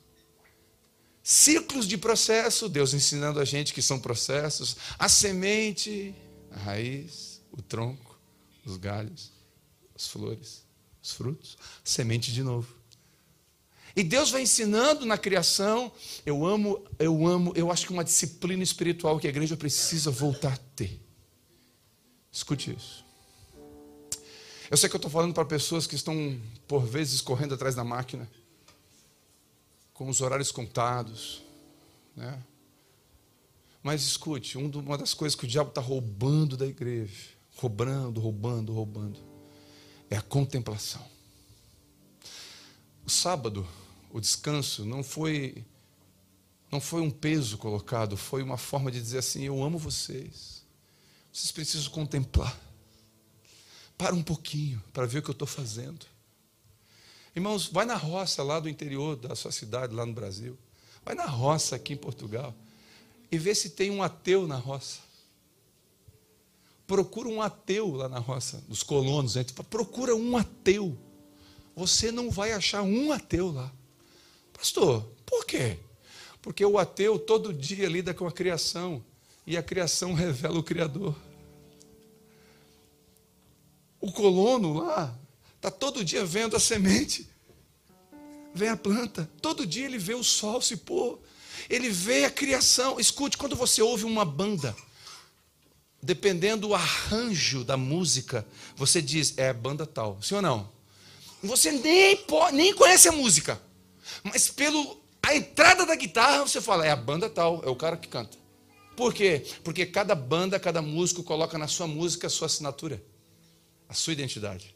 Ciclos 1.21 1.87
de 1.87 1.97
processo, 1.97 2.69
Deus 2.69 2.93
ensinando 2.93 3.39
a 3.39 3.45
gente 3.45 3.73
que 3.73 3.81
são 3.81 3.99
processos: 3.99 4.77
a 4.97 5.09
semente, 5.09 6.15
a 6.51 6.57
raiz, 6.57 7.41
o 7.51 7.61
tronco, 7.61 8.19
os 8.65 8.77
galhos, 8.77 9.31
as 9.95 10.07
flores, 10.07 10.63
os 11.01 11.11
frutos, 11.11 11.57
semente 11.83 12.31
de 12.31 12.43
novo. 12.43 12.73
E 13.95 14.03
Deus 14.03 14.29
vai 14.29 14.41
ensinando 14.41 15.05
na 15.05 15.17
criação. 15.17 15.91
Eu 16.25 16.45
amo, 16.45 16.83
eu 16.99 17.25
amo, 17.25 17.53
eu 17.55 17.71
acho 17.71 17.85
que 17.85 17.93
uma 17.93 18.03
disciplina 18.03 18.61
espiritual 18.61 19.17
que 19.19 19.27
a 19.27 19.29
igreja 19.29 19.55
precisa 19.55 20.11
voltar 20.11 20.53
a 20.53 20.57
ter. 20.75 21.04
Escute 22.35 22.75
isso. 22.75 23.05
Eu 24.69 24.75
sei 24.75 24.89
que 24.89 24.95
eu 24.95 24.97
estou 24.97 25.09
falando 25.09 25.33
para 25.33 25.45
pessoas 25.45 25.87
que 25.87 25.95
estão, 25.95 26.37
por 26.67 26.85
vezes, 26.85 27.21
correndo 27.21 27.53
atrás 27.53 27.75
da 27.75 27.83
máquina, 27.83 28.29
com 29.93 30.09
os 30.09 30.19
horários 30.19 30.51
contados, 30.51 31.41
né? 32.13 32.43
Mas 33.81 34.01
escute, 34.01 34.57
uma 34.57 34.97
das 34.97 35.13
coisas 35.13 35.33
que 35.33 35.45
o 35.45 35.47
diabo 35.47 35.69
está 35.69 35.79
roubando 35.79 36.57
da 36.57 36.67
igreja, 36.67 37.29
roubando, 37.55 38.19
roubando, 38.19 38.73
roubando, 38.73 39.19
é 40.09 40.17
a 40.17 40.21
contemplação. 40.21 41.05
O 43.05 43.09
sábado, 43.09 43.65
o 44.11 44.19
descanso, 44.19 44.83
não 44.83 45.01
foi 45.03 45.63
não 46.69 46.81
foi 46.81 46.99
um 46.99 47.11
peso 47.11 47.57
colocado, 47.57 48.17
foi 48.17 48.43
uma 48.43 48.57
forma 48.57 48.91
de 48.91 48.99
dizer 48.99 49.19
assim: 49.19 49.43
eu 49.43 49.63
amo 49.63 49.77
vocês. 49.77 50.64
Vocês 51.35 51.51
precisam 51.51 51.91
contemplar. 51.91 52.57
Para 53.97 54.15
um 54.15 54.23
pouquinho 54.23 54.81
para 54.93 55.05
ver 55.05 55.19
o 55.19 55.21
que 55.21 55.29
eu 55.29 55.33
estou 55.33 55.47
fazendo. 55.47 56.05
Irmãos, 57.35 57.67
vai 57.67 57.85
na 57.85 57.97
roça 57.97 58.41
lá 58.41 58.57
do 58.57 58.69
interior 58.69 59.17
da 59.17 59.35
sua 59.35 59.51
cidade, 59.51 59.93
lá 59.93 60.05
no 60.05 60.13
Brasil. 60.13 60.57
Vai 61.03 61.13
na 61.13 61.25
roça 61.25 61.75
aqui 61.75 61.91
em 61.91 61.97
Portugal 61.97 62.55
e 63.29 63.37
vê 63.37 63.53
se 63.53 63.71
tem 63.71 63.91
um 63.91 64.01
ateu 64.01 64.47
na 64.47 64.55
roça. 64.55 64.99
Procura 66.87 67.27
um 67.27 67.41
ateu 67.41 67.91
lá 67.91 68.07
na 68.07 68.19
roça, 68.19 68.63
dos 68.69 68.81
colonos. 68.81 69.35
Né? 69.35 69.45
Procura 69.69 70.15
um 70.15 70.37
ateu. 70.37 70.97
Você 71.75 72.13
não 72.13 72.31
vai 72.31 72.53
achar 72.53 72.81
um 72.81 73.11
ateu 73.11 73.51
lá. 73.51 73.69
Pastor, 74.53 75.05
por 75.25 75.43
quê? 75.45 75.79
Porque 76.41 76.63
o 76.63 76.77
ateu 76.77 77.19
todo 77.19 77.53
dia 77.53 77.89
lida 77.89 78.13
com 78.13 78.25
a 78.25 78.31
criação 78.31 79.03
e 79.45 79.57
a 79.57 79.63
criação 79.63 80.13
revela 80.13 80.57
o 80.57 80.63
Criador. 80.63 81.24
O 84.05 84.11
colono 84.11 84.73
lá 84.73 85.17
está 85.55 85.71
todo 85.71 86.05
dia 86.05 86.23
vendo 86.23 86.55
a 86.55 86.59
semente, 86.59 87.27
vê 88.53 88.67
a 88.67 88.77
planta, 88.77 89.27
todo 89.41 89.65
dia 89.65 89.85
ele 89.85 89.97
vê 89.97 90.13
o 90.13 90.23
sol 90.23 90.61
se 90.61 90.77
pôr, 90.77 91.19
ele 91.67 91.89
vê 91.89 92.25
a 92.25 92.29
criação. 92.29 92.99
Escute, 92.99 93.35
quando 93.35 93.55
você 93.55 93.81
ouve 93.81 94.03
uma 94.05 94.23
banda, 94.23 94.75
dependendo 96.03 96.67
do 96.67 96.75
arranjo 96.75 97.63
da 97.63 97.75
música, 97.75 98.45
você 98.75 99.01
diz, 99.01 99.33
é 99.37 99.51
banda 99.51 99.87
tal. 99.87 100.21
Sim 100.21 100.35
ou 100.35 100.41
não? 100.43 100.69
Você 101.41 101.71
nem, 101.71 102.15
pode, 102.15 102.55
nem 102.55 102.75
conhece 102.75 103.07
a 103.07 103.11
música, 103.11 103.59
mas 104.23 104.49
pelo 104.49 105.01
a 105.23 105.35
entrada 105.35 105.83
da 105.83 105.95
guitarra 105.95 106.43
você 106.43 106.61
fala, 106.61 106.85
é 106.85 106.91
a 106.91 106.95
banda 106.95 107.27
tal, 107.27 107.63
é 107.65 107.69
o 107.71 107.75
cara 107.75 107.97
que 107.97 108.07
canta. 108.07 108.37
Por 108.95 109.15
quê? 109.15 109.47
Porque 109.63 109.83
cada 109.83 110.13
banda, 110.13 110.59
cada 110.59 110.79
músico 110.79 111.23
coloca 111.23 111.57
na 111.57 111.67
sua 111.67 111.87
música 111.87 112.27
a 112.27 112.29
sua 112.29 112.45
assinatura, 112.45 113.03
a 113.87 113.93
sua 113.93 114.13
identidade. 114.13 114.75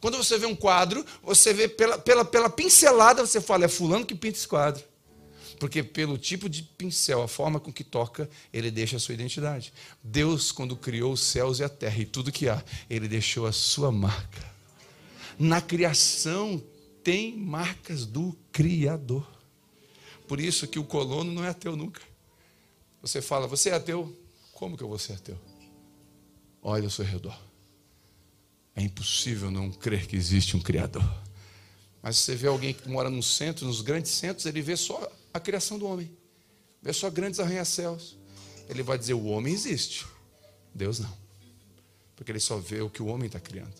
Quando 0.00 0.16
você 0.16 0.38
vê 0.38 0.46
um 0.46 0.56
quadro, 0.56 1.04
você 1.22 1.52
vê 1.52 1.68
pela, 1.68 1.98
pela, 1.98 2.24
pela 2.24 2.48
pincelada, 2.48 3.26
você 3.26 3.40
fala, 3.40 3.66
é 3.66 3.68
fulano 3.68 4.06
que 4.06 4.14
pinta 4.14 4.38
esse 4.38 4.48
quadro. 4.48 4.82
Porque 5.58 5.82
pelo 5.82 6.16
tipo 6.16 6.48
de 6.48 6.62
pincel, 6.62 7.22
a 7.22 7.28
forma 7.28 7.60
com 7.60 7.70
que 7.70 7.84
toca, 7.84 8.28
ele 8.50 8.70
deixa 8.70 8.96
a 8.96 8.98
sua 8.98 9.12
identidade. 9.12 9.74
Deus, 10.02 10.50
quando 10.50 10.74
criou 10.74 11.12
os 11.12 11.20
céus 11.20 11.58
e 11.58 11.64
a 11.64 11.68
terra 11.68 11.98
e 11.98 12.06
tudo 12.06 12.32
que 12.32 12.48
há, 12.48 12.64
ele 12.88 13.06
deixou 13.06 13.46
a 13.46 13.52
sua 13.52 13.92
marca. 13.92 14.42
Na 15.38 15.60
criação 15.60 16.62
tem 17.04 17.36
marcas 17.36 18.06
do 18.06 18.34
Criador. 18.50 19.26
Por 20.26 20.40
isso 20.40 20.66
que 20.66 20.78
o 20.78 20.84
colono 20.84 21.30
não 21.30 21.44
é 21.44 21.50
ateu 21.50 21.76
nunca. 21.76 22.00
Você 23.02 23.20
fala, 23.20 23.46
você 23.46 23.68
é 23.68 23.74
ateu? 23.74 24.16
Como 24.52 24.78
que 24.78 24.82
eu 24.82 24.88
vou 24.88 24.98
ser 24.98 25.14
ateu? 25.14 25.38
Olha 26.62 26.84
ao 26.84 26.90
seu 26.90 27.04
redor. 27.04 27.38
É 28.80 28.82
impossível 28.82 29.50
não 29.50 29.70
crer 29.70 30.06
que 30.06 30.16
existe 30.16 30.56
um 30.56 30.60
Criador. 30.60 31.04
Mas 32.02 32.16
você 32.16 32.34
vê 32.34 32.48
alguém 32.48 32.72
que 32.72 32.88
mora 32.88 33.10
no 33.10 33.22
centro, 33.22 33.66
nos 33.66 33.82
grandes 33.82 34.10
centros, 34.10 34.46
ele 34.46 34.62
vê 34.62 34.74
só 34.74 35.06
a 35.34 35.38
criação 35.38 35.78
do 35.78 35.86
homem. 35.86 36.10
Vê 36.80 36.90
só 36.90 37.10
grandes 37.10 37.38
arranha-céus. 37.40 38.16
Ele 38.70 38.82
vai 38.82 38.96
dizer: 38.96 39.12
o 39.12 39.26
homem 39.26 39.52
existe, 39.52 40.06
Deus 40.74 40.98
não. 40.98 41.14
Porque 42.16 42.32
ele 42.32 42.40
só 42.40 42.56
vê 42.56 42.80
o 42.80 42.88
que 42.88 43.02
o 43.02 43.06
homem 43.06 43.26
está 43.26 43.38
criando. 43.38 43.74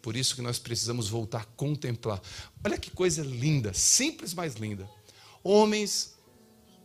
Por 0.00 0.16
isso 0.16 0.34
que 0.34 0.40
nós 0.40 0.58
precisamos 0.58 1.06
voltar 1.06 1.42
a 1.42 1.44
contemplar. 1.44 2.22
Olha 2.64 2.78
que 2.78 2.90
coisa 2.90 3.22
linda, 3.22 3.74
simples, 3.74 4.32
mas 4.32 4.54
linda. 4.54 4.88
Homens 5.44 6.14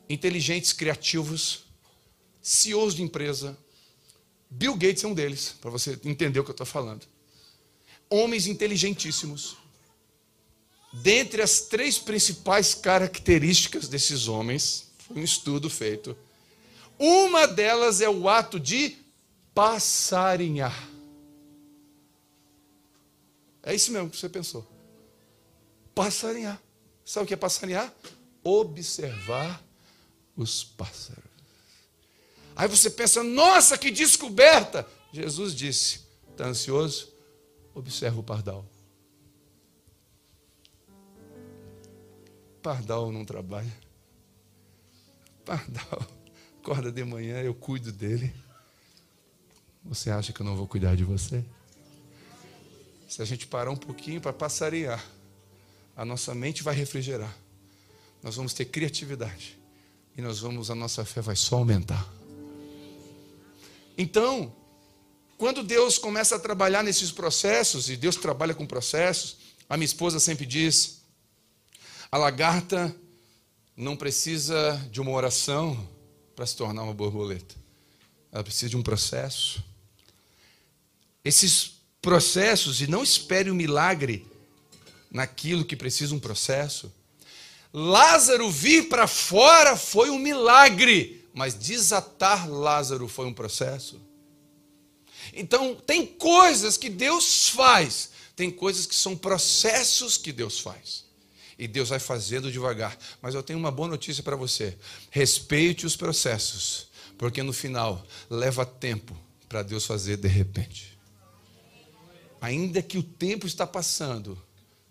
inteligentes, 0.09 0.73
criativos, 0.73 1.63
CEOs 2.41 2.95
de 2.95 3.01
empresa. 3.01 3.57
Bill 4.49 4.75
Gates 4.75 5.05
é 5.05 5.07
um 5.07 5.13
deles, 5.13 5.55
para 5.61 5.71
você 5.71 5.97
entender 6.03 6.37
o 6.37 6.43
que 6.43 6.49
eu 6.49 6.53
estou 6.53 6.65
falando. 6.65 7.09
Homens 8.11 8.45
inteligentíssimos 8.45 9.57
Dentre 10.91 11.41
as 11.41 11.61
três 11.61 11.97
principais 11.97 12.75
características 12.75 13.87
desses 13.87 14.27
homens, 14.27 14.91
foi 15.07 15.21
um 15.21 15.23
estudo 15.23 15.69
feito. 15.69 16.17
Uma 16.99 17.47
delas 17.47 18.01
é 18.01 18.09
o 18.09 18.27
ato 18.27 18.59
de 18.59 18.97
passarinhar. 19.55 20.89
É 23.63 23.73
isso 23.73 23.91
mesmo 23.91 24.09
que 24.09 24.17
você 24.17 24.27
pensou. 24.27 24.67
Passarinhar. 25.95 26.61
Sabe 27.05 27.23
o 27.23 27.27
que 27.27 27.33
é 27.33 27.37
passarinhar? 27.37 27.93
Observar 28.43 29.63
os 30.35 30.63
pássaros. 30.63 31.23
Aí 32.55 32.67
você 32.67 32.89
pensa, 32.89 33.23
nossa, 33.23 33.77
que 33.77 33.91
descoberta! 33.91 34.87
Jesus 35.13 35.55
disse: 35.55 36.01
está 36.31 36.47
ansioso? 36.47 37.10
Observa 37.73 38.19
o 38.19 38.23
pardal. 38.23 38.65
Pardal 42.61 43.11
não 43.11 43.25
trabalha. 43.25 43.71
Pardal 45.43 46.21
acorda 46.61 46.91
de 46.91 47.03
manhã, 47.03 47.41
eu 47.41 47.55
cuido 47.55 47.91
dele. 47.91 48.33
Você 49.83 50.11
acha 50.11 50.31
que 50.31 50.39
eu 50.39 50.45
não 50.45 50.55
vou 50.55 50.67
cuidar 50.67 50.95
de 50.95 51.03
você? 51.03 51.43
Se 53.09 53.21
a 53.21 53.25
gente 53.25 53.47
parar 53.47 53.71
um 53.71 53.75
pouquinho 53.75 54.21
para 54.21 54.31
passarear, 54.31 55.03
a 55.97 56.05
nossa 56.05 56.35
mente 56.35 56.61
vai 56.61 56.75
refrigerar. 56.75 57.35
Nós 58.21 58.35
vamos 58.35 58.53
ter 58.53 58.65
criatividade. 58.65 59.59
E 60.15 60.21
nós 60.21 60.39
vamos, 60.39 60.69
a 60.69 60.75
nossa 60.75 61.03
fé 61.03 61.19
vai 61.19 61.35
só 61.35 61.57
aumentar. 61.57 62.07
Então, 63.97 64.55
quando 65.41 65.63
Deus 65.63 65.97
começa 65.97 66.35
a 66.35 66.39
trabalhar 66.39 66.83
nesses 66.83 67.11
processos, 67.11 67.89
e 67.89 67.97
Deus 67.97 68.15
trabalha 68.15 68.53
com 68.53 68.63
processos, 68.63 69.37
a 69.67 69.75
minha 69.75 69.87
esposa 69.87 70.19
sempre 70.19 70.45
diz: 70.45 71.01
a 72.11 72.15
lagarta 72.15 72.95
não 73.75 73.95
precisa 73.95 74.79
de 74.91 75.01
uma 75.01 75.09
oração 75.09 75.89
para 76.35 76.45
se 76.45 76.55
tornar 76.55 76.83
uma 76.83 76.93
borboleta. 76.93 77.55
Ela 78.31 78.43
precisa 78.43 78.69
de 78.69 78.77
um 78.77 78.83
processo. 78.83 79.63
Esses 81.25 81.71
processos, 82.03 82.79
e 82.79 82.85
não 82.85 83.01
espere 83.01 83.49
o 83.49 83.53
um 83.53 83.57
milagre 83.57 84.27
naquilo 85.09 85.65
que 85.65 85.75
precisa 85.75 86.13
um 86.13 86.19
processo. 86.19 86.93
Lázaro 87.73 88.51
vir 88.51 88.89
para 88.89 89.07
fora 89.07 89.75
foi 89.75 90.11
um 90.11 90.19
milagre, 90.19 91.27
mas 91.33 91.55
desatar 91.55 92.47
Lázaro 92.47 93.07
foi 93.07 93.25
um 93.25 93.33
processo. 93.33 94.10
Então, 95.33 95.75
tem 95.75 96.05
coisas 96.05 96.77
que 96.77 96.89
Deus 96.89 97.49
faz, 97.49 98.11
tem 98.35 98.51
coisas 98.51 98.85
que 98.85 98.95
são 98.95 99.15
processos 99.15 100.17
que 100.17 100.31
Deus 100.31 100.59
faz 100.59 101.05
e 101.61 101.67
Deus 101.67 101.89
vai 101.89 101.99
fazendo 101.99 102.51
devagar. 102.51 102.97
Mas 103.21 103.35
eu 103.35 103.43
tenho 103.43 103.59
uma 103.59 103.69
boa 103.69 103.87
notícia 103.87 104.23
para 104.23 104.35
você: 104.35 104.75
respeite 105.11 105.85
os 105.85 105.95
processos, 105.95 106.87
porque 107.19 107.43
no 107.43 107.53
final 107.53 108.03
leva 108.29 108.65
tempo 108.65 109.15
para 109.47 109.61
Deus 109.61 109.85
fazer 109.85 110.17
de 110.17 110.27
repente. 110.27 110.97
Ainda 112.41 112.81
que 112.81 112.97
o 112.97 113.03
tempo 113.03 113.45
está 113.45 113.67
passando, 113.67 114.41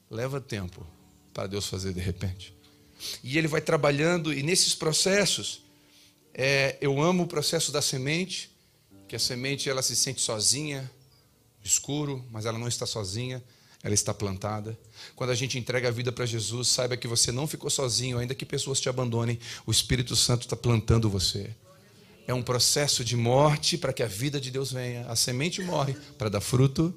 leva 0.08 0.40
tempo 0.40 0.86
para 1.34 1.48
Deus 1.48 1.66
fazer 1.66 1.92
de 1.92 2.00
repente. 2.00 2.54
E 3.24 3.36
Ele 3.36 3.48
vai 3.48 3.60
trabalhando, 3.60 4.32
e 4.32 4.40
nesses 4.42 4.72
processos, 4.72 5.64
é, 6.32 6.78
eu 6.80 7.00
amo 7.02 7.24
o 7.24 7.26
processo 7.26 7.72
da 7.72 7.82
semente, 7.82 8.49
que 9.10 9.16
a 9.16 9.18
semente 9.18 9.68
ela 9.68 9.82
se 9.82 9.94
sente 9.94 10.20
sozinha, 10.20 10.90
escuro, 11.62 12.24
mas 12.30 12.46
ela 12.46 12.58
não 12.58 12.68
está 12.68 12.86
sozinha 12.86 13.42
ela 13.82 13.94
está 13.94 14.12
plantada. 14.12 14.78
Quando 15.16 15.30
a 15.30 15.34
gente 15.34 15.58
entrega 15.58 15.88
a 15.88 15.90
vida 15.90 16.12
para 16.12 16.26
Jesus, 16.26 16.68
saiba 16.68 16.96
que 16.96 17.08
você 17.08 17.32
não 17.32 17.46
ficou 17.46 17.70
sozinho, 17.70 18.18
ainda 18.18 18.34
que 18.34 18.44
pessoas 18.44 18.80
te 18.80 18.88
abandonem, 18.88 19.38
o 19.64 19.70
Espírito 19.70 20.14
Santo 20.14 20.42
está 20.42 20.56
plantando 20.56 21.08
você. 21.08 21.50
É 22.26 22.34
um 22.34 22.42
processo 22.42 23.02
de 23.02 23.16
morte 23.16 23.78
para 23.78 23.92
que 23.92 24.02
a 24.02 24.06
vida 24.06 24.40
de 24.40 24.50
Deus 24.50 24.70
venha. 24.70 25.06
A 25.06 25.16
semente 25.16 25.62
morre 25.62 25.96
para 26.18 26.28
dar 26.28 26.40
fruto. 26.40 26.94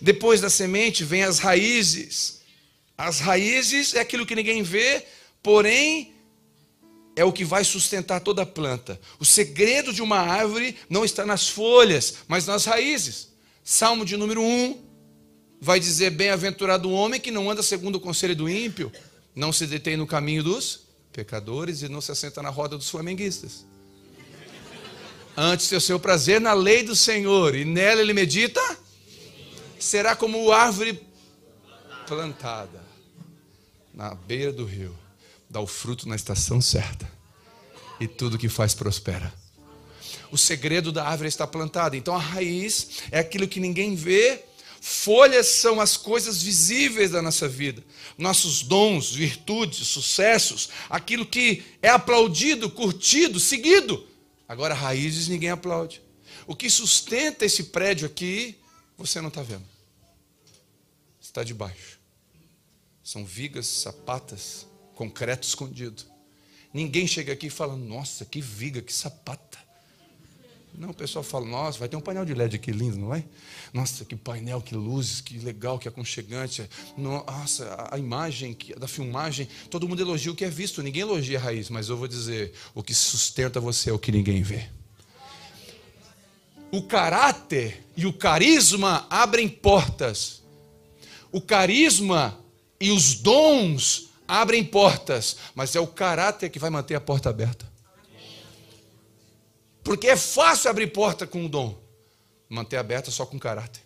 Depois 0.00 0.40
da 0.40 0.48
semente 0.48 1.04
vem 1.04 1.24
as 1.24 1.38
raízes. 1.38 2.40
As 2.96 3.18
raízes 3.18 3.94
é 3.94 4.00
aquilo 4.00 4.24
que 4.24 4.34
ninguém 4.34 4.62
vê, 4.62 5.04
porém 5.42 6.14
é 7.16 7.24
o 7.24 7.32
que 7.32 7.44
vai 7.44 7.64
sustentar 7.64 8.20
toda 8.20 8.42
a 8.42 8.46
planta. 8.46 9.00
O 9.18 9.24
segredo 9.24 9.90
de 9.90 10.02
uma 10.02 10.18
árvore 10.18 10.76
não 10.88 11.02
está 11.02 11.24
nas 11.24 11.48
folhas, 11.48 12.16
mas 12.28 12.46
nas 12.46 12.66
raízes. 12.66 13.32
Salmo 13.64 14.04
de 14.04 14.18
número 14.18 14.42
1 14.42 14.84
vai 15.58 15.80
dizer: 15.80 16.10
Bem-aventurado 16.10 16.90
o 16.90 16.92
homem 16.92 17.18
que 17.18 17.30
não 17.30 17.50
anda 17.50 17.62
segundo 17.62 17.96
o 17.96 18.00
conselho 18.00 18.36
do 18.36 18.48
ímpio, 18.48 18.92
não 19.34 19.50
se 19.50 19.66
detém 19.66 19.96
no 19.96 20.06
caminho 20.06 20.44
dos 20.44 20.84
pecadores 21.10 21.80
e 21.80 21.88
não 21.88 22.02
se 22.02 22.12
assenta 22.12 22.42
na 22.42 22.50
roda 22.50 22.76
dos 22.76 22.90
flamenguistas. 22.90 23.64
Antes 25.34 25.68
ter 25.68 25.76
o 25.76 25.80
seu 25.80 25.98
prazer 25.98 26.38
na 26.38 26.52
lei 26.52 26.82
do 26.82 26.94
Senhor, 26.94 27.54
e 27.54 27.64
nela 27.64 28.02
ele 28.02 28.12
medita, 28.12 28.60
será 29.78 30.14
como 30.14 30.52
árvore 30.52 31.00
plantada 32.06 32.84
na 33.94 34.14
beira 34.14 34.52
do 34.52 34.66
rio 34.66 35.05
dá 35.48 35.60
o 35.60 35.66
fruto 35.66 36.08
na 36.08 36.16
estação 36.16 36.60
certa. 36.60 37.10
E 37.98 38.06
tudo 38.06 38.38
que 38.38 38.48
faz 38.48 38.74
prospera. 38.74 39.32
O 40.30 40.36
segredo 40.36 40.92
da 40.92 41.06
árvore 41.06 41.28
está 41.28 41.46
plantada. 41.46 41.96
Então 41.96 42.14
a 42.14 42.20
raiz 42.20 43.02
é 43.10 43.18
aquilo 43.18 43.48
que 43.48 43.60
ninguém 43.60 43.94
vê. 43.94 44.44
Folhas 44.80 45.46
são 45.46 45.80
as 45.80 45.96
coisas 45.96 46.42
visíveis 46.42 47.10
da 47.10 47.20
nossa 47.20 47.48
vida, 47.48 47.82
nossos 48.16 48.62
dons, 48.62 49.10
virtudes, 49.10 49.88
sucessos, 49.88 50.68
aquilo 50.88 51.26
que 51.26 51.64
é 51.82 51.88
aplaudido, 51.88 52.70
curtido, 52.70 53.40
seguido. 53.40 54.06
Agora, 54.46 54.74
raízes 54.74 55.26
ninguém 55.26 55.50
aplaude. 55.50 56.00
O 56.46 56.54
que 56.54 56.70
sustenta 56.70 57.44
esse 57.44 57.64
prédio 57.64 58.06
aqui, 58.06 58.56
você 58.96 59.20
não 59.20 59.28
está 59.28 59.42
vendo. 59.42 59.64
Está 61.20 61.42
debaixo. 61.42 61.98
São 63.02 63.24
vigas, 63.24 63.66
sapatas, 63.66 64.66
concreto 64.96 65.46
escondido. 65.46 66.02
Ninguém 66.74 67.06
chega 67.06 67.32
aqui 67.32 67.46
e 67.46 67.50
fala, 67.50 67.76
nossa, 67.76 68.24
que 68.24 68.40
viga, 68.40 68.82
que 68.82 68.92
sapata. 68.92 69.58
Não, 70.74 70.90
o 70.90 70.94
pessoal 70.94 71.22
fala, 71.22 71.46
nossa, 71.46 71.78
vai 71.78 71.88
ter 71.88 71.96
um 71.96 72.00
painel 72.00 72.24
de 72.24 72.34
LED 72.34 72.56
aqui 72.56 72.70
lindo, 72.70 72.98
não 72.98 73.14
é? 73.14 73.24
Nossa, 73.72 74.04
que 74.04 74.14
painel, 74.14 74.60
que 74.60 74.74
luzes, 74.74 75.20
que 75.20 75.38
legal, 75.38 75.78
que 75.78 75.88
aconchegante. 75.88 76.68
Nossa, 76.96 77.88
a 77.90 77.98
imagem 77.98 78.56
da 78.76 78.88
filmagem, 78.88 79.48
todo 79.70 79.88
mundo 79.88 80.02
elogia 80.02 80.32
o 80.32 80.34
que 80.34 80.44
é 80.44 80.50
visto, 80.50 80.82
ninguém 80.82 81.02
elogia 81.02 81.38
a 81.38 81.42
raiz, 81.42 81.70
mas 81.70 81.88
eu 81.88 81.96
vou 81.96 82.08
dizer, 82.08 82.52
o 82.74 82.82
que 82.82 82.92
sustenta 82.92 83.60
você 83.60 83.88
é 83.90 83.92
o 83.92 83.98
que 83.98 84.12
ninguém 84.12 84.42
vê. 84.42 84.68
O 86.70 86.82
caráter 86.82 87.86
e 87.96 88.06
o 88.06 88.12
carisma 88.12 89.06
abrem 89.08 89.48
portas. 89.48 90.42
O 91.32 91.40
carisma 91.40 92.38
e 92.78 92.90
os 92.90 93.14
dons 93.14 94.06
abrem 94.26 94.64
portas, 94.64 95.36
mas 95.54 95.74
é 95.74 95.80
o 95.80 95.86
caráter 95.86 96.50
que 96.50 96.58
vai 96.58 96.70
manter 96.70 96.94
a 96.94 97.00
porta 97.00 97.30
aberta. 97.30 97.66
Porque 99.82 100.08
é 100.08 100.16
fácil 100.16 100.70
abrir 100.70 100.88
porta 100.88 101.26
com 101.26 101.44
o 101.44 101.48
dom, 101.48 101.78
manter 102.48 102.76
aberta 102.76 103.10
só 103.10 103.24
com 103.24 103.38
caráter. 103.38 103.80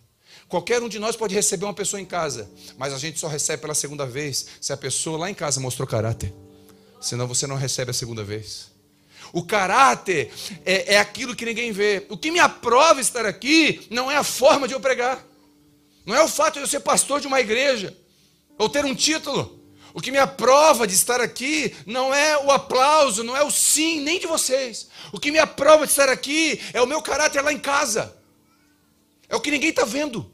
Qualquer 0.48 0.82
um 0.82 0.88
de 0.88 0.98
nós 0.98 1.14
pode 1.14 1.34
receber 1.34 1.64
uma 1.64 1.74
pessoa 1.74 2.00
em 2.00 2.04
casa, 2.04 2.50
mas 2.76 2.92
a 2.92 2.98
gente 2.98 3.20
só 3.20 3.28
recebe 3.28 3.60
pela 3.60 3.74
segunda 3.74 4.06
vez 4.06 4.46
se 4.60 4.72
a 4.72 4.76
pessoa 4.76 5.18
lá 5.18 5.30
em 5.30 5.34
casa 5.34 5.60
mostrou 5.60 5.86
caráter. 5.86 6.34
Senão 7.00 7.28
você 7.28 7.46
não 7.46 7.54
recebe 7.54 7.90
a 7.90 7.94
segunda 7.94 8.24
vez. 8.24 8.70
O 9.32 9.44
caráter 9.44 10.32
é, 10.64 10.94
é 10.94 10.98
aquilo 10.98 11.36
que 11.36 11.44
ninguém 11.44 11.70
vê. 11.70 12.04
O 12.08 12.16
que 12.16 12.30
me 12.30 12.40
aprova 12.40 13.00
estar 13.00 13.24
aqui 13.24 13.86
não 13.90 14.10
é 14.10 14.16
a 14.16 14.24
forma 14.24 14.66
de 14.66 14.74
eu 14.74 14.80
pregar, 14.80 15.24
não 16.04 16.14
é 16.14 16.22
o 16.22 16.28
fato 16.28 16.54
de 16.54 16.60
eu 16.60 16.66
ser 16.66 16.80
pastor 16.80 17.20
de 17.20 17.26
uma 17.26 17.40
igreja 17.40 17.96
ou 18.58 18.68
ter 18.68 18.84
um 18.84 18.94
título. 18.94 19.59
O 19.92 20.00
que 20.00 20.10
me 20.10 20.18
aprova 20.18 20.86
de 20.86 20.94
estar 20.94 21.20
aqui 21.20 21.74
não 21.86 22.14
é 22.14 22.38
o 22.38 22.50
aplauso, 22.50 23.24
não 23.24 23.36
é 23.36 23.42
o 23.42 23.50
sim, 23.50 24.00
nem 24.00 24.20
de 24.20 24.26
vocês. 24.26 24.88
O 25.12 25.18
que 25.18 25.30
me 25.30 25.38
aprova 25.38 25.84
de 25.84 25.92
estar 25.92 26.08
aqui 26.08 26.60
é 26.72 26.80
o 26.80 26.86
meu 26.86 27.02
caráter 27.02 27.42
lá 27.42 27.52
em 27.52 27.58
casa. 27.58 28.16
É 29.28 29.34
o 29.34 29.40
que 29.40 29.50
ninguém 29.50 29.70
está 29.70 29.84
vendo. 29.84 30.30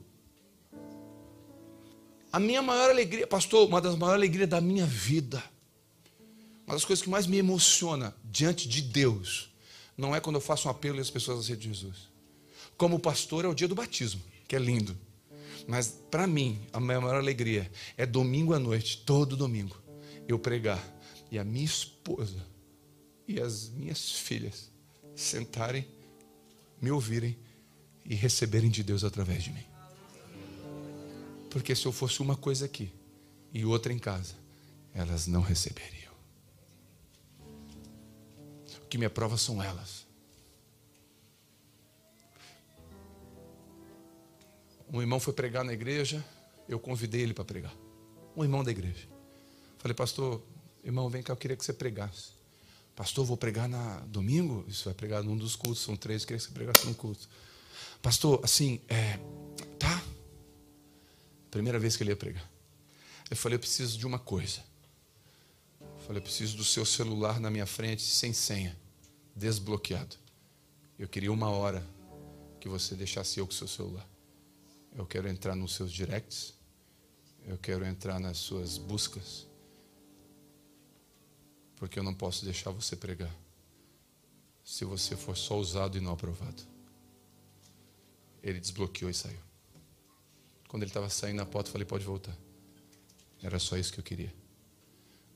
A 2.33 2.39
minha 2.39 2.61
maior 2.61 2.91
alegria, 2.91 3.27
pastor, 3.27 3.67
uma 3.67 3.81
das 3.81 3.97
maiores 3.97 4.21
alegrias 4.21 4.49
da 4.49 4.61
minha 4.61 4.85
vida, 4.85 5.43
uma 6.67 6.75
das 6.75 6.85
coisas 6.85 7.03
que 7.03 7.09
mais 7.09 7.27
me 7.27 7.39
emociona 7.39 8.15
diante 8.25 8.69
de 8.69 8.83
Deus, 8.83 9.51
não 9.97 10.15
é 10.15 10.21
quando 10.21 10.37
eu 10.37 10.41
faço 10.41 10.69
um 10.69 10.71
apelo 10.71 10.99
e 10.99 11.01
as 11.01 11.11
pessoas 11.11 11.41
aceitam 11.41 11.63
Jesus. 11.63 12.09
Como 12.77 12.99
pastor, 12.99 13.47
é 13.47 13.49
o 13.49 13.55
dia 13.55 13.69
do 13.69 13.75
batismo, 13.75 14.21
que 14.47 14.55
é 14.55 14.59
lindo. 14.59 14.99
Mas 15.67 15.89
para 16.11 16.27
mim, 16.27 16.61
a 16.73 16.79
minha 16.79 17.01
maior 17.01 17.17
alegria 17.17 17.71
é 17.97 18.07
domingo 18.07 18.55
à 18.55 18.59
noite, 18.59 19.03
todo 19.05 19.37
domingo, 19.37 19.81
eu 20.29 20.39
pregar 20.39 20.83
e 21.31 21.39
a 21.39 21.45
minha 21.45 21.65
esposa 21.65 22.45
e 23.27 23.41
as 23.41 23.69
minhas 23.71 24.13
filhas 24.13 24.71
sentarem, 25.15 25.87
me 26.81 26.91
ouvirem 26.91 27.37
e 28.05 28.15
receberem 28.15 28.71
de 28.71 28.83
Deus 28.83 29.03
através 29.03 29.43
de 29.43 29.51
mim. 29.51 29.65
Porque 31.51 31.75
se 31.75 31.87
eu 31.87 31.93
fosse 31.93 32.21
uma 32.21 32.37
coisa 32.37 32.67
aqui 32.67 32.93
e 33.53 33.65
outra 33.65 33.93
em 33.93 33.99
casa, 33.99 34.35
elas 34.95 35.27
não 35.27 35.41
receberiam. 35.41 36.13
O 38.83 38.89
que 38.89 38.99
me 38.99 39.07
aprova 39.07 39.37
são 39.37 39.63
elas. 39.63 40.06
Um 44.97 45.03
irmão 45.03 45.21
foi 45.21 45.35
pregar 45.35 45.63
na 45.63 45.75
igreja, 45.75 46.25
eu 46.67 46.81
convidei 46.81 47.21
ele 47.21 47.35
para 47.35 47.45
pregar. 47.45 47.75
Um 48.35 48.43
irmão 48.43 48.65
da 48.65 48.71
igreja. 48.71 49.07
Falei, 49.77 49.95
pastor, 49.95 50.43
irmão, 50.83 51.11
vem 51.11 51.23
cá, 51.23 51.35
eu 51.35 51.37
queria 51.37 51.55
que 51.55 51.63
você 51.63 51.75
pregasse. 51.75 52.31
Pastor, 52.95 53.27
vou 53.27 53.37
pregar 53.37 53.69
na 53.69 54.01
domingo? 54.07 54.65
Isso 54.67 54.87
vai 54.87 54.95
pregar 54.95 55.23
num 55.23 55.37
dos 55.37 55.55
cultos, 55.55 55.83
são 55.83 55.95
três, 55.97 56.23
eu 56.23 56.29
queria 56.29 56.39
que 56.39 56.47
você 56.47 56.51
pregasse 56.51 56.87
num 56.87 56.95
culto. 56.95 57.29
Pastor, 58.01 58.41
assim, 58.43 58.81
é, 58.89 59.19
tá? 59.79 60.03
Primeira 61.51 61.79
vez 61.79 61.95
que 61.95 62.03
ele 62.03 62.13
ia 62.13 62.17
pregar. 62.17 62.51
Eu 63.31 63.37
falei, 63.37 63.57
eu 63.57 63.61
preciso 63.61 63.99
de 63.99 64.07
uma 64.07 64.19
coisa. 64.19 64.61
Eu 65.79 66.01
falei, 66.07 66.21
eu 66.21 66.23
preciso 66.23 66.57
do 66.57 66.65
seu 66.65 66.87
celular 66.87 67.39
na 67.39 67.51
minha 67.51 67.67
frente, 67.67 68.01
sem 68.03 68.33
senha, 68.33 68.75
desbloqueado. 69.35 70.17
Eu 70.99 71.07
queria 71.07 71.31
uma 71.31 71.51
hora 71.51 71.87
que 72.59 72.67
você 72.67 72.95
deixasse 72.95 73.39
eu 73.39 73.47
com 73.47 73.53
o 73.53 73.55
seu 73.55 73.69
celular. 73.69 74.16
Eu 74.97 75.05
quero 75.05 75.29
entrar 75.29 75.55
nos 75.55 75.75
seus 75.75 75.93
directs. 75.93 76.55
Eu 77.45 77.59
quero 77.59 77.85
entrar 77.85 78.19
nas 78.19 78.39
suas 78.39 78.79
buscas. 78.79 79.47
Porque 81.77 81.99
eu 81.99 82.03
não 82.03 82.15
posso 82.15 82.45
deixar 82.45 82.71
você 82.71 82.97
pregar. 82.97 83.33
Se 84.65 84.85
você 84.85 85.15
for 85.15 85.37
só 85.37 85.59
usado 85.59 85.99
e 85.99 86.01
não 86.01 86.13
aprovado. 86.13 86.63
Ele 88.43 88.59
desbloqueou 88.59 89.11
e 89.11 89.15
saiu. 89.15 89.39
Quando 90.67 90.83
ele 90.83 90.91
estava 90.91 91.09
saindo 91.11 91.37
na 91.37 91.47
porta, 91.47 91.69
eu 91.69 91.73
falei: 91.73 91.87
pode 91.87 92.05
voltar. 92.05 92.37
Era 93.43 93.59
só 93.59 93.77
isso 93.77 93.93
que 93.93 94.01
eu 94.01 94.05
queria. 94.05 94.35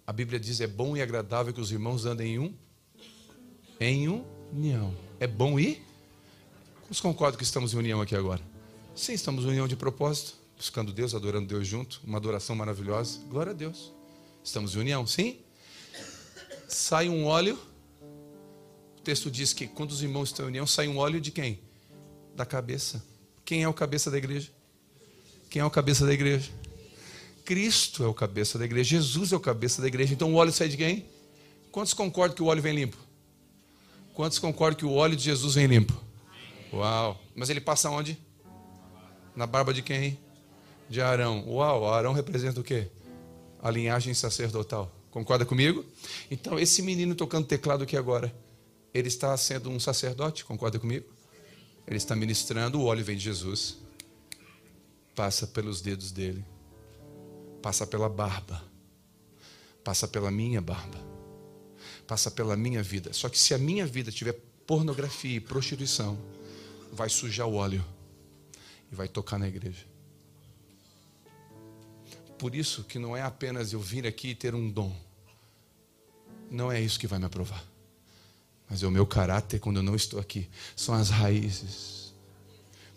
A 0.06 0.12
Bíblia 0.12 0.40
diz: 0.40 0.60
é 0.60 0.66
bom 0.66 0.96
e 0.96 1.02
agradável 1.02 1.52
que 1.52 1.60
os 1.60 1.70
irmãos 1.70 2.06
andem 2.06 2.34
em 2.34 2.38
um, 2.38 2.54
em 3.78 4.08
união. 4.08 4.96
É 5.20 5.26
bom 5.26 5.60
ir? 5.60 5.84
Quantos 6.82 7.00
concordam 7.00 7.38
que 7.38 7.44
estamos 7.44 7.74
em 7.74 7.76
união 7.76 8.00
aqui 8.00 8.16
agora? 8.16 8.49
Sim, 8.94 9.12
estamos 9.12 9.44
em 9.44 9.48
união 9.48 9.68
de 9.68 9.76
propósito, 9.76 10.34
buscando 10.56 10.92
Deus, 10.92 11.14
adorando 11.14 11.46
Deus 11.46 11.66
junto, 11.66 12.00
uma 12.04 12.18
adoração 12.18 12.54
maravilhosa. 12.56 13.20
Glória 13.28 13.52
a 13.52 13.54
Deus. 13.54 13.92
Estamos 14.42 14.74
em 14.74 14.80
união, 14.80 15.06
sim? 15.06 15.38
Sai 16.68 17.08
um 17.08 17.24
óleo. 17.24 17.58
O 18.98 19.00
texto 19.00 19.30
diz 19.30 19.52
que 19.52 19.66
quando 19.66 19.92
os 19.92 20.02
irmãos 20.02 20.30
estão 20.30 20.46
em 20.46 20.48
união, 20.48 20.66
sai 20.66 20.88
um 20.88 20.98
óleo 20.98 21.20
de 21.20 21.30
quem? 21.30 21.60
Da 22.34 22.44
cabeça. 22.44 23.02
Quem 23.44 23.62
é 23.62 23.68
o 23.68 23.72
cabeça 23.72 24.10
da 24.10 24.18
igreja? 24.18 24.50
Quem 25.48 25.62
é 25.62 25.64
o 25.64 25.70
cabeça 25.70 26.04
da 26.04 26.12
igreja? 26.12 26.50
Cristo 27.44 28.04
é 28.04 28.06
o 28.06 28.14
cabeça 28.14 28.58
da 28.58 28.64
igreja. 28.64 28.90
Jesus 28.90 29.32
é 29.32 29.36
o 29.36 29.40
cabeça 29.40 29.80
da 29.80 29.88
igreja. 29.88 30.12
Então 30.12 30.32
o 30.32 30.36
óleo 30.36 30.52
sai 30.52 30.68
de 30.68 30.76
quem? 30.76 31.06
Quantos 31.72 31.94
concordam 31.94 32.36
que 32.36 32.42
o 32.42 32.46
óleo 32.46 32.62
vem 32.62 32.74
limpo? 32.74 32.98
Quantos 34.14 34.38
concordam 34.38 34.78
que 34.78 34.84
o 34.84 34.92
óleo 34.92 35.16
de 35.16 35.22
Jesus 35.22 35.54
vem 35.54 35.66
limpo? 35.66 35.94
Uau! 36.72 37.20
Mas 37.34 37.48
ele 37.48 37.60
passa 37.60 37.88
onde? 37.88 38.18
Na 39.34 39.46
barba 39.46 39.72
de 39.72 39.82
quem? 39.82 40.18
De 40.88 41.00
Arão. 41.00 41.44
Uau, 41.48 41.92
Arão 41.92 42.12
representa 42.12 42.60
o 42.60 42.64
quê? 42.64 42.88
A 43.62 43.70
linhagem 43.70 44.12
sacerdotal. 44.14 44.90
Concorda 45.10 45.44
comigo? 45.44 45.84
Então, 46.30 46.58
esse 46.58 46.82
menino 46.82 47.14
tocando 47.14 47.46
teclado 47.46 47.82
aqui 47.84 47.96
agora, 47.96 48.34
ele 48.94 49.08
está 49.08 49.36
sendo 49.36 49.70
um 49.70 49.80
sacerdote, 49.80 50.44
concorda 50.44 50.78
comigo? 50.78 51.06
Ele 51.86 51.96
está 51.96 52.14
ministrando, 52.14 52.80
o 52.80 52.84
óleo 52.84 53.04
vem 53.04 53.16
de 53.16 53.24
Jesus, 53.24 53.78
passa 55.14 55.46
pelos 55.46 55.80
dedos 55.80 56.12
dele, 56.12 56.44
passa 57.60 57.86
pela 57.86 58.08
barba, 58.08 58.62
passa 59.82 60.06
pela 60.06 60.30
minha 60.30 60.60
barba, 60.60 60.98
passa 62.06 62.30
pela 62.30 62.56
minha 62.56 62.82
vida. 62.82 63.12
Só 63.12 63.28
que 63.28 63.38
se 63.38 63.52
a 63.52 63.58
minha 63.58 63.86
vida 63.86 64.12
tiver 64.12 64.34
pornografia 64.66 65.36
e 65.36 65.40
prostituição, 65.40 66.16
vai 66.92 67.08
sujar 67.08 67.48
o 67.48 67.54
óleo 67.54 67.84
e 68.90 68.94
vai 68.94 69.08
tocar 69.08 69.38
na 69.38 69.48
igreja. 69.48 69.84
Por 72.38 72.54
isso 72.54 72.84
que 72.84 72.98
não 72.98 73.16
é 73.16 73.22
apenas 73.22 73.72
eu 73.72 73.80
vir 73.80 74.06
aqui 74.06 74.28
e 74.28 74.34
ter 74.34 74.54
um 74.54 74.70
dom. 74.70 74.94
Não 76.50 76.72
é 76.72 76.80
isso 76.80 76.98
que 76.98 77.06
vai 77.06 77.18
me 77.18 77.26
aprovar. 77.26 77.62
Mas 78.68 78.82
é 78.82 78.86
o 78.86 78.90
meu 78.90 79.06
caráter 79.06 79.60
quando 79.60 79.76
eu 79.76 79.82
não 79.82 79.94
estou 79.94 80.18
aqui. 80.18 80.48
São 80.74 80.94
as 80.94 81.10
raízes. 81.10 82.14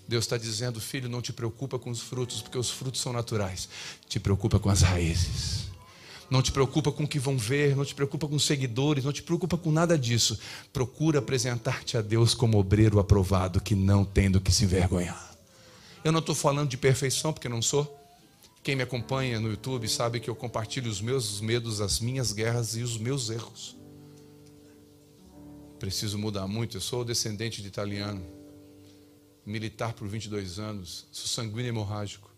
Deus 0.07 0.25
está 0.25 0.37
dizendo, 0.37 0.79
filho, 0.79 1.09
não 1.09 1.21
te 1.21 1.33
preocupa 1.33 1.79
com 1.79 1.89
os 1.89 2.01
frutos, 2.01 2.41
porque 2.41 2.57
os 2.57 2.69
frutos 2.69 3.01
são 3.01 3.11
naturais. 3.11 3.67
Te 4.07 4.19
preocupa 4.19 4.59
com 4.59 4.69
as 4.69 4.81
raízes. 4.81 5.71
Não 6.29 6.41
te 6.41 6.51
preocupa 6.51 6.91
com 6.91 7.03
o 7.03 7.07
que 7.07 7.19
vão 7.19 7.37
ver, 7.37 7.75
não 7.75 7.85
te 7.85 7.93
preocupa 7.93 8.27
com 8.27 8.39
seguidores, 8.39 9.03
não 9.03 9.11
te 9.11 9.21
preocupa 9.21 9.57
com 9.57 9.71
nada 9.71 9.97
disso. 9.97 10.39
Procura 10.71 11.19
apresentar-te 11.19 11.97
a 11.97 12.01
Deus 12.01 12.33
como 12.33 12.57
obreiro 12.57 12.99
aprovado, 12.99 13.61
que 13.61 13.75
não 13.75 14.05
tem 14.05 14.31
do 14.31 14.41
que 14.41 14.51
se 14.51 14.63
envergonhar. 14.63 15.32
Eu 16.03 16.11
não 16.11 16.19
estou 16.19 16.35
falando 16.35 16.69
de 16.69 16.77
perfeição, 16.77 17.31
porque 17.31 17.47
não 17.47 17.61
sou. 17.61 17.99
Quem 18.61 18.75
me 18.75 18.83
acompanha 18.83 19.39
no 19.39 19.49
YouTube 19.49 19.87
sabe 19.87 20.19
que 20.19 20.29
eu 20.29 20.35
compartilho 20.35 20.89
os 20.89 21.01
meus 21.01 21.39
medos, 21.39 21.81
as 21.81 21.99
minhas 21.99 22.31
guerras 22.31 22.75
e 22.75 22.81
os 22.81 22.97
meus 22.97 23.29
erros. 23.29 23.77
Preciso 25.79 26.17
mudar 26.17 26.47
muito. 26.47 26.77
Eu 26.77 26.81
sou 26.81 27.03
descendente 27.03 27.61
de 27.61 27.67
italiano, 27.67 28.25
militar 29.45 29.93
por 29.93 30.07
22 30.07 30.59
anos, 30.59 31.05
sou 31.11 31.27
sanguíneo 31.27 31.69
hemorrágico. 31.69 32.29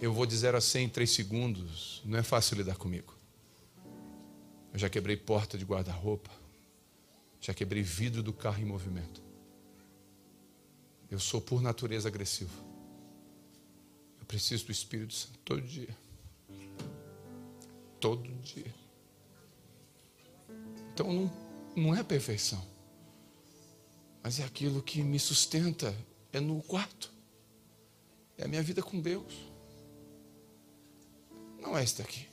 Eu 0.00 0.12
vou 0.12 0.26
de 0.26 0.36
0 0.36 0.58
a 0.58 0.60
100 0.60 0.84
em 0.84 0.88
3 0.88 1.10
segundos. 1.10 2.02
Não 2.04 2.18
é 2.18 2.22
fácil 2.22 2.56
lidar 2.56 2.76
comigo. 2.76 3.14
Eu 4.72 4.78
já 4.78 4.90
quebrei 4.90 5.16
porta 5.16 5.56
de 5.56 5.64
guarda-roupa. 5.64 6.30
Já 7.40 7.54
quebrei 7.54 7.82
vidro 7.82 8.22
do 8.22 8.32
carro 8.32 8.60
em 8.60 8.64
movimento. 8.64 9.25
Eu 11.10 11.20
sou 11.20 11.40
por 11.40 11.62
natureza 11.62 12.08
agressivo. 12.08 12.64
Eu 14.18 14.26
preciso 14.26 14.66
do 14.66 14.72
Espírito 14.72 15.14
Santo 15.14 15.38
todo 15.44 15.62
dia. 15.62 15.96
Todo 18.00 18.28
dia. 18.42 18.74
Então 20.92 21.12
não, 21.12 21.32
não 21.76 21.94
é 21.94 22.02
perfeição. 22.02 22.64
Mas 24.22 24.40
é 24.40 24.44
aquilo 24.44 24.82
que 24.82 25.02
me 25.02 25.18
sustenta. 25.18 25.94
É 26.32 26.40
no 26.40 26.60
quarto. 26.62 27.12
É 28.36 28.44
a 28.44 28.48
minha 28.48 28.62
vida 28.62 28.82
com 28.82 29.00
Deus. 29.00 29.32
Não 31.60 31.78
é 31.78 31.84
isso 31.84 31.98
daqui. 31.98 32.26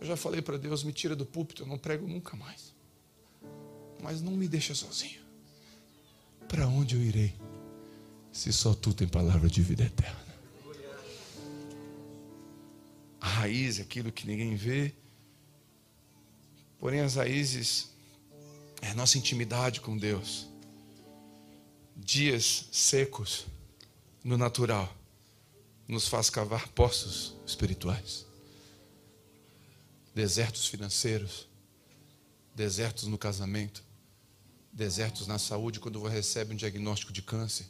Eu 0.00 0.06
já 0.06 0.16
falei 0.16 0.42
para 0.42 0.58
Deus, 0.58 0.84
me 0.84 0.92
tira 0.92 1.16
do 1.16 1.24
púlpito, 1.24 1.62
eu 1.62 1.66
não 1.66 1.78
prego 1.78 2.06
nunca 2.06 2.36
mais. 2.36 2.74
Mas 4.02 4.20
não 4.20 4.32
me 4.32 4.46
deixa 4.46 4.74
sozinho. 4.74 5.23
Para 6.48 6.66
onde 6.66 6.94
eu 6.94 7.02
irei? 7.02 7.34
Se 8.32 8.52
só 8.52 8.74
tu 8.74 8.92
tem 8.92 9.08
palavra 9.08 9.48
de 9.48 9.62
vida 9.62 9.84
eterna. 9.84 10.24
A 13.20 13.28
raiz 13.28 13.78
é 13.78 13.82
aquilo 13.82 14.12
que 14.12 14.26
ninguém 14.26 14.54
vê. 14.54 14.92
Porém, 16.78 17.00
as 17.00 17.14
raízes 17.14 17.90
é 18.82 18.90
a 18.90 18.94
nossa 18.94 19.16
intimidade 19.16 19.80
com 19.80 19.96
Deus. 19.96 20.46
Dias 21.96 22.68
secos 22.70 23.46
no 24.22 24.36
natural 24.36 24.94
nos 25.88 26.08
faz 26.08 26.28
cavar 26.28 26.68
poços 26.68 27.34
espirituais. 27.46 28.26
Desertos 30.14 30.66
financeiros, 30.66 31.48
desertos 32.54 33.04
no 33.04 33.16
casamento, 33.16 33.82
desertos 34.74 35.26
na 35.26 35.38
saúde 35.38 35.80
quando 35.80 36.00
você 36.00 36.14
recebe 36.14 36.52
um 36.52 36.56
diagnóstico 36.56 37.12
de 37.12 37.22
câncer. 37.22 37.66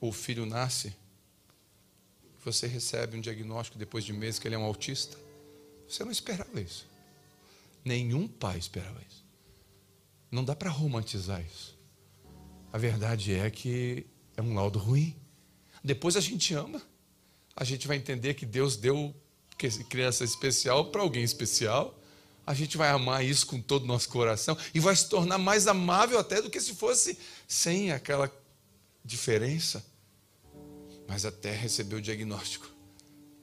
Ou 0.00 0.10
o 0.10 0.12
filho 0.12 0.44
nasce 0.44 0.94
você 2.44 2.66
recebe 2.66 3.16
um 3.16 3.20
diagnóstico 3.20 3.78
depois 3.78 4.04
de 4.04 4.12
meses 4.12 4.38
que 4.38 4.46
ele 4.46 4.54
é 4.54 4.58
um 4.58 4.64
autista. 4.64 5.16
Você 5.88 6.04
não 6.04 6.12
esperava 6.12 6.60
isso. 6.60 6.86
Nenhum 7.82 8.28
pai 8.28 8.58
esperava 8.58 9.00
isso. 9.08 9.24
Não 10.30 10.44
dá 10.44 10.54
para 10.54 10.68
romantizar 10.68 11.40
isso. 11.40 11.76
A 12.70 12.76
verdade 12.76 13.32
é 13.32 13.50
que 13.50 14.06
é 14.36 14.42
um 14.42 14.54
laudo 14.54 14.78
ruim. 14.78 15.16
Depois 15.82 16.16
a 16.16 16.20
gente 16.20 16.52
ama. 16.52 16.82
A 17.56 17.64
gente 17.64 17.88
vai 17.88 17.96
entender 17.96 18.34
que 18.34 18.44
Deus 18.44 18.76
deu 18.76 19.14
criança 19.88 20.24
especial 20.24 20.90
para 20.90 21.00
alguém 21.00 21.22
especial. 21.22 21.98
A 22.46 22.52
gente 22.54 22.76
vai 22.76 22.90
amar 22.90 23.24
isso 23.24 23.46
com 23.46 23.60
todo 23.60 23.84
o 23.84 23.86
nosso 23.86 24.08
coração 24.08 24.56
e 24.74 24.80
vai 24.80 24.94
se 24.94 25.08
tornar 25.08 25.38
mais 25.38 25.66
amável 25.66 26.18
até 26.18 26.42
do 26.42 26.50
que 26.50 26.60
se 26.60 26.74
fosse 26.74 27.18
sem 27.48 27.92
aquela 27.92 28.30
diferença 29.04 29.84
mas 31.06 31.24
até 31.24 31.54
receber 31.54 31.96
o 31.96 32.02
diagnóstico. 32.02 32.68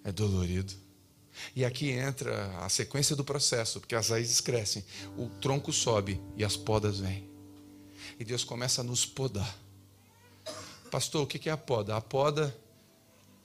É 0.04 0.12
dolorido. 0.12 0.74
E 1.56 1.64
aqui 1.64 1.90
entra 1.90 2.58
a 2.58 2.70
sequência 2.70 3.16
do 3.16 3.24
processo, 3.24 3.80
porque 3.80 3.96
as 3.96 4.10
raízes 4.10 4.42
crescem, 4.42 4.84
o 5.18 5.30
tronco 5.40 5.72
sobe 5.72 6.22
e 6.36 6.44
as 6.44 6.58
podas 6.58 7.00
vêm. 7.00 7.30
E 8.20 8.26
Deus 8.26 8.44
começa 8.44 8.82
a 8.82 8.84
nos 8.84 9.06
podar. 9.06 9.58
Pastor, 10.90 11.24
o 11.24 11.28
que 11.28 11.48
é 11.48 11.52
a 11.52 11.58
poda? 11.58 11.96
A 11.96 12.02
poda, 12.02 12.56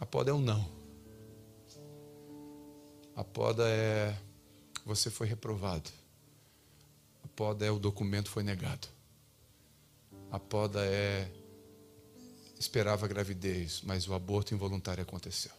a 0.01 0.07
poda 0.07 0.31
é 0.31 0.35
o 0.35 0.41
não. 0.41 0.69
A 3.15 3.23
poda 3.23 3.69
é 3.69 4.17
você 4.87 5.11
foi 5.11 5.27
reprovado. 5.27 5.91
A 7.25 7.29
poda 7.35 7.67
é 7.67 7.71
o 7.73 7.79
documento 7.79 8.31
foi 8.31 8.45
negado. 8.45 8.87
A 10.31 10.39
poda 10.39 10.87
é 10.87 11.29
esperava 12.59 13.05
a 13.05 13.09
gravidez, 13.09 13.83
mas 13.83 14.09
o 14.09 14.15
aborto 14.15 14.55
involuntário 14.55 15.03
aconteceu. 15.03 15.53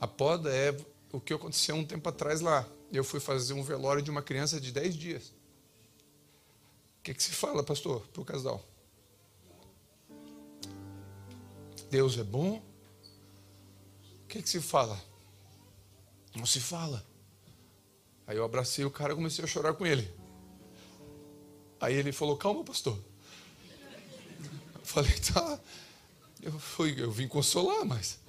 A 0.00 0.06
poda 0.06 0.54
é 0.54 0.76
o 1.12 1.20
que 1.20 1.32
aconteceu 1.32 1.76
um 1.76 1.84
tempo 1.84 2.08
atrás 2.08 2.40
lá. 2.40 2.68
Eu 2.92 3.04
fui 3.04 3.20
fazer 3.20 3.54
um 3.54 3.62
velório 3.62 4.02
de 4.02 4.10
uma 4.10 4.20
criança 4.20 4.60
de 4.60 4.72
10 4.72 4.96
dias. 4.96 5.28
O 6.98 7.02
que, 7.04 7.14
que 7.14 7.22
se 7.22 7.32
fala, 7.32 7.62
pastor, 7.62 8.06
para 8.08 8.20
o 8.20 8.24
casal? 8.24 8.62
Deus 11.88 12.18
é 12.18 12.24
bom? 12.24 12.62
O 14.24 14.26
que, 14.28 14.42
que 14.42 14.50
se 14.50 14.60
fala? 14.60 15.00
Não 16.36 16.44
se 16.44 16.60
fala. 16.60 17.07
Aí 18.28 18.36
eu 18.36 18.44
abracei 18.44 18.84
o 18.84 18.90
cara 18.90 19.12
e 19.12 19.16
comecei 19.16 19.44
a 19.44 19.48
chorar 19.48 19.74
com 19.74 19.84
ele. 19.84 20.08
Aí 21.80 21.96
ele 21.96 22.12
falou: 22.12 22.36
Calma, 22.36 22.62
pastor. 22.62 22.96
Falei, 24.84 25.12
tá. 25.32 25.58
Eu, 26.40 26.58
fui, 26.58 26.94
eu 27.02 27.10
vim 27.10 27.26
consolar, 27.26 27.84
mas. 27.84 28.20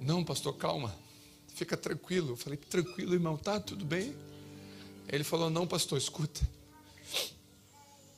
Não, 0.00 0.22
pastor, 0.22 0.54
calma. 0.56 0.94
Fica 1.48 1.76
tranquilo. 1.76 2.32
Eu 2.32 2.36
falei, 2.36 2.58
tranquilo, 2.58 3.14
irmão, 3.14 3.36
tá, 3.36 3.58
tudo 3.58 3.84
bem. 3.84 4.14
Ele 5.08 5.24
falou, 5.24 5.48
não, 5.48 5.66
pastor, 5.66 5.96
escuta. 5.96 6.40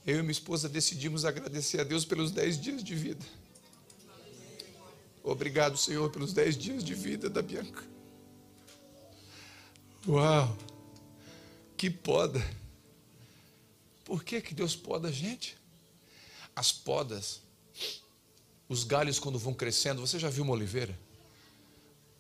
Eu 0.07 0.19
e 0.19 0.23
minha 0.23 0.33
esposa 0.33 0.69
decidimos 0.69 1.25
agradecer 1.25 1.81
a 1.81 1.85
Deus 1.85 2.05
pelos 2.05 2.33
dez 2.33 2.61
dias 2.61 2.83
de 2.83 2.95
vida. 2.95 3.25
Obrigado, 5.23 5.77
Senhor, 5.77 6.11
pelos 6.11 6.33
dez 6.33 6.57
dias 6.57 6.83
de 6.83 6.95
vida 6.95 7.29
da 7.29 7.43
Bianca. 7.43 7.85
Uau! 10.07 10.57
Que 11.79 11.89
poda! 11.89 12.45
Por 14.05 14.23
que, 14.23 14.43
que 14.43 14.55
Deus 14.55 14.77
poda 14.77 15.09
a 15.09 15.13
gente? 15.13 15.57
As 16.55 16.73
podas 16.73 17.41
os 18.69 18.85
galhos 18.85 19.19
quando 19.19 19.39
vão 19.39 19.55
crescendo, 19.55 20.01
você 20.01 20.19
já 20.19 20.29
viu 20.29 20.45
uma 20.45 20.53
oliveira? 20.53 20.99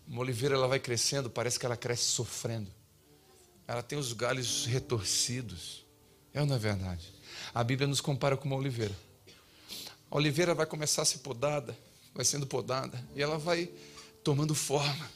Uma 0.06 0.22
oliveira 0.22 0.54
ela 0.54 0.66
vai 0.66 0.80
crescendo, 0.80 1.28
parece 1.28 1.59
que 1.59 1.66
ela 1.66 1.76
cresce 1.76 2.04
sofrendo. 2.04 2.70
Ela 3.66 3.82
tem 3.82 3.98
os 3.98 4.14
galhos 4.14 4.64
retorcidos. 4.64 5.84
É 6.32 6.40
ou 6.40 6.46
não 6.46 6.56
é 6.56 6.59
verdade? 6.59 7.12
A 7.52 7.62
Bíblia 7.62 7.86
nos 7.86 8.00
compara 8.00 8.34
com 8.34 8.46
uma 8.46 8.56
oliveira. 8.56 8.96
A 10.11 10.16
oliveira 10.16 10.54
vai 10.54 10.64
começar 10.64 11.02
a 11.02 11.04
ser 11.04 11.18
podada, 11.18 11.76
vai 12.14 12.24
sendo 12.24 12.46
podada, 12.46 13.06
e 13.14 13.22
ela 13.22 13.36
vai 13.36 13.70
tomando 14.24 14.54
forma. 14.54 15.11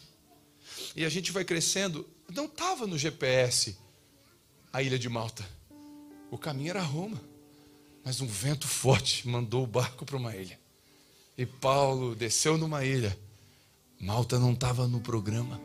E 0.94 1.06
a 1.06 1.08
gente 1.08 1.32
vai 1.32 1.46
crescendo. 1.46 2.06
Não 2.28 2.44
estava 2.44 2.86
no 2.86 2.98
GPS 2.98 3.78
a 4.72 4.82
ilha 4.82 4.98
de 4.98 5.08
Malta. 5.08 5.46
O 6.30 6.38
caminho 6.38 6.70
era 6.70 6.82
Roma. 6.82 7.20
Mas 8.04 8.20
um 8.20 8.26
vento 8.26 8.66
forte 8.66 9.28
mandou 9.28 9.62
o 9.62 9.66
barco 9.66 10.04
para 10.04 10.16
uma 10.16 10.34
ilha. 10.34 10.58
E 11.36 11.46
Paulo 11.46 12.14
desceu 12.16 12.58
numa 12.58 12.84
ilha. 12.84 13.16
Malta 14.00 14.38
não 14.38 14.52
estava 14.52 14.88
no 14.88 15.00
programa. 15.00 15.60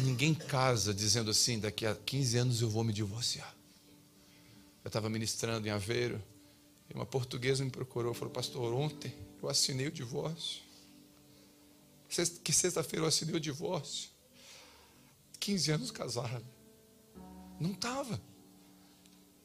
Ninguém 0.00 0.34
casa 0.34 0.94
dizendo 0.94 1.30
assim: 1.30 1.58
daqui 1.58 1.84
a 1.84 1.94
15 1.94 2.38
anos 2.38 2.62
eu 2.62 2.70
vou 2.70 2.82
me 2.82 2.92
divorciar. 2.92 3.54
Eu 4.82 4.88
estava 4.88 5.10
ministrando 5.10 5.66
em 5.66 5.70
Aveiro. 5.70 6.22
E 6.88 6.94
uma 6.94 7.04
portuguesa 7.04 7.64
me 7.64 7.70
procurou 7.70 8.14
falou: 8.14 8.32
Pastor, 8.32 8.72
ontem 8.72 9.12
eu 9.42 9.48
assinei 9.48 9.88
o 9.88 9.92
divórcio. 9.92 10.62
Que 12.42 12.52
sexta-feira 12.52 13.04
eu 13.04 13.08
assinei 13.08 13.34
o 13.34 13.40
divórcio. 13.40 14.08
15 15.40 15.72
anos 15.72 15.90
casado. 15.90 16.53
Não 17.58 17.72
estava. 17.72 18.20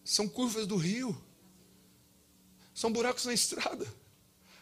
São 0.03 0.27
curvas 0.27 0.65
do 0.65 0.75
rio. 0.75 1.19
São 2.73 2.91
buracos 2.91 3.25
na 3.25 3.33
estrada 3.33 3.85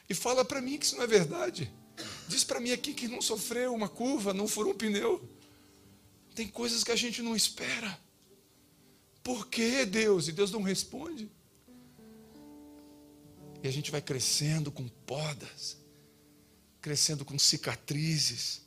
e 0.10 0.14
fala 0.14 0.45
para 0.45 0.62
mim 0.62 0.78
que 0.78 0.86
isso 0.86 0.95
não 0.95 1.04
é 1.04 1.08
verdade. 1.08 1.72
Diz 2.28 2.43
para 2.43 2.60
mim 2.60 2.72
aqui 2.72 2.93
que 2.93 3.08
não 3.08 3.22
sofreu 3.22 3.74
uma 3.74 3.89
curva, 3.89 4.34
não 4.34 4.48
furou 4.48 4.74
um 4.74 4.78
pneu. 4.78 5.28
Tem 6.34 6.48
coisas 6.48 6.84
que 6.84 6.91
a 6.91 6.95
gente 6.95 7.22
não 7.22 7.36
espera. 7.36 8.00
Por 9.24 9.48
que 9.48 9.86
Deus? 9.86 10.28
E 10.28 10.32
Deus 10.32 10.52
não 10.52 10.62
responde. 10.62 11.30
E 13.62 13.68
a 13.68 13.72
gente 13.72 13.91
vai 13.91 14.02
crescendo 14.02 14.72
com 14.72 14.88
podas, 14.88 15.78
crescendo 16.80 17.26
com 17.26 17.38
cicatrizes. 17.38 18.62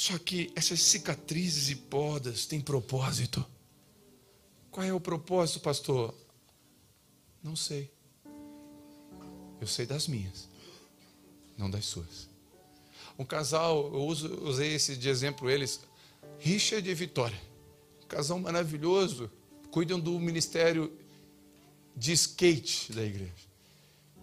Só 0.00 0.18
que 0.18 0.50
essas 0.56 0.80
cicatrizes 0.80 1.68
e 1.68 1.76
podas 1.76 2.46
têm 2.46 2.58
propósito. 2.58 3.44
Qual 4.70 4.86
é 4.86 4.90
o 4.94 4.98
propósito, 4.98 5.60
pastor? 5.60 6.14
Não 7.42 7.54
sei. 7.54 7.92
Eu 9.60 9.66
sei 9.66 9.84
das 9.84 10.08
minhas, 10.08 10.48
não 11.54 11.68
das 11.68 11.84
suas. 11.84 12.30
Um 13.18 13.26
casal, 13.26 13.92
eu 13.92 14.06
uso, 14.06 14.42
usei 14.42 14.72
esse 14.72 14.96
de 14.96 15.06
exemplo 15.10 15.50
eles, 15.50 15.80
Richard 16.38 16.88
e 16.88 16.94
Vitória. 16.94 17.38
Um 18.02 18.06
casal 18.06 18.38
maravilhoso, 18.38 19.30
cuidam 19.70 20.00
do 20.00 20.18
ministério 20.18 20.90
de 21.94 22.12
skate 22.12 22.90
da 22.94 23.04
igreja. 23.04 23.34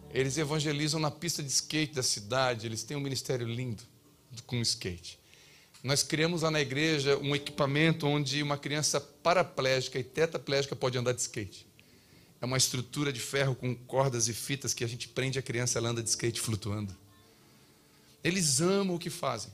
Eles 0.10 0.40
evangelizam 0.40 1.00
na 1.00 1.12
pista 1.12 1.44
de 1.44 1.52
skate 1.52 1.94
da 1.94 2.02
cidade, 2.02 2.66
eles 2.66 2.84
têm 2.84 2.98
um 2.98 3.02
ministério 3.02 3.46
lindo 3.46 3.84
com 4.48 4.60
skate. 4.62 5.20
Nós 5.88 6.04
criamos 6.04 6.42
lá 6.42 6.52
na 6.52 6.60
igreja 6.60 7.18
um 7.20 7.34
equipamento 7.34 8.06
onde 8.08 8.44
uma 8.44 8.58
criança 8.58 9.00
paraplégica 9.00 9.98
e 9.98 10.04
tetraplégica 10.04 10.76
pode 10.76 10.98
andar 10.98 11.14
de 11.14 11.22
skate. 11.22 11.66
É 12.42 12.46
uma 12.46 12.58
estrutura 12.58 13.14
de 13.14 13.22
ferro 13.22 13.56
com 13.56 13.74
cordas 13.74 14.28
e 14.28 14.34
fitas 14.34 14.74
que 14.74 14.84
a 14.84 14.88
gente 14.88 15.08
prende 15.08 15.40
a 15.40 15.42
criança, 15.42 15.80
ela 15.80 15.88
anda 15.88 16.04
de 16.04 16.10
skate 16.10 16.42
flutuando. 16.42 16.94
Eles 18.22 18.60
amam 18.60 18.98
o 18.98 19.00
que 19.00 19.10
fazem. 19.10 19.50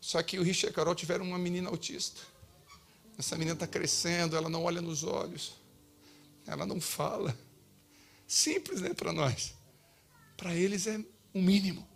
Só 0.00 0.22
que 0.22 0.38
o 0.38 0.42
Richard 0.44 0.68
e 0.68 0.70
a 0.70 0.72
Carol 0.72 0.94
tiveram 0.94 1.24
uma 1.24 1.38
menina 1.38 1.68
autista. 1.68 2.20
Essa 3.18 3.34
menina 3.34 3.54
está 3.54 3.66
crescendo, 3.66 4.36
ela 4.36 4.48
não 4.48 4.62
olha 4.62 4.80
nos 4.80 5.02
olhos, 5.02 5.56
ela 6.46 6.64
não 6.64 6.80
fala. 6.80 7.36
Simples, 8.24 8.80
né, 8.82 8.94
para 8.94 9.12
nós. 9.12 9.52
Para 10.36 10.54
eles 10.54 10.86
é 10.86 11.00
o 11.34 11.42
mínimo. 11.42 11.95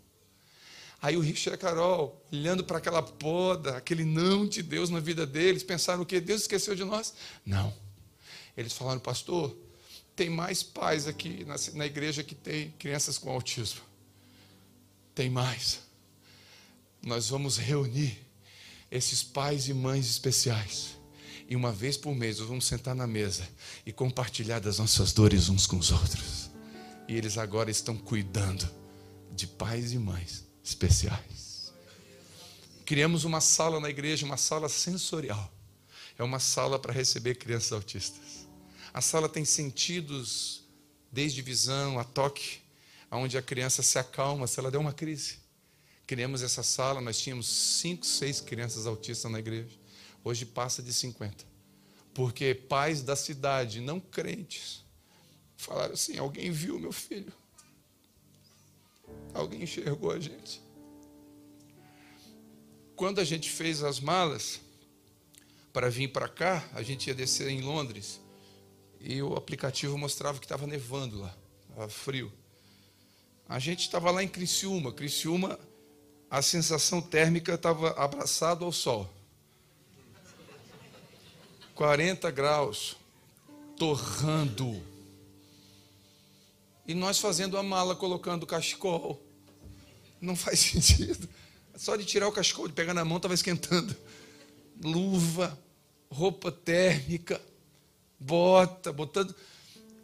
Aí 1.03 1.17
o 1.17 1.21
Richard 1.21 1.59
Carol, 1.59 2.23
olhando 2.31 2.63
para 2.63 2.77
aquela 2.77 3.03
poda, 3.03 3.77
aquele 3.77 4.05
não 4.05 4.47
de 4.47 4.63
Deus 4.63 4.91
na 4.91 5.01
vida 5.01 5.27
deles, 5.27 5.63
pensaram 5.63 6.03
o 6.03 6.07
quê? 6.07 6.21
Deus 6.21 6.43
esqueceu 6.43 6.75
de 6.75 6.85
nós? 6.85 7.15
Não. 7.45 7.73
Eles 8.55 8.75
falaram, 8.75 9.01
pastor, 9.01 9.57
tem 10.15 10.29
mais 10.29 10.63
pais 10.63 11.07
aqui 11.07 11.45
na, 11.45 11.57
na 11.73 11.87
igreja 11.87 12.23
que 12.23 12.35
tem 12.35 12.71
crianças 12.73 13.17
com 13.17 13.31
autismo. 13.31 13.81
Tem 15.15 15.31
mais. 15.31 15.81
Nós 17.03 17.31
vamos 17.31 17.57
reunir 17.57 18.19
esses 18.91 19.23
pais 19.23 19.69
e 19.69 19.73
mães 19.73 20.07
especiais. 20.07 20.99
E 21.49 21.57
uma 21.57 21.73
vez 21.73 21.97
por 21.97 22.15
mês 22.15 22.39
nós 22.39 22.49
vamos 22.49 22.67
sentar 22.67 22.95
na 22.95 23.07
mesa 23.07 23.49
e 23.87 23.93
compartilhar 23.93 24.59
das 24.59 24.79
nossas 24.79 25.15
dores 25.15 25.49
uns 25.49 25.67
com 25.67 25.79
os 25.79 25.91
outros. 25.91 26.51
E 27.09 27.17
eles 27.17 27.39
agora 27.39 27.71
estão 27.71 27.97
cuidando 27.97 28.69
de 29.33 29.47
pais 29.47 29.93
e 29.93 29.99
mães 29.99 30.50
especiais. 30.63 31.73
Criamos 32.85 33.25
uma 33.25 33.41
sala 33.41 33.79
na 33.79 33.89
igreja, 33.89 34.27
uma 34.27 34.37
sala 34.37 34.69
sensorial. 34.69 35.53
É 36.19 36.23
uma 36.23 36.41
sala 36.41 36.79
para 36.79 36.93
receber 36.93 37.37
crianças 37.37 37.73
autistas. 37.73 38.47
A 38.93 39.01
sala 39.01 39.29
tem 39.29 39.45
sentidos, 39.45 40.65
desde 41.11 41.41
visão 41.41 41.99
a 41.99 42.05
toque, 42.05 42.61
onde 43.11 43.39
a 43.39 43.43
criança 43.43 43.83
se 43.83 43.99
acalma 43.99 44.47
se 44.47 44.59
ela 44.59 44.71
der 44.71 44.79
uma 44.79 44.93
crise. 44.93 45.39
Criamos 46.07 46.43
essa 46.43 46.63
sala, 46.63 47.01
nós 47.01 47.21
tínhamos 47.21 47.47
cinco, 47.47 48.05
seis 48.05 48.41
crianças 48.41 48.87
autistas 48.87 49.31
na 49.31 49.39
igreja. 49.39 49.79
Hoje 50.25 50.45
passa 50.45 50.83
de 50.83 50.93
50. 50.93 51.45
Porque 52.13 52.55
pais 52.55 53.03
da 53.03 53.15
cidade, 53.15 53.81
não 53.81 54.01
crentes, 54.01 54.85
falaram 55.57 55.95
assim: 55.95 56.19
alguém 56.19 56.51
viu 56.51 56.79
meu 56.79 56.93
filho. 56.93 57.33
Alguém 59.33 59.63
enxergou 59.63 60.11
a 60.11 60.19
gente. 60.19 60.61
Quando 62.97 63.21
a 63.21 63.25
gente 63.25 63.49
fez 63.51 63.83
as 63.83 64.01
malas 64.01 64.61
para 65.73 65.89
vir 65.89 66.09
para 66.09 66.29
cá, 66.29 66.69
a 66.75 66.83
gente 66.83 67.07
ia 67.07 67.15
descer 67.15 67.49
em 67.49 67.63
Londres 67.63 68.21
e 69.01 69.23
o 69.23 69.35
aplicativo 69.35 69.97
mostrava 69.97 70.39
que 70.39 70.45
estava 70.45 70.67
nevando 70.67 71.21
lá, 71.21 71.35
estava 71.69 71.89
frio. 71.89 72.31
A 73.49 73.59
gente 73.59 73.81
estava 73.81 74.11
lá 74.11 74.23
em 74.23 74.29
Criciúma. 74.29 74.93
Criciúma, 74.93 75.59
a 76.31 76.43
sensação 76.43 77.01
térmica 77.01 77.55
estava 77.55 77.91
abraçado 77.93 78.65
ao 78.65 78.71
sol. 78.71 79.13
40 81.75 82.31
graus, 82.31 82.97
torrando. 83.77 84.90
E 86.91 86.95
nós 86.95 87.21
fazendo 87.21 87.57
a 87.57 87.63
mala, 87.63 87.95
colocando 87.95 88.43
o 88.43 88.47
cachecol. 88.49 89.25
Não 90.21 90.35
faz 90.35 90.59
sentido. 90.75 91.29
Só 91.77 91.95
de 91.95 92.05
tirar 92.05 92.27
o 92.27 92.33
cachecol, 92.33 92.67
de 92.67 92.75
pegar 92.75 92.93
na 92.93 93.05
mão, 93.05 93.19
estava 93.19 93.33
esquentando. 93.33 93.95
Luva, 94.83 95.57
roupa 96.11 96.51
térmica 96.51 97.41
bota, 98.19 98.93
botando. 98.93 99.33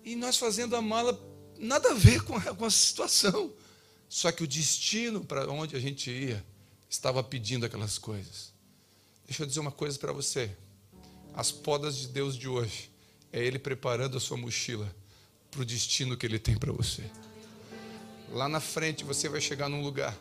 E 0.05 0.14
nós 0.14 0.37
fazendo 0.37 0.76
a 0.76 0.80
mala, 0.80 1.20
nada 1.59 1.91
a 1.91 1.95
ver 1.95 2.22
com 2.22 2.37
a, 2.37 2.55
com 2.55 2.64
a 2.64 2.70
situação. 2.70 3.53
Só 4.09 4.30
que 4.30 4.45
o 4.45 4.47
destino 4.47 5.24
para 5.24 5.51
onde 5.51 5.74
a 5.74 5.80
gente 5.80 6.09
ia 6.09 6.47
estava 6.89 7.20
pedindo 7.20 7.66
aquelas 7.66 7.99
coisas. 7.99 8.53
Deixa 9.26 9.43
eu 9.43 9.47
dizer 9.49 9.59
uma 9.59 9.72
coisa 9.72 9.99
para 9.99 10.12
você. 10.12 10.57
As 11.34 11.51
podas 11.51 11.97
de 11.97 12.07
Deus 12.07 12.37
de 12.37 12.47
hoje 12.47 12.93
é 13.32 13.45
Ele 13.45 13.59
preparando 13.59 14.16
a 14.16 14.20
sua 14.20 14.37
mochila 14.37 14.95
para 15.57 15.62
o 15.62 15.66
destino 15.66 16.16
que 16.16 16.26
Ele 16.26 16.38
tem 16.38 16.57
para 16.57 16.72
você. 16.72 17.02
Lá 18.30 18.48
na 18.48 18.61
frente 18.61 19.04
você 19.04 19.28
vai 19.28 19.40
chegar 19.40 19.68
num 19.68 19.82
lugar, 19.82 20.16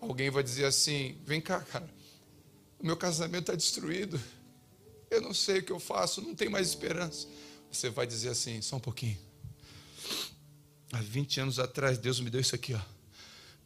alguém 0.00 0.30
vai 0.30 0.42
dizer 0.42 0.66
assim: 0.66 1.16
vem 1.24 1.40
cá, 1.40 1.60
cara, 1.60 1.88
o 2.78 2.86
meu 2.86 2.96
casamento 2.96 3.50
está 3.50 3.54
destruído 3.54 4.20
eu 5.10 5.20
não 5.20 5.32
sei 5.32 5.58
o 5.58 5.62
que 5.62 5.72
eu 5.72 5.80
faço, 5.80 6.20
não 6.20 6.34
tem 6.34 6.48
mais 6.48 6.68
esperança. 6.68 7.26
Você 7.70 7.90
vai 7.90 8.06
dizer 8.06 8.30
assim, 8.30 8.60
só 8.60 8.76
um 8.76 8.80
pouquinho. 8.80 9.16
Há 10.92 11.00
20 11.00 11.40
anos 11.40 11.58
atrás, 11.58 11.98
Deus 11.98 12.20
me 12.20 12.30
deu 12.30 12.40
isso 12.40 12.54
aqui, 12.54 12.74
ó. 12.74 12.80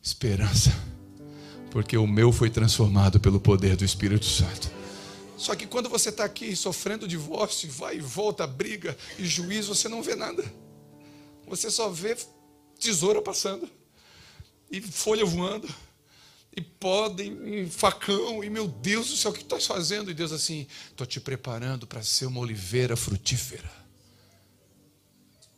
Esperança. 0.02 0.70
Porque 1.70 1.96
o 1.96 2.06
meu 2.06 2.32
foi 2.32 2.50
transformado 2.50 3.20
pelo 3.20 3.40
poder 3.40 3.76
do 3.76 3.84
Espírito 3.84 4.24
Santo. 4.24 4.70
Só 5.36 5.54
que 5.54 5.66
quando 5.66 5.88
você 5.88 6.10
está 6.10 6.24
aqui 6.24 6.54
sofrendo 6.54 7.08
divórcio, 7.08 7.70
vai 7.70 7.96
e 7.96 8.00
volta, 8.00 8.46
briga 8.46 8.96
e 9.18 9.24
juízo, 9.24 9.74
você 9.74 9.88
não 9.88 10.02
vê 10.02 10.14
nada. 10.14 10.42
Você 11.50 11.68
só 11.68 11.90
vê 11.90 12.16
tesoura 12.78 13.20
passando 13.20 13.68
e 14.70 14.80
folha 14.80 15.24
voando 15.24 15.68
e 16.56 16.60
podem, 16.60 17.62
e 17.64 17.68
facão, 17.68 18.42
e 18.42 18.48
meu 18.48 18.68
Deus 18.68 19.08
do 19.10 19.16
céu, 19.16 19.32
o 19.32 19.34
que 19.34 19.42
estás 19.42 19.66
fazendo? 19.66 20.10
E 20.10 20.14
Deus 20.14 20.30
assim, 20.30 20.68
estou 20.88 21.04
te 21.04 21.20
preparando 21.20 21.88
para 21.88 22.02
ser 22.04 22.26
uma 22.26 22.38
oliveira 22.38 22.96
frutífera. 22.96 23.68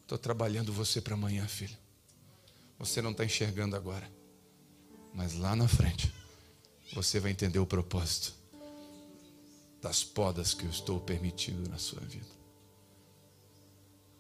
Estou 0.01 0.17
trabalhando 0.17 0.73
você 0.73 0.99
para 0.99 1.13
amanhã, 1.13 1.47
filho. 1.47 1.77
Você 2.79 3.03
não 3.03 3.11
está 3.11 3.25
enxergando 3.25 3.77
agora, 3.77 4.11
mas 5.13 5.35
lá 5.35 5.55
na 5.55 5.69
frente 5.69 6.11
você 6.95 7.21
vai 7.21 7.31
entender 7.31 7.59
o 7.59 7.67
propósito 7.67 8.35
das 9.81 10.03
podas 10.03 10.55
que 10.55 10.65
eu 10.65 10.71
estou 10.71 10.99
permitindo 11.01 11.69
na 11.69 11.77
sua 11.77 12.01
vida. 12.01 12.42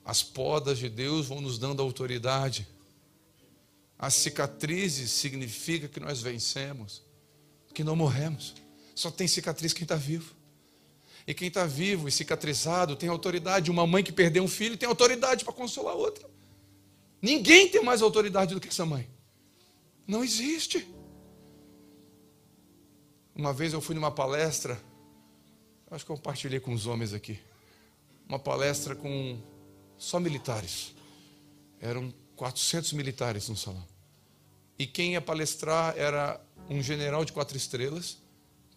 As 0.04 0.22
podas 0.22 0.78
de 0.78 0.88
Deus 0.88 1.26
vão 1.26 1.40
nos 1.40 1.58
dando 1.58 1.82
autoridade 1.82 2.66
as 4.02 4.14
cicatrizes 4.14 5.12
significa 5.12 5.86
que 5.86 6.00
nós 6.00 6.20
vencemos, 6.20 7.04
que 7.72 7.84
não 7.84 7.94
morremos. 7.94 8.52
Só 8.96 9.12
tem 9.12 9.28
cicatriz 9.28 9.72
quem 9.72 9.84
está 9.84 9.94
vivo. 9.94 10.34
E 11.24 11.32
quem 11.32 11.46
está 11.46 11.66
vivo 11.66 12.08
e 12.08 12.10
cicatrizado 12.10 12.96
tem 12.96 13.08
autoridade. 13.08 13.70
Uma 13.70 13.86
mãe 13.86 14.02
que 14.02 14.10
perdeu 14.10 14.42
um 14.42 14.48
filho 14.48 14.76
tem 14.76 14.88
autoridade 14.88 15.44
para 15.44 15.52
consolar 15.52 15.94
outra. 15.94 16.28
Ninguém 17.22 17.68
tem 17.68 17.80
mais 17.80 18.02
autoridade 18.02 18.54
do 18.54 18.60
que 18.60 18.66
essa 18.66 18.84
mãe. 18.84 19.08
Não 20.04 20.24
existe. 20.24 20.84
Uma 23.36 23.52
vez 23.52 23.72
eu 23.72 23.80
fui 23.80 23.94
numa 23.94 24.10
palestra, 24.10 24.82
acho 25.92 26.04
que 26.04 26.10
eu 26.10 26.16
compartilhei 26.16 26.58
com 26.58 26.74
os 26.74 26.88
homens 26.88 27.14
aqui. 27.14 27.38
Uma 28.28 28.40
palestra 28.40 28.96
com 28.96 29.40
só 30.02 30.18
militares. 30.18 30.92
Eram 31.80 32.12
400 32.34 32.92
militares 32.92 33.48
no 33.48 33.56
salão. 33.56 33.86
E 34.76 34.84
quem 34.84 35.12
ia 35.12 35.20
palestrar 35.20 35.94
era 35.96 36.40
um 36.68 36.82
general 36.82 37.24
de 37.24 37.32
quatro 37.32 37.56
estrelas. 37.56 38.18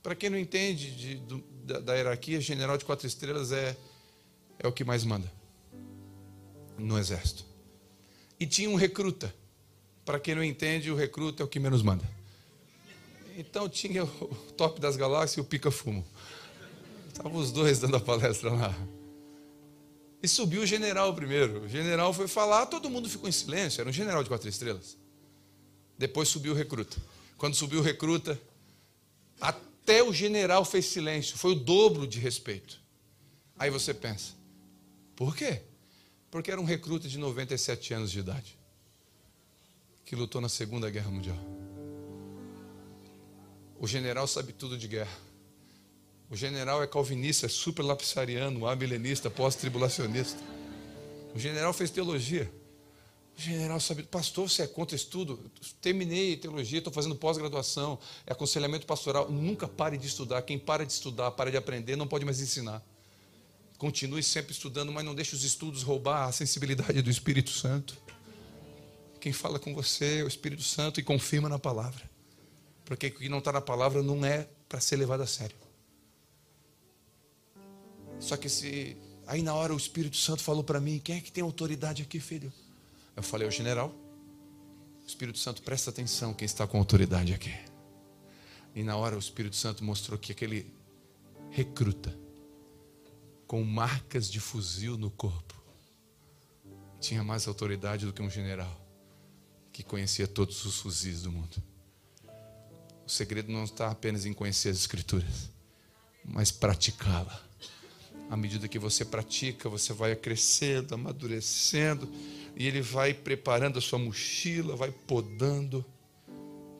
Para 0.04 0.14
quem 0.14 0.30
não 0.30 0.38
entende 0.38 0.92
de, 0.92 1.16
da, 1.64 1.80
da, 1.80 1.96
hierarquia, 1.96 2.40
general 2.40 2.78
de 2.78 2.86
quatro 2.86 3.08
estrelas 3.08 3.52
é, 3.52 3.76
é 4.60 4.68
o 4.68 4.72
que 4.72 4.84
mais 4.84 5.04
manda 5.04 5.32
no 6.78 7.00
exército. 7.00 7.44
E 8.40 8.46
tinha 8.46 8.70
um 8.70 8.76
recruta. 8.76 9.34
Para 10.06 10.20
quem 10.20 10.36
não 10.36 10.44
entende, 10.44 10.92
o 10.92 10.96
recruta 10.96 11.42
é 11.42 11.46
o 11.46 11.48
que 11.48 11.60
menos 11.60 11.82
manda. 11.82 12.08
Então 13.36 13.68
tinha 13.68 14.04
o 14.04 14.36
top 14.56 14.80
das 14.80 14.96
galáxias 14.96 15.38
e 15.38 15.42
o 15.42 15.44
pica-fumo. 15.44 16.06
Estavam 17.08 17.36
os 17.36 17.52
dois 17.52 17.80
dando 17.80 17.98
a 17.98 18.00
palestra 18.00 18.52
lá. 18.52 18.76
E 20.26 20.28
subiu 20.28 20.64
o 20.64 20.66
general 20.66 21.14
primeiro. 21.14 21.66
O 21.66 21.70
general 21.70 22.12
foi 22.12 22.28
falar, 22.28 22.66
todo 22.66 22.90
mundo 22.90 23.08
ficou 23.08 23.30
em 23.30 23.32
silêncio. 23.32 23.80
Era 23.80 23.88
um 23.88 23.94
general 23.94 24.24
de 24.24 24.30
quatro 24.30 24.50
estrelas. 24.50 24.98
Depois 26.00 26.28
subiu 26.30 26.54
o 26.54 26.56
recruta. 26.56 26.98
Quando 27.38 27.54
subiu 27.54 27.80
o 27.80 27.84
recruta, 27.84 28.42
até 29.40 30.02
o 30.02 30.12
general 30.12 30.66
fez 30.66 30.88
silêncio. 30.88 31.38
Foi 31.38 31.52
o 31.52 31.56
dobro 31.56 32.08
de 32.08 32.20
respeito. 32.20 32.82
Aí 33.56 33.70
você 33.70 33.94
pensa, 33.94 34.34
por 35.16 35.36
quê? 35.36 35.62
Porque 36.32 36.50
era 36.50 36.60
um 36.60 36.66
recruta 36.66 37.08
de 37.08 37.20
97 37.20 37.94
anos 37.94 38.10
de 38.10 38.18
idade 38.18 38.58
que 40.04 40.16
lutou 40.16 40.42
na 40.42 40.50
Segunda 40.50 40.90
Guerra 40.90 41.12
Mundial. 41.12 41.38
O 43.78 43.86
general 43.86 44.26
sabe 44.26 44.54
tudo 44.54 44.76
de 44.76 44.88
guerra. 44.88 45.25
O 46.30 46.36
general 46.36 46.82
é 46.82 46.88
calvinista, 46.88 47.46
é 47.46 47.50
super 47.50 47.84
lapsariano, 47.84 48.68
amilenista, 48.68 49.30
pós-tribulacionista. 49.30 50.42
O 51.34 51.40
general 51.40 51.72
fez 51.74 51.92
teologia. 51.92 52.52
O 53.38 53.42
general 53.42 53.80
sabe, 53.80 54.04
pastor, 54.04 54.50
você 54.50 54.64
é 54.64 54.68
contra 54.68 54.96
estudo? 54.96 55.52
Terminei 55.82 56.38
teologia, 56.38 56.78
estou 56.78 56.92
fazendo 56.92 57.16
pós-graduação, 57.16 58.00
é 58.26 58.32
aconselhamento 58.32 58.86
pastoral. 58.86 59.30
Nunca 59.30 59.68
pare 59.68 59.98
de 59.98 60.08
estudar. 60.08 60.42
Quem 60.42 60.58
para 60.58 60.86
de 60.86 60.94
estudar, 60.94 61.32
para 61.32 61.52
de 61.52 61.58
aprender, 61.58 61.96
não 61.96 62.08
pode 62.08 62.24
mais 62.24 62.40
ensinar. 62.40 62.82
Continue 63.78 64.24
sempre 64.24 64.54
estudando, 64.54 64.92
mas 64.92 65.04
não 65.04 65.14
deixe 65.14 65.36
os 65.36 65.44
estudos 65.44 65.84
roubar 65.84 66.28
a 66.28 66.32
sensibilidade 66.32 67.02
do 67.02 67.10
Espírito 67.10 67.50
Santo. 67.50 67.98
Quem 69.20 69.34
fala 69.34 69.60
com 69.60 69.74
você 69.76 70.20
é 70.20 70.24
o 70.24 70.28
Espírito 70.28 70.64
Santo 70.64 71.00
e 71.00 71.04
confirma 71.04 71.50
na 71.50 71.60
palavra. 71.60 72.10
Porque 72.86 73.08
o 73.08 73.16
que 73.16 73.28
não 73.28 73.40
está 73.40 73.52
na 73.52 73.62
palavra 73.62 74.02
não 74.02 74.24
é 74.24 74.48
para 74.70 74.80
ser 74.80 74.96
levado 74.96 75.22
a 75.22 75.28
sério. 75.28 75.65
Só 78.26 78.36
que 78.36 78.50
se 78.50 78.98
aí 79.28 79.44
na 79.44 79.54
hora 79.54 79.72
o 79.72 79.78
Espírito 79.78 80.18
Santo 80.18 80.42
falou 80.42 80.64
para 80.64 80.82
mim, 80.82 80.98
quem 80.98 81.18
é 81.18 81.22
que 81.22 81.32
tem 81.32 81.44
autoridade 81.44 82.02
aqui, 82.02 82.20
filho? 82.20 82.52
Eu 83.16 83.22
falei, 83.22 83.48
o 83.48 83.52
general. 83.52 83.94
O 85.04 85.08
Espírito 85.08 85.38
Santo 85.38 85.62
presta 85.62 85.92
atenção 85.92 86.34
quem 86.34 86.48
está 86.48 86.66
com 86.66 86.80
autoridade 86.80 87.36
aqui. 87.36 87.54
E 88.74 88.82
na 88.82 88.98
hora 88.98 89.16
o 89.16 89.20
Espírito 89.20 89.56
Santo 89.56 89.84
mostrou 89.84 90.18
que 90.18 90.32
aquele 90.32 90.74
recruta 91.52 92.18
com 93.46 93.64
marcas 93.64 94.28
de 94.28 94.40
fuzil 94.40 94.98
no 94.98 95.12
corpo 95.12 95.54
tinha 97.00 97.24
mais 97.24 97.48
autoridade 97.48 98.08
do 98.08 98.12
que 98.12 98.24
um 98.24 98.30
general 98.30 98.82
que 99.72 99.84
conhecia 99.84 100.28
todos 100.28 100.66
os 100.66 100.80
fuzis 100.80 101.22
do 101.22 101.32
mundo. 101.32 101.62
O 103.06 103.10
segredo 103.10 103.52
não 103.52 103.66
está 103.66 103.92
apenas 103.92 104.26
em 104.26 104.34
conhecer 104.34 104.70
as 104.70 104.78
Escrituras, 104.78 105.52
mas 106.24 106.50
praticá-la. 106.50 107.46
À 108.30 108.36
medida 108.36 108.68
que 108.68 108.80
você 108.80 109.06
pratica, 109.06 109.70
você 109.70 109.94
vai 109.94 110.16
crescendo, 110.16 110.96
amadurecendo, 110.96 112.12
e 112.56 112.68
Ele 112.68 112.82
vai 112.82 113.14
preparando 113.14 113.78
a 113.78 113.82
sua 113.82 114.00
mochila, 114.00 114.76
vai 114.76 114.92
podando 114.92 115.86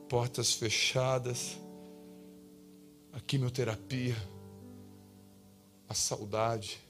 portas 0.08 0.52
fechadas, 0.52 1.58
a 3.12 3.20
quimioterapia, 3.20 4.16
a 5.88 5.94
saudade, 5.94 6.80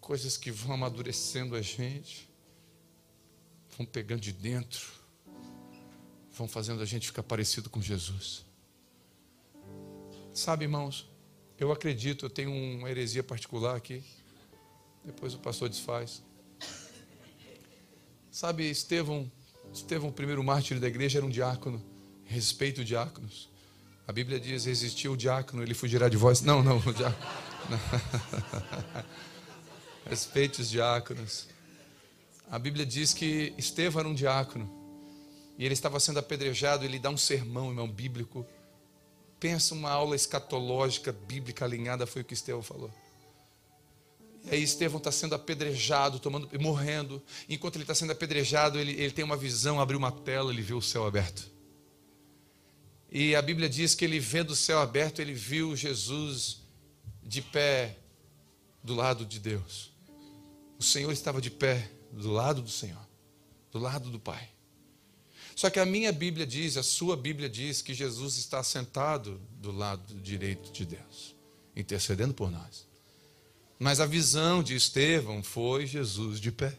coisas 0.00 0.36
que 0.36 0.50
vão 0.50 0.74
amadurecendo 0.74 1.54
a 1.54 1.62
gente, 1.62 2.28
vão 3.76 3.86
pegando 3.86 4.20
de 4.20 4.32
dentro 4.32 5.04
vão 6.34 6.48
fazendo 6.48 6.82
a 6.82 6.84
gente 6.84 7.06
ficar 7.06 7.22
parecido 7.22 7.70
com 7.70 7.80
Jesus. 7.80 8.44
Sabe, 10.32 10.64
irmãos, 10.64 11.08
eu 11.58 11.72
acredito, 11.72 12.26
eu 12.26 12.30
tenho 12.30 12.50
uma 12.50 12.90
heresia 12.90 13.22
particular 13.22 13.76
aqui, 13.76 14.02
depois 15.04 15.34
o 15.34 15.38
pastor 15.38 15.68
desfaz. 15.68 16.22
Sabe, 18.30 18.68
Estevão, 18.68 19.30
Estevão, 19.72 20.08
o 20.08 20.12
primeiro 20.12 20.42
mártir 20.42 20.80
da 20.80 20.88
igreja, 20.88 21.18
era 21.18 21.26
um 21.26 21.30
diácono, 21.30 21.82
respeito 22.24 22.84
diáconos. 22.84 23.48
A 24.06 24.12
Bíblia 24.12 24.38
diz: 24.38 24.64
resistiu 24.64 25.12
o 25.12 25.16
diácono, 25.16 25.62
ele 25.62 25.74
fugirá 25.74 26.08
de 26.08 26.16
vós. 26.16 26.42
Não, 26.42 26.62
não, 26.62 26.78
o 26.78 26.92
diácono. 26.92 27.28
Respeite 30.04 30.60
os 30.60 30.68
diáconos. 30.68 31.48
A 32.50 32.58
Bíblia 32.58 32.84
diz 32.84 33.14
que 33.14 33.54
Estevão 33.56 34.00
era 34.00 34.08
um 34.08 34.14
diácono. 34.14 34.70
E 35.58 35.64
ele 35.64 35.72
estava 35.72 35.98
sendo 35.98 36.18
apedrejado, 36.18 36.84
ele 36.84 36.98
dá 36.98 37.08
um 37.08 37.16
sermão, 37.16 37.68
irmão, 37.68 37.90
bíblico. 37.90 38.44
Pensa 39.44 39.74
uma 39.74 39.90
aula 39.90 40.16
escatológica, 40.16 41.12
bíblica 41.12 41.66
alinhada, 41.66 42.06
foi 42.06 42.22
o 42.22 42.24
que 42.24 42.32
Estevão 42.32 42.62
falou. 42.62 42.90
E 44.42 44.54
aí 44.54 44.62
Estevão 44.62 44.96
está 44.96 45.12
sendo 45.12 45.34
apedrejado, 45.34 46.18
tomando, 46.18 46.48
morrendo. 46.58 47.22
Enquanto 47.46 47.76
ele 47.76 47.84
está 47.84 47.94
sendo 47.94 48.12
apedrejado, 48.12 48.80
ele, 48.80 48.92
ele 48.92 49.10
tem 49.10 49.22
uma 49.22 49.36
visão, 49.36 49.78
abriu 49.78 49.98
uma 49.98 50.10
tela, 50.10 50.50
ele 50.50 50.62
viu 50.62 50.78
o 50.78 50.82
céu 50.82 51.06
aberto. 51.06 51.46
E 53.12 53.36
a 53.36 53.42
Bíblia 53.42 53.68
diz 53.68 53.94
que 53.94 54.06
ele 54.06 54.18
vendo 54.18 54.52
o 54.52 54.56
céu 54.56 54.78
aberto, 54.78 55.20
ele 55.20 55.34
viu 55.34 55.76
Jesus 55.76 56.62
de 57.22 57.42
pé 57.42 57.98
do 58.82 58.94
lado 58.94 59.26
de 59.26 59.38
Deus. 59.38 59.92
O 60.78 60.82
Senhor 60.82 61.12
estava 61.12 61.38
de 61.38 61.50
pé 61.50 61.90
do 62.10 62.32
lado 62.32 62.62
do 62.62 62.70
Senhor, 62.70 63.06
do 63.70 63.78
lado 63.78 64.08
do 64.08 64.18
Pai. 64.18 64.53
Só 65.54 65.70
que 65.70 65.78
a 65.78 65.86
minha 65.86 66.12
Bíblia 66.12 66.46
diz, 66.46 66.76
a 66.76 66.82
sua 66.82 67.16
Bíblia 67.16 67.48
diz 67.48 67.80
que 67.80 67.94
Jesus 67.94 68.36
está 68.36 68.62
sentado 68.62 69.40
do 69.60 69.70
lado 69.70 70.14
direito 70.20 70.72
de 70.72 70.84
Deus, 70.84 71.34
intercedendo 71.76 72.34
por 72.34 72.50
nós. 72.50 72.86
Mas 73.78 74.00
a 74.00 74.06
visão 74.06 74.62
de 74.62 74.74
Estevão 74.74 75.42
foi 75.42 75.86
Jesus 75.86 76.40
de 76.40 76.50
pé. 76.50 76.76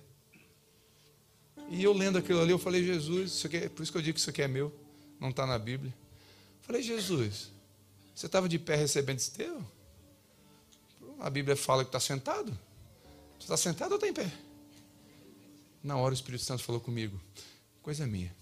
E 1.69 1.83
eu 1.83 1.93
lendo 1.93 2.17
aquilo 2.17 2.41
ali, 2.41 2.51
eu 2.51 2.59
falei, 2.59 2.83
Jesus, 2.83 3.31
isso 3.31 3.47
aqui 3.47 3.57
é, 3.57 3.69
por 3.69 3.81
isso 3.81 3.91
que 3.91 3.97
eu 3.97 4.01
digo 4.01 4.15
que 4.15 4.19
isso 4.19 4.29
aqui 4.29 4.41
é 4.41 4.47
meu, 4.47 4.73
não 5.19 5.29
está 5.29 5.45
na 5.47 5.57
Bíblia. 5.57 5.93
falei, 6.61 6.81
Jesus, 6.83 7.49
você 8.13 8.27
estava 8.27 8.47
de 8.47 8.59
pé 8.59 8.75
recebendo 8.75 9.19
Estevão? 9.19 9.65
A 11.19 11.29
Bíblia 11.29 11.55
fala 11.55 11.83
que 11.83 11.89
está 11.89 11.99
sentado. 11.99 12.51
Você 13.39 13.45
está 13.45 13.57
sentado 13.57 13.91
ou 13.91 13.95
está 13.95 14.07
em 14.07 14.13
pé? 14.13 14.31
Na 15.81 15.97
hora 15.97 16.11
o 16.11 16.15
Espírito 16.15 16.43
Santo 16.43 16.63
falou 16.63 16.81
comigo, 16.81 17.19
coisa 17.81 18.05
minha. 18.05 18.35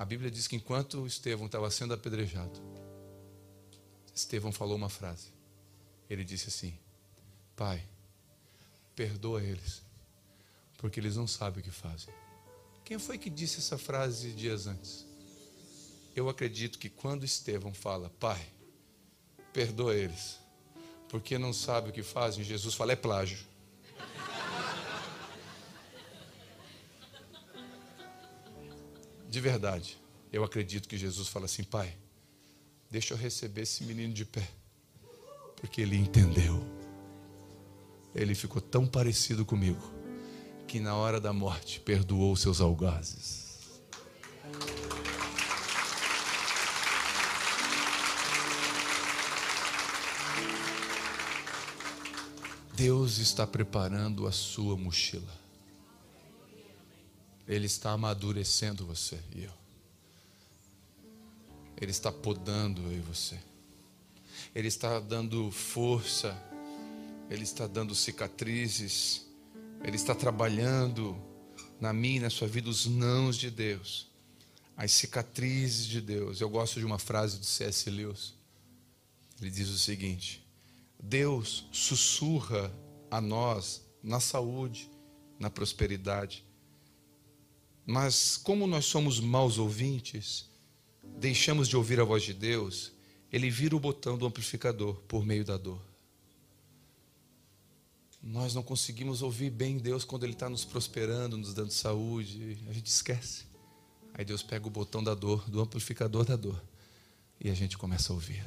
A 0.00 0.04
Bíblia 0.06 0.30
diz 0.30 0.46
que 0.48 0.56
enquanto 0.56 1.06
Estevão 1.06 1.44
estava 1.44 1.70
sendo 1.70 1.92
apedrejado, 1.92 2.58
Estevão 4.14 4.50
falou 4.50 4.74
uma 4.74 4.88
frase. 4.88 5.26
Ele 6.08 6.24
disse 6.24 6.48
assim: 6.48 6.74
Pai, 7.54 7.86
perdoa 8.96 9.42
eles, 9.42 9.82
porque 10.78 10.98
eles 10.98 11.16
não 11.16 11.26
sabem 11.26 11.60
o 11.60 11.62
que 11.62 11.70
fazem. 11.70 12.14
Quem 12.82 12.98
foi 12.98 13.18
que 13.18 13.28
disse 13.28 13.58
essa 13.58 13.76
frase 13.76 14.32
dias 14.32 14.66
antes? 14.66 15.04
Eu 16.16 16.30
acredito 16.30 16.78
que 16.78 16.88
quando 16.88 17.24
Estevão 17.24 17.74
fala, 17.74 18.08
Pai, 18.18 18.42
perdoa 19.52 19.94
eles, 19.94 20.38
porque 21.10 21.36
não 21.36 21.52
sabem 21.52 21.90
o 21.90 21.92
que 21.92 22.02
fazem, 22.02 22.42
Jesus 22.42 22.74
fala, 22.74 22.92
é 22.92 22.96
plágio. 22.96 23.50
de 29.30 29.40
verdade, 29.40 29.96
eu 30.32 30.44
acredito 30.44 30.88
que 30.88 30.96
Jesus 30.96 31.28
fala 31.28 31.46
assim: 31.46 31.64
Pai, 31.64 31.96
deixa 32.90 33.14
eu 33.14 33.18
receber 33.18 33.62
esse 33.62 33.84
menino 33.84 34.12
de 34.12 34.24
pé, 34.24 34.48
porque 35.56 35.80
ele 35.80 35.96
entendeu. 35.96 36.62
Ele 38.14 38.34
ficou 38.34 38.60
tão 38.60 38.86
parecido 38.86 39.44
comigo 39.44 39.92
que 40.66 40.80
na 40.80 40.94
hora 40.96 41.20
da 41.20 41.32
morte 41.32 41.80
perdoou 41.80 42.36
seus 42.36 42.60
algazes. 42.60 43.50
Deus 52.74 53.18
está 53.18 53.46
preparando 53.46 54.26
a 54.26 54.32
sua 54.32 54.76
mochila. 54.76 55.38
Ele 57.46 57.66
está 57.66 57.90
amadurecendo 57.90 58.86
você 58.86 59.18
e 59.34 59.44
eu. 59.44 59.52
Ele 61.80 61.90
está 61.90 62.12
podando 62.12 62.82
eu 62.82 62.98
e 62.98 63.00
você. 63.00 63.38
Ele 64.54 64.68
está 64.68 65.00
dando 65.00 65.50
força. 65.50 66.36
Ele 67.30 67.42
está 67.42 67.66
dando 67.66 67.94
cicatrizes. 67.94 69.26
Ele 69.82 69.96
está 69.96 70.14
trabalhando 70.14 71.16
na 71.80 71.92
minha 71.92 72.16
e 72.16 72.20
na 72.20 72.30
sua 72.30 72.46
vida 72.46 72.68
os 72.68 72.86
nãos 72.86 73.36
de 73.36 73.50
Deus. 73.50 74.08
As 74.76 74.92
cicatrizes 74.92 75.86
de 75.86 76.00
Deus. 76.00 76.40
Eu 76.40 76.50
gosto 76.50 76.78
de 76.78 76.84
uma 76.84 76.98
frase 76.98 77.38
do 77.38 77.46
C.S. 77.46 77.88
Lewis. 77.88 78.34
Ele 79.40 79.50
diz 79.50 79.68
o 79.68 79.78
seguinte: 79.78 80.46
Deus 81.02 81.66
sussurra 81.72 82.72
a 83.10 83.20
nós 83.20 83.82
na 84.02 84.20
saúde, 84.20 84.90
na 85.38 85.48
prosperidade, 85.48 86.44
mas 87.86 88.36
como 88.36 88.66
nós 88.66 88.84
somos 88.84 89.18
maus 89.18 89.58
ouvintes, 89.58 90.49
deixamos 91.18 91.68
de 91.68 91.76
ouvir 91.76 92.00
a 92.00 92.04
voz 92.04 92.22
de 92.22 92.34
Deus, 92.34 92.92
ele 93.32 93.50
vira 93.50 93.76
o 93.76 93.80
botão 93.80 94.18
do 94.18 94.26
amplificador 94.26 94.94
por 95.06 95.24
meio 95.24 95.44
da 95.44 95.56
dor. 95.56 95.80
Nós 98.22 98.54
não 98.54 98.62
conseguimos 98.62 99.22
ouvir 99.22 99.50
bem 99.50 99.78
Deus 99.78 100.04
quando 100.04 100.24
Ele 100.24 100.34
está 100.34 100.48
nos 100.48 100.64
prosperando, 100.64 101.38
nos 101.38 101.54
dando 101.54 101.70
saúde, 101.70 102.58
a 102.68 102.72
gente 102.72 102.86
esquece. 102.86 103.44
Aí 104.12 104.24
Deus 104.24 104.42
pega 104.42 104.66
o 104.66 104.70
botão 104.70 105.02
da 105.02 105.14
dor, 105.14 105.48
do 105.48 105.60
amplificador 105.60 106.24
da 106.24 106.36
dor, 106.36 106.60
e 107.40 107.48
a 107.48 107.54
gente 107.54 107.78
começa 107.78 108.12
a 108.12 108.14
ouvir. 108.14 108.44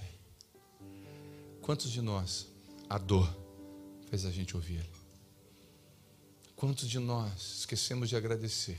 Quantos 1.62 1.92
de 1.92 2.02
nós 2.02 2.48
a 2.90 2.98
dor 2.98 3.36
fez 4.10 4.26
a 4.26 4.32
gente 4.32 4.56
ouvir? 4.56 4.86
Quantos 6.56 6.88
de 6.88 7.00
nós 7.00 7.60
esquecemos 7.60 8.10
de 8.10 8.16
agradecer? 8.16 8.78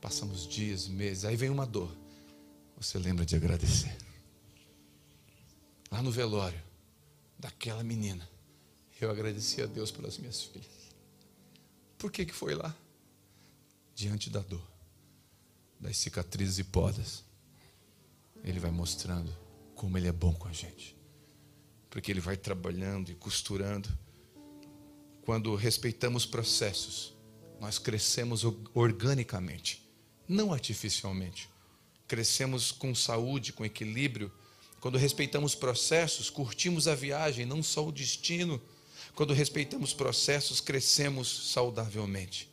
Passamos 0.00 0.46
dias, 0.46 0.88
meses, 0.88 1.24
aí 1.24 1.36
vem 1.36 1.48
uma 1.48 1.64
dor. 1.64 1.90
Você 2.76 2.98
lembra 2.98 3.24
de 3.24 3.34
agradecer? 3.34 3.96
Lá 5.90 6.02
no 6.02 6.10
velório 6.10 6.60
daquela 7.38 7.82
menina, 7.82 8.28
eu 9.00 9.10
agradeci 9.10 9.62
a 9.62 9.66
Deus 9.66 9.90
pelas 9.90 10.18
minhas 10.18 10.42
filhas. 10.42 10.94
Por 11.96 12.12
que, 12.12 12.26
que 12.26 12.34
foi 12.34 12.54
lá? 12.54 12.74
Diante 13.94 14.28
da 14.28 14.40
dor, 14.40 14.66
das 15.80 15.96
cicatrizes 15.96 16.58
e 16.58 16.64
podas, 16.64 17.24
Ele 18.44 18.60
vai 18.60 18.70
mostrando 18.70 19.34
como 19.74 19.96
Ele 19.96 20.08
é 20.08 20.12
bom 20.12 20.34
com 20.34 20.46
a 20.46 20.52
gente. 20.52 20.94
Porque 21.88 22.10
Ele 22.10 22.20
vai 22.20 22.36
trabalhando 22.36 23.10
e 23.10 23.14
costurando. 23.14 23.88
Quando 25.22 25.54
respeitamos 25.54 26.26
processos, 26.26 27.14
nós 27.58 27.78
crescemos 27.78 28.44
organicamente, 28.74 29.90
não 30.28 30.52
artificialmente. 30.52 31.48
Crescemos 32.06 32.72
com 32.72 32.94
saúde, 32.94 33.52
com 33.52 33.64
equilíbrio. 33.64 34.32
Quando 34.80 34.98
respeitamos 34.98 35.54
processos, 35.54 36.30
curtimos 36.30 36.86
a 36.86 36.94
viagem, 36.94 37.44
não 37.44 37.62
só 37.62 37.86
o 37.86 37.92
destino. 37.92 38.60
Quando 39.14 39.32
respeitamos 39.32 39.92
processos, 39.92 40.60
crescemos 40.60 41.50
saudavelmente. 41.52 42.48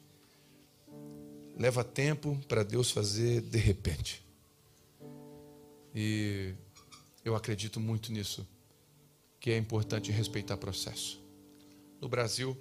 Leva 1.57 1.83
tempo 1.83 2.39
para 2.47 2.63
Deus 2.63 2.89
fazer 2.89 3.41
de 3.41 3.59
repente. 3.59 4.23
E 5.93 6.53
eu 7.23 7.35
acredito 7.35 7.79
muito 7.79 8.11
nisso, 8.11 8.47
que 9.39 9.51
é 9.51 9.57
importante 9.57 10.11
respeitar 10.11 10.57
processo. 10.57 11.21
No 12.01 12.09
Brasil, 12.09 12.57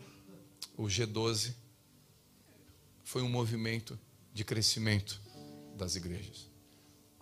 o 0.77 0.85
G12 0.85 1.55
foi 3.03 3.23
um 3.23 3.29
movimento 3.29 3.99
de 4.33 4.45
crescimento 4.45 5.21
das 5.77 5.97
igrejas. 5.97 6.52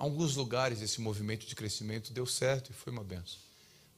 Alguns 0.00 0.34
lugares 0.34 0.80
esse 0.80 0.98
movimento 0.98 1.46
de 1.46 1.54
crescimento 1.54 2.10
deu 2.10 2.24
certo 2.24 2.70
e 2.70 2.72
foi 2.72 2.90
uma 2.90 3.04
benção. 3.04 3.38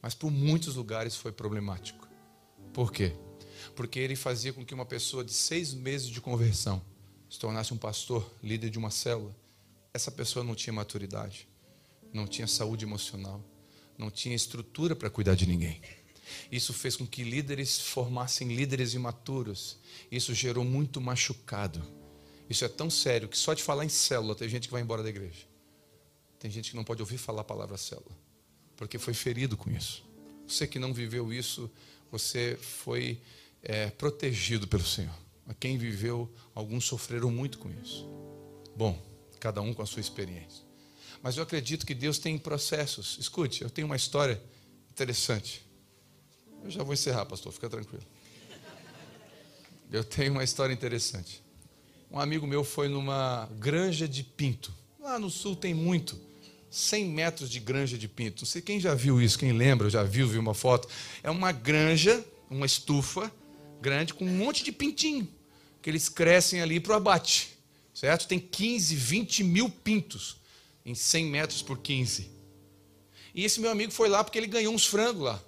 Mas 0.03 0.17
por 0.17 0.33
muitos 0.33 0.75
lugares 0.75 1.15
foi 1.15 1.31
problemático. 1.31 2.09
Por 2.73 2.91
quê? 2.91 3.13
Porque 3.77 4.01
ele 4.01 4.17
fazia 4.17 4.53
com 4.53 4.65
que 4.65 4.75
uma 4.75 4.85
pessoa 4.85 5.23
de 5.25 5.33
seis 5.33 5.73
meses 5.73 6.09
de 6.09 6.21
conversão 6.21 6.83
se 7.31 7.39
tornasse 7.39 7.73
um 7.73 7.77
pastor, 7.79 8.29
líder 8.43 8.69
de 8.69 8.79
uma 8.79 8.91
célula. 8.91 9.33
Essa 9.95 10.11
pessoa 10.11 10.45
não 10.45 10.57
tinha 10.57 10.73
maturidade, 10.73 11.47
não 12.13 12.27
tinha 12.27 12.49
saúde 12.49 12.85
emocional, 12.85 13.41
não 13.97 14.11
tinha 14.11 14.35
estrutura 14.35 14.97
para 14.97 15.09
cuidar 15.09 15.37
de 15.37 15.47
ninguém. 15.47 15.81
Isso 16.51 16.73
fez 16.73 16.97
com 16.97 17.07
que 17.07 17.23
líderes 17.23 17.79
formassem 17.79 18.53
líderes 18.53 18.95
imaturos. 18.95 19.79
Isso 20.11 20.35
gerou 20.35 20.65
muito 20.65 21.01
machucado. 21.01 21.81
Isso 22.51 22.65
é 22.65 22.69
tão 22.69 22.91
sério 22.91 23.29
que 23.29 23.39
só 23.39 23.55
de 23.55 23.63
falar 23.63 23.85
em 23.85 23.89
célula 23.89 24.35
tem 24.35 24.49
gente 24.49 24.67
que 24.67 24.73
vai 24.73 24.83
embora 24.83 25.05
da 25.05 25.09
igreja. 25.09 25.52
Tem 26.43 26.51
gente 26.51 26.71
que 26.73 26.77
não 26.77 26.83
pode 26.83 27.01
ouvir 27.01 27.19
falar 27.19 27.43
a 27.43 27.45
palavra 27.45 27.77
célula, 27.77 28.11
porque 28.77 28.99
foi 28.99 29.15
ferido 29.15 29.57
com 29.57 29.71
isso. 29.71 30.03
Você 30.45 30.67
que 30.67 30.77
não 30.77 30.93
viveu 30.93 31.33
isso, 31.33 31.71
você 32.11 32.59
foi 32.61 33.23
é, 33.63 33.91
protegido 33.91 34.67
pelo 34.67 34.85
Senhor. 34.85 35.15
Quem 35.61 35.79
viveu, 35.79 36.29
alguns 36.53 36.85
sofreram 36.85 37.31
muito 37.31 37.61
com 37.61 37.71
isso. 37.71 38.09
Bom, 38.75 39.01
cada 39.39 39.61
um 39.63 39.73
com 39.73 39.83
a 39.83 39.87
sua 39.87 40.01
experiência. 40.01 40.65
Mas 41.23 41.37
eu 41.37 41.45
acredito 41.45 41.87
que 41.87 41.95
Deus 41.95 42.19
tem 42.19 42.37
processos. 42.37 43.19
Escute, 43.21 43.63
eu 43.63 43.71
tenho 43.71 43.87
uma 43.87 43.95
história 43.95 44.43
interessante. 44.91 45.65
Eu 46.65 46.73
já 46.73 46.83
vou 46.83 46.93
encerrar, 46.93 47.25
pastor, 47.25 47.53
fica 47.53 47.71
tranquilo. 47.71 48.05
Eu 49.93 50.03
tenho 50.03 50.33
uma 50.33 50.43
história 50.43 50.75
interessante. 50.75 51.41
Um 52.11 52.19
amigo 52.19 52.49
meu 52.49 52.65
foi 52.65 52.89
numa 52.89 53.49
granja 53.61 54.09
de 54.09 54.25
pinto. 54.25 54.75
Lá 54.99 55.21
no 55.21 55.31
sul 55.31 55.55
tem 55.55 55.73
muito. 55.73 56.32
100 56.73 57.05
metros 57.05 57.51
de 57.51 57.61
granja 57.61 57.99
de 57.99 58.09
pinto. 58.09 58.43
Não 58.43 58.47
sei 58.47 58.63
quem 58.63 58.81
já 58.81 58.95
viu 58.95 59.21
isso, 59.21 59.39
quem 59.39 59.53
lembra, 59.53 59.91
já 59.91 60.03
viu, 60.03 60.27
viu 60.27 60.41
uma 60.41 60.55
foto. 60.55 60.89
É 61.23 61.31
uma 61.31 61.53
granja, 61.53 62.25
uma 62.51 62.65
estufa 62.65 63.31
grande 63.81 64.15
com 64.15 64.25
um 64.25 64.37
monte 64.39 64.65
de 64.65 64.73
pintinho, 64.73 65.29
que 65.83 65.91
eles 65.91 66.09
crescem 66.09 66.63
ali 66.63 66.81
para 66.81 66.93
o 66.93 66.97
abate, 66.97 67.51
certo? 67.93 68.27
Tem 68.27 68.39
15, 68.39 68.95
20 68.95 69.45
mil 69.45 69.69
pintos 69.69 70.37
em 70.87 70.95
100 70.95 71.27
metros 71.27 71.63
por 71.63 71.79
15. 71.79 72.31
E 73.35 73.45
esse 73.45 73.61
meu 73.61 73.71
amigo 73.71 73.93
foi 73.93 74.09
lá 74.09 74.25
porque 74.25 74.39
ele 74.39 74.47
ganhou 74.47 74.73
uns 74.73 74.87
frangos 74.87 75.23
lá. 75.23 75.43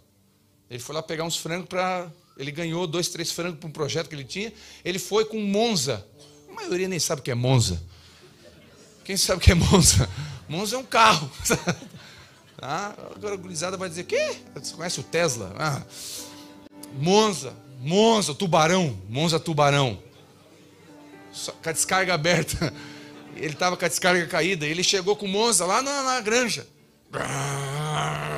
Ele 0.68 0.78
foi 0.78 0.94
lá 0.94 1.02
pegar 1.02 1.24
uns 1.24 1.36
frangos 1.36 1.68
para. 1.68 2.10
Ele 2.36 2.51
ganhou 2.51 2.86
dois, 2.86 3.09
três 3.09 3.30
frangos 3.30 3.60
para 3.60 3.68
um 3.68 3.72
projeto 3.72 4.09
que 4.09 4.14
ele 4.14 4.24
tinha. 4.24 4.52
Ele 4.84 4.98
foi 4.98 5.24
com 5.24 5.38
Monza. 5.40 6.05
A 6.51 6.52
maioria 6.52 6.88
nem 6.88 6.98
sabe 6.98 7.20
o 7.20 7.24
que 7.24 7.30
é 7.30 7.34
Monza. 7.34 7.82
Quem 9.05 9.16
sabe 9.16 9.38
o 9.38 9.40
que 9.40 9.52
é 9.52 9.55
Monza? 9.55 10.09
Monza 10.48 10.76
é 10.76 10.78
um 10.78 10.84
carro. 10.84 11.30
Ah, 12.66 12.94
agora 13.14 13.34
a 13.34 13.36
gurizada 13.36 13.76
vai 13.76 13.90
dizer: 13.90 14.04
quê? 14.04 14.36
Você 14.54 14.74
conhece 14.74 14.98
o 14.98 15.02
Tesla? 15.02 15.52
Ah, 15.58 15.82
Monza, 16.94 17.54
Monza, 17.80 18.34
tubarão, 18.34 18.98
Monza 19.06 19.38
tubarão. 19.38 20.02
Com 21.62 21.68
a 21.68 21.72
descarga 21.72 22.14
aberta. 22.14 22.72
Ele 23.36 23.52
estava 23.52 23.76
com 23.76 23.84
a 23.84 23.88
descarga 23.88 24.26
caída. 24.26 24.64
Ele 24.64 24.82
chegou 24.82 25.14
com 25.14 25.26
o 25.26 25.28
Monza 25.28 25.66
lá 25.66 25.82
na, 25.82 26.04
na 26.04 26.20
granja. 26.20 26.66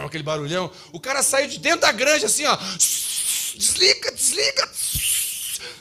Aquele 0.04 0.24
barulhão. 0.24 0.72
O 0.92 0.98
cara 0.98 1.22
saiu 1.22 1.48
de 1.48 1.58
dentro 1.58 1.82
da 1.82 1.92
granja 1.92 2.26
assim, 2.26 2.46
ó. 2.46 2.56
Desliga, 3.56 4.12
desliga. 4.12 4.70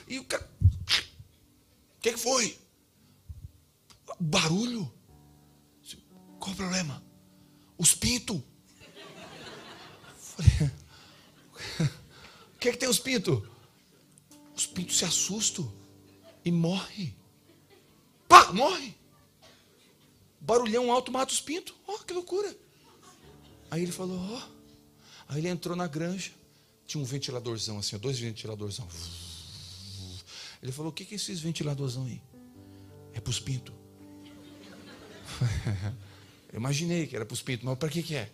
E 0.08 0.20
o 0.20 0.24
cara. 0.24 0.48
O 1.98 2.02
que, 2.02 2.14
que 2.14 2.20
foi? 2.20 2.58
Barulho. 4.20 4.95
Qual 6.46 6.54
o 6.54 6.58
problema? 6.58 7.04
Os 7.76 7.96
pintos. 7.96 8.40
O 11.80 12.60
que, 12.60 12.72
que 12.72 12.78
tem 12.78 12.88
os 12.88 13.00
pintos? 13.00 13.42
Os 14.56 14.68
pintos 14.68 14.96
se 14.96 15.06
assustam 15.06 15.74
e 16.44 16.52
morrem. 16.52 17.16
Pá, 18.28 18.52
morre. 18.54 18.96
Barulhão 20.40 20.92
alto 20.92 21.12
mata 21.12 21.34
os 21.34 21.42
pintos. 21.42 21.74
Oh, 21.88 21.98
que 21.98 22.14
loucura. 22.14 22.56
Aí 23.72 23.82
ele 23.82 23.92
falou, 23.92 24.20
ó. 24.20 24.38
Oh. 24.38 24.42
Aí 25.30 25.40
ele 25.40 25.50
entrou 25.50 25.76
na 25.76 25.88
granja. 25.88 26.32
Tinha 26.86 27.02
um 27.02 27.06
ventiladorzão 27.06 27.80
assim, 27.80 27.98
dois 27.98 28.20
ventiladorzão. 28.20 28.88
Ele 30.62 30.72
falou, 30.72 30.92
o 30.92 30.94
que, 30.94 31.06
que 31.06 31.16
é 31.16 31.18
esses 31.18 31.40
ventiladorzão 31.40 32.06
aí? 32.06 32.22
É 33.14 33.20
para 33.20 33.32
os 33.32 33.40
pintos. 33.40 33.74
Eu 36.56 36.60
imaginei 36.60 37.06
que 37.06 37.14
era 37.14 37.26
para 37.26 37.34
os 37.34 37.42
pintos, 37.42 37.66
mas 37.66 37.78
para 37.78 37.90
que, 37.90 38.02
que 38.02 38.16
é? 38.16 38.32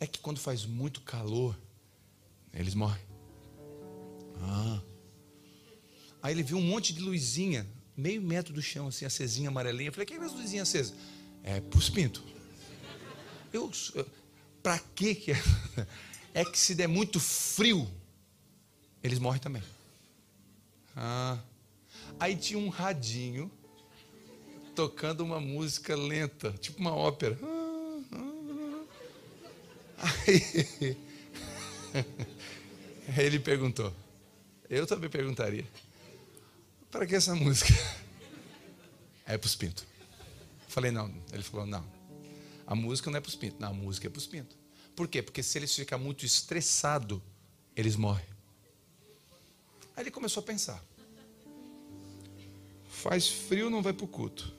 É 0.00 0.08
que 0.08 0.18
quando 0.18 0.40
faz 0.40 0.64
muito 0.64 1.00
calor, 1.02 1.56
eles 2.52 2.74
morrem. 2.74 3.00
Ah. 4.40 4.80
Aí 6.20 6.34
ele 6.34 6.42
viu 6.42 6.58
um 6.58 6.62
monte 6.62 6.92
de 6.92 7.00
luzinha, 7.00 7.64
meio 7.96 8.20
metro 8.20 8.52
do 8.52 8.60
chão, 8.60 8.88
assim, 8.88 9.04
acesinha 9.04 9.50
amarelinha. 9.50 9.86
Eu 9.86 9.92
falei, 9.92 10.04
que 10.04 10.14
é 10.14 10.16
as 10.16 10.32
luzinhas 10.32 10.68
acesas? 10.68 10.96
É 11.44 11.60
para 11.60 11.78
os 11.78 11.88
pintos. 11.88 12.24
Eu, 13.52 13.70
para 14.60 14.80
que 14.80 15.14
que 15.14 15.30
é? 15.30 15.36
É 16.34 16.44
que 16.44 16.58
se 16.58 16.74
der 16.74 16.88
muito 16.88 17.20
frio, 17.20 17.88
eles 19.00 19.20
morrem 19.20 19.40
também. 19.40 19.62
Ah. 20.96 21.38
Aí 22.18 22.34
tinha 22.34 22.58
um 22.58 22.68
radinho 22.68 23.48
tocando 24.74 25.22
uma 25.22 25.40
música 25.40 25.96
lenta, 25.96 26.52
tipo 26.52 26.80
uma 26.80 26.94
ópera. 26.94 27.38
Aí, 29.98 30.96
aí 33.16 33.24
ele 33.24 33.38
perguntou. 33.38 33.92
Eu 34.68 34.86
também 34.86 35.08
perguntaria. 35.08 35.66
Para 36.90 37.06
que 37.06 37.14
essa 37.14 37.34
música? 37.34 37.72
É 39.26 39.38
para 39.38 39.46
os 39.46 39.54
pintos. 39.54 39.84
Falei, 40.68 40.90
não. 40.90 41.12
Ele 41.32 41.42
falou, 41.42 41.66
não. 41.66 41.84
A 42.66 42.74
música 42.74 43.10
não 43.10 43.18
é 43.18 43.20
para 43.20 43.28
os 43.28 43.36
pintos. 43.36 43.58
Não, 43.58 43.68
a 43.68 43.72
música 43.72 44.06
é 44.06 44.10
para 44.10 44.18
os 44.18 44.26
pintos. 44.26 44.56
Por 44.94 45.08
quê? 45.08 45.22
Porque 45.22 45.42
se 45.42 45.58
eles 45.58 45.74
ficam 45.74 45.98
muito 45.98 46.24
estressados, 46.24 47.20
eles 47.74 47.96
morrem. 47.96 48.26
Aí 49.96 50.04
ele 50.04 50.10
começou 50.10 50.42
a 50.42 50.46
pensar. 50.46 50.82
Faz 52.88 53.28
frio, 53.28 53.68
não 53.68 53.82
vai 53.82 53.92
para 53.92 54.04
o 54.04 54.08
culto. 54.08 54.53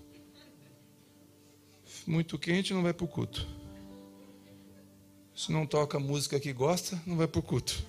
Muito 2.06 2.38
quente, 2.38 2.74
não 2.74 2.84
vai 2.84 2.94
para 2.94 3.06
o 3.06 3.08
culto. 3.08 3.48
Se 5.36 5.52
não 5.52 5.66
toca 5.66 6.00
música 6.00 6.40
que 6.40 6.54
gosta, 6.54 7.02
não 7.06 7.18
vai 7.18 7.28
para 7.28 7.40
o 7.40 7.44
culto. 7.44 7.86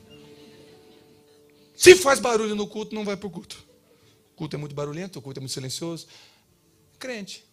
Se 1.77 1.95
faz 1.95 2.19
barulho 2.19 2.55
no 2.55 2.67
culto, 2.67 2.95
não 2.95 3.05
vai 3.05 3.17
para 3.17 3.27
o 3.27 3.31
culto. 3.31 3.65
O 4.33 4.37
culto 4.37 4.57
é 4.57 4.59
muito 4.59 4.75
barulhento, 4.75 5.19
o 5.19 5.23
culto 5.23 5.39
é 5.39 5.43
muito 5.43 5.53
silencioso. 5.53 6.07
Crente. 6.99 7.45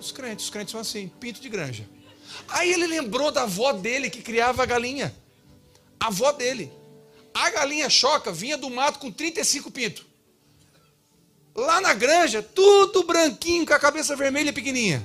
Os 0.00 0.10
crentes, 0.10 0.46
os 0.46 0.50
crentes 0.50 0.72
são 0.72 0.80
assim, 0.80 1.08
pinto 1.20 1.40
de 1.40 1.48
granja. 1.48 1.88
Aí 2.48 2.72
ele 2.72 2.86
lembrou 2.86 3.30
da 3.30 3.42
avó 3.42 3.72
dele 3.72 4.10
que 4.10 4.22
criava 4.22 4.62
a 4.62 4.66
galinha. 4.66 5.14
A 6.00 6.06
avó 6.06 6.32
dele. 6.32 6.72
A 7.34 7.50
galinha 7.50 7.88
choca 7.88 8.32
vinha 8.32 8.56
do 8.56 8.70
mato 8.70 8.98
com 8.98 9.12
35 9.12 9.70
pintos. 9.70 10.07
Lá 11.54 11.80
na 11.80 11.92
granja, 11.92 12.42
tudo 12.42 13.04
branquinho, 13.04 13.66
com 13.66 13.74
a 13.74 13.78
cabeça 13.78 14.14
vermelha 14.14 14.52
pequenininha. 14.52 15.04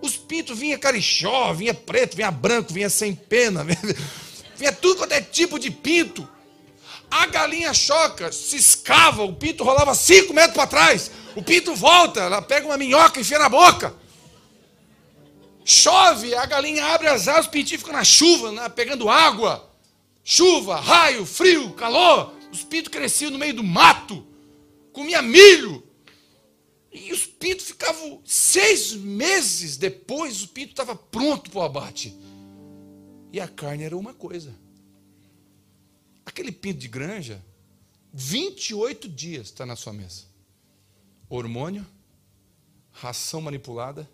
Os 0.00 0.16
pintos 0.16 0.58
vinha 0.58 0.78
carichó, 0.78 1.52
vinha 1.52 1.74
preto, 1.74 2.16
vinha 2.16 2.30
branco, 2.30 2.72
vinha 2.72 2.88
sem 2.88 3.14
pena, 3.14 3.64
vinha, 4.56 4.72
tudo 4.72 4.98
quanto 4.98 5.12
é 5.12 5.20
tipo 5.20 5.58
de 5.58 5.70
pinto. 5.70 6.28
A 7.10 7.26
galinha 7.26 7.72
choca, 7.72 8.32
se 8.32 8.56
escava, 8.56 9.22
o 9.22 9.34
pinto 9.34 9.64
rolava 9.64 9.94
5 9.94 10.32
metros 10.34 10.54
para 10.54 10.66
trás. 10.66 11.10
O 11.34 11.42
pinto 11.42 11.74
volta, 11.74 12.20
ela 12.20 12.42
pega 12.42 12.66
uma 12.66 12.78
minhoca 12.78 13.18
e 13.18 13.22
enfia 13.22 13.38
na 13.38 13.48
boca. 13.48 13.94
Chove, 15.64 16.34
a 16.34 16.46
galinha 16.46 16.84
abre 16.86 17.08
as 17.08 17.26
asas, 17.26 17.46
os 17.46 17.50
pintinhos 17.50 17.82
ficam 17.82 17.96
na 17.96 18.04
chuva, 18.04 18.52
né, 18.52 18.68
pegando 18.68 19.10
água. 19.10 19.68
Chuva, 20.24 20.80
raio, 20.80 21.26
frio, 21.26 21.72
calor. 21.72 22.32
Os 22.52 22.62
pintos 22.62 22.92
cresciam 22.92 23.30
no 23.30 23.38
meio 23.38 23.54
do 23.54 23.64
mato, 23.64 24.24
comia 24.96 25.20
milho. 25.20 25.86
E 26.90 27.12
os 27.12 27.26
pintos 27.26 27.66
ficavam 27.66 28.22
seis 28.24 28.94
meses 28.94 29.76
depois, 29.76 30.42
o 30.42 30.48
pinto 30.48 30.70
estava 30.70 30.96
pronto 30.96 31.50
para 31.50 31.58
o 31.58 31.62
abate. 31.62 32.18
E 33.30 33.38
a 33.38 33.46
carne 33.46 33.84
era 33.84 33.94
uma 33.94 34.14
coisa. 34.14 34.54
Aquele 36.24 36.50
pinto 36.50 36.78
de 36.78 36.88
granja, 36.88 37.44
28 38.14 39.06
dias 39.06 39.48
está 39.48 39.66
na 39.66 39.76
sua 39.76 39.92
mesa. 39.92 40.22
Hormônio, 41.28 41.86
ração 42.90 43.42
manipulada, 43.42 44.08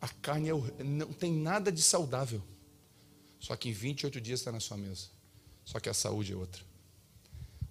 a 0.00 0.08
carne 0.08 0.48
é, 0.48 0.82
não 0.82 1.12
tem 1.12 1.30
nada 1.30 1.70
de 1.70 1.82
saudável. 1.82 2.42
Só 3.38 3.54
que 3.54 3.68
em 3.68 3.72
28 3.72 4.18
dias 4.18 4.40
está 4.40 4.50
na 4.50 4.60
sua 4.60 4.78
mesa. 4.78 5.08
Só 5.62 5.78
que 5.78 5.90
a 5.90 5.94
saúde 5.94 6.32
é 6.32 6.36
outra. 6.36 6.62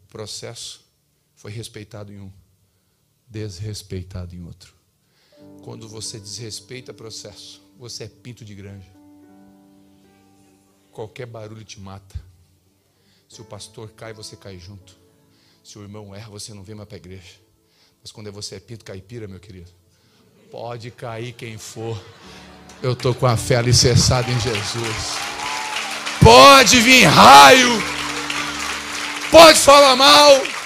O 0.04 0.08
processo 0.08 0.89
foi 1.40 1.54
respeitado 1.54 2.12
em 2.12 2.20
um, 2.20 2.30
desrespeitado 3.26 4.36
em 4.36 4.44
outro. 4.44 4.74
Quando 5.64 5.88
você 5.88 6.20
desrespeita 6.20 6.94
processo, 6.94 7.62
você 7.78 8.04
é 8.04 8.10
pinto 8.10 8.44
de 8.44 8.54
granja. 8.54 8.92
Qualquer 10.92 11.26
barulho 11.26 11.64
te 11.64 11.80
mata. 11.80 12.22
Se 13.30 13.40
o 13.40 13.46
pastor 13.46 13.90
cai, 13.92 14.12
você 14.12 14.36
cai 14.36 14.60
junto. 14.60 14.98
Se 15.64 15.80
o 15.80 15.82
irmão 15.82 16.14
erra, 16.14 16.30
você 16.30 16.54
não 16.54 16.62
vem 16.62 16.76
mais 16.76 16.90
para 16.90 16.98
a 16.98 17.00
igreja. 17.00 17.36
Mas 18.02 18.12
quando 18.12 18.30
você 18.34 18.56
é 18.56 18.60
pinto 18.60 18.84
caipira, 18.84 19.26
meu 19.26 19.40
querido, 19.40 19.72
Pode 20.52 20.90
cair 20.92 21.32
quem 21.34 21.58
for. 21.58 21.98
Eu 22.82 22.94
estou 22.94 23.14
com 23.14 23.28
a 23.28 23.38
fé 23.38 23.58
alicerçada 23.58 24.30
em 24.30 24.40
Jesus. 24.42 25.18
Pode 26.22 26.82
vir 26.82 27.06
raio. 27.06 27.82
Pode 29.32 29.60
falar 29.60 29.96
mal. 29.96 30.59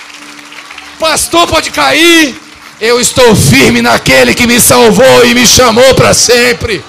Pastor 1.04 1.48
pode 1.48 1.70
cair. 1.70 2.34
Eu 2.80 3.00
estou 3.00 3.36
firme 3.36 3.82
naquele 3.82 4.34
que 4.34 4.48
me 4.48 4.60
salvou 4.60 5.26
e 5.26 5.36
me 5.36 5.46
chamou 5.46 5.94
para 5.96 6.14
sempre. 6.14 6.82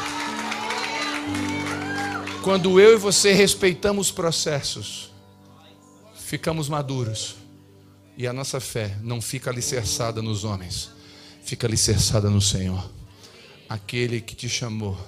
Quando 2.42 2.78
eu 2.78 2.94
e 2.94 2.96
você 2.96 3.32
respeitamos 3.32 4.06
os 4.06 4.12
processos, 4.12 5.10
ficamos 6.14 6.68
maduros. 6.68 7.34
E 8.16 8.26
a 8.28 8.32
nossa 8.32 8.60
fé 8.60 8.96
não 9.02 9.20
fica 9.20 9.50
alicerçada 9.50 10.22
nos 10.22 10.44
homens 10.44 10.94
fica 11.44 11.66
alicerçada 11.66 12.30
no 12.30 12.40
Senhor. 12.40 12.90
Aquele 13.68 14.20
que 14.20 14.34
te 14.34 14.48
chamou 14.48 14.98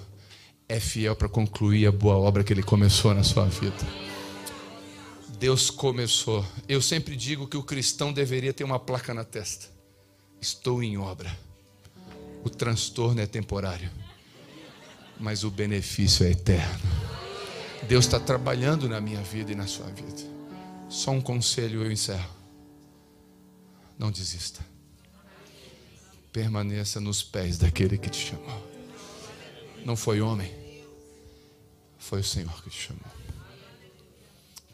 é 0.68 0.78
fiel 0.78 1.16
para 1.16 1.28
concluir 1.28 1.86
a 1.86 1.92
boa 1.92 2.16
obra 2.16 2.44
que 2.44 2.52
ele 2.52 2.62
começou 2.62 3.14
na 3.14 3.22
sua 3.22 3.46
vida. 3.46 3.86
Deus 5.38 5.70
começou. 5.70 6.44
Eu 6.68 6.80
sempre 6.80 7.16
digo 7.16 7.46
que 7.46 7.56
o 7.56 7.62
cristão 7.62 8.12
deveria 8.12 8.52
ter 8.52 8.64
uma 8.64 8.78
placa 8.78 9.12
na 9.12 9.24
testa. 9.24 9.66
Estou 10.40 10.82
em 10.82 10.98
obra. 10.98 11.36
O 12.44 12.50
transtorno 12.50 13.20
é 13.20 13.26
temporário, 13.26 13.90
mas 15.18 15.42
o 15.42 15.50
benefício 15.50 16.24
é 16.24 16.30
eterno. 16.30 16.84
Deus 17.88 18.04
está 18.04 18.20
trabalhando 18.20 18.88
na 18.88 19.00
minha 19.00 19.20
vida 19.22 19.52
e 19.52 19.54
na 19.54 19.66
sua 19.66 19.86
vida. 19.86 20.22
Só 20.88 21.10
um 21.10 21.20
conselho 21.20 21.82
eu 21.82 21.90
encerro. 21.90 22.30
Não 23.98 24.10
desista 24.10 24.76
permaneça 26.36 27.00
nos 27.00 27.22
pés 27.22 27.56
daquele 27.56 27.96
que 27.96 28.10
te 28.10 28.26
chamou. 28.26 28.62
Não 29.86 29.96
foi 29.96 30.20
homem, 30.20 30.52
foi 31.96 32.20
o 32.20 32.24
Senhor 32.24 32.62
que 32.62 32.68
te 32.68 32.88
chamou. 32.88 33.15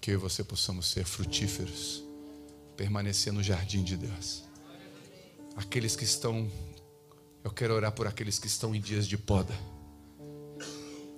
Que 0.03 0.11
eu 0.11 0.15
e 0.15 0.17
você 0.17 0.43
possamos 0.43 0.89
ser 0.89 1.05
frutíferos, 1.05 2.03
permanecer 2.77 3.33
no 3.33 3.41
jardim 3.41 3.85
de 3.85 3.97
Deus. 3.97 4.43
Aqueles 5.55 5.95
que 5.95 6.03
estão, 6.03 6.51
eu 7.45 7.53
quero 7.53 7.73
orar 7.73 7.93
por 7.93 8.09
aqueles 8.09 8.37
que 8.37 8.49
estão 8.49 8.75
em 8.75 8.81
dias 8.81 9.07
de 9.07 9.17
poda. 9.17 9.55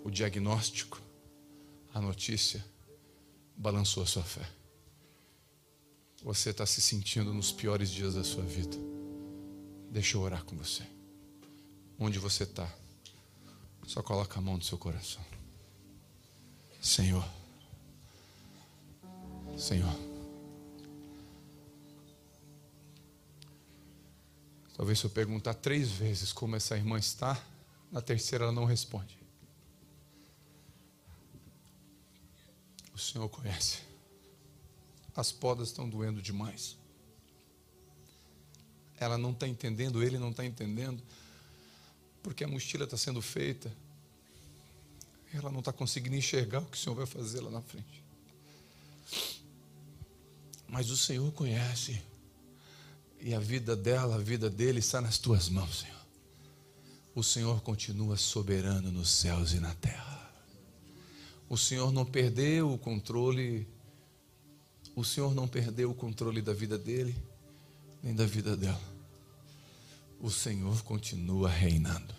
O 0.04 0.10
diagnóstico, 0.10 1.00
a 1.94 2.00
notícia, 2.00 2.62
balançou 3.56 4.02
a 4.02 4.06
sua 4.06 4.22
fé. 4.22 4.46
Você 6.22 6.50
está 6.50 6.66
se 6.66 6.82
sentindo 6.82 7.32
nos 7.32 7.50
piores 7.50 7.88
dias 7.90 8.14
da 8.14 8.22
sua 8.22 8.44
vida. 8.44 8.76
Deixa 9.90 10.18
eu 10.18 10.20
orar 10.20 10.44
com 10.44 10.58
você. 10.58 10.82
Onde 11.98 12.18
você 12.18 12.42
está? 12.42 12.70
Só 13.86 14.02
coloca 14.02 14.38
a 14.38 14.42
mão 14.42 14.58
no 14.58 14.62
seu 14.62 14.76
coração. 14.76 15.24
Senhor. 16.82 17.24
Senhor. 19.58 19.94
Talvez 24.76 24.98
se 24.98 25.06
eu 25.06 25.10
perguntar 25.10 25.54
três 25.54 25.90
vezes 25.90 26.32
como 26.32 26.56
essa 26.56 26.76
irmã 26.76 26.98
está, 26.98 27.40
na 27.90 28.00
terceira 28.00 28.44
ela 28.44 28.52
não 28.52 28.64
responde. 28.64 29.18
O 32.92 32.98
Senhor 32.98 33.28
conhece. 33.28 33.82
As 35.14 35.30
podas 35.30 35.68
estão 35.68 35.88
doendo 35.88 36.20
demais 36.20 36.76
ela 39.04 39.18
não 39.18 39.30
está 39.30 39.46
entendendo, 39.46 40.02
ele 40.02 40.18
não 40.18 40.30
está 40.30 40.44
entendendo, 40.44 41.02
porque 42.22 42.44
a 42.44 42.48
mochila 42.48 42.84
está 42.84 42.96
sendo 42.96 43.20
feita, 43.20 43.70
ela 45.32 45.50
não 45.50 45.58
está 45.58 45.72
conseguindo 45.72 46.16
enxergar 46.16 46.60
o 46.60 46.66
que 46.66 46.76
o 46.76 46.80
Senhor 46.80 46.94
vai 46.94 47.06
fazer 47.06 47.40
lá 47.40 47.50
na 47.50 47.60
frente. 47.60 48.03
Mas 50.74 50.90
o 50.90 50.96
Senhor 50.96 51.30
conhece, 51.30 52.02
e 53.20 53.32
a 53.32 53.38
vida 53.38 53.76
dela, 53.76 54.16
a 54.16 54.18
vida 54.18 54.50
dele 54.50 54.80
está 54.80 55.00
nas 55.00 55.18
tuas 55.18 55.48
mãos, 55.48 55.78
Senhor. 55.78 56.04
O 57.14 57.22
Senhor 57.22 57.60
continua 57.60 58.16
soberano 58.16 58.90
nos 58.90 59.08
céus 59.08 59.52
e 59.52 59.60
na 59.60 59.72
terra. 59.76 60.34
O 61.48 61.56
Senhor 61.56 61.92
não 61.92 62.04
perdeu 62.04 62.72
o 62.72 62.76
controle, 62.76 63.68
o 64.96 65.04
Senhor 65.04 65.32
não 65.32 65.46
perdeu 65.46 65.92
o 65.92 65.94
controle 65.94 66.42
da 66.42 66.52
vida 66.52 66.76
dele 66.76 67.14
nem 68.02 68.12
da 68.12 68.26
vida 68.26 68.56
dela. 68.56 68.82
O 70.20 70.28
Senhor 70.28 70.82
continua 70.82 71.48
reinando. 71.48 72.12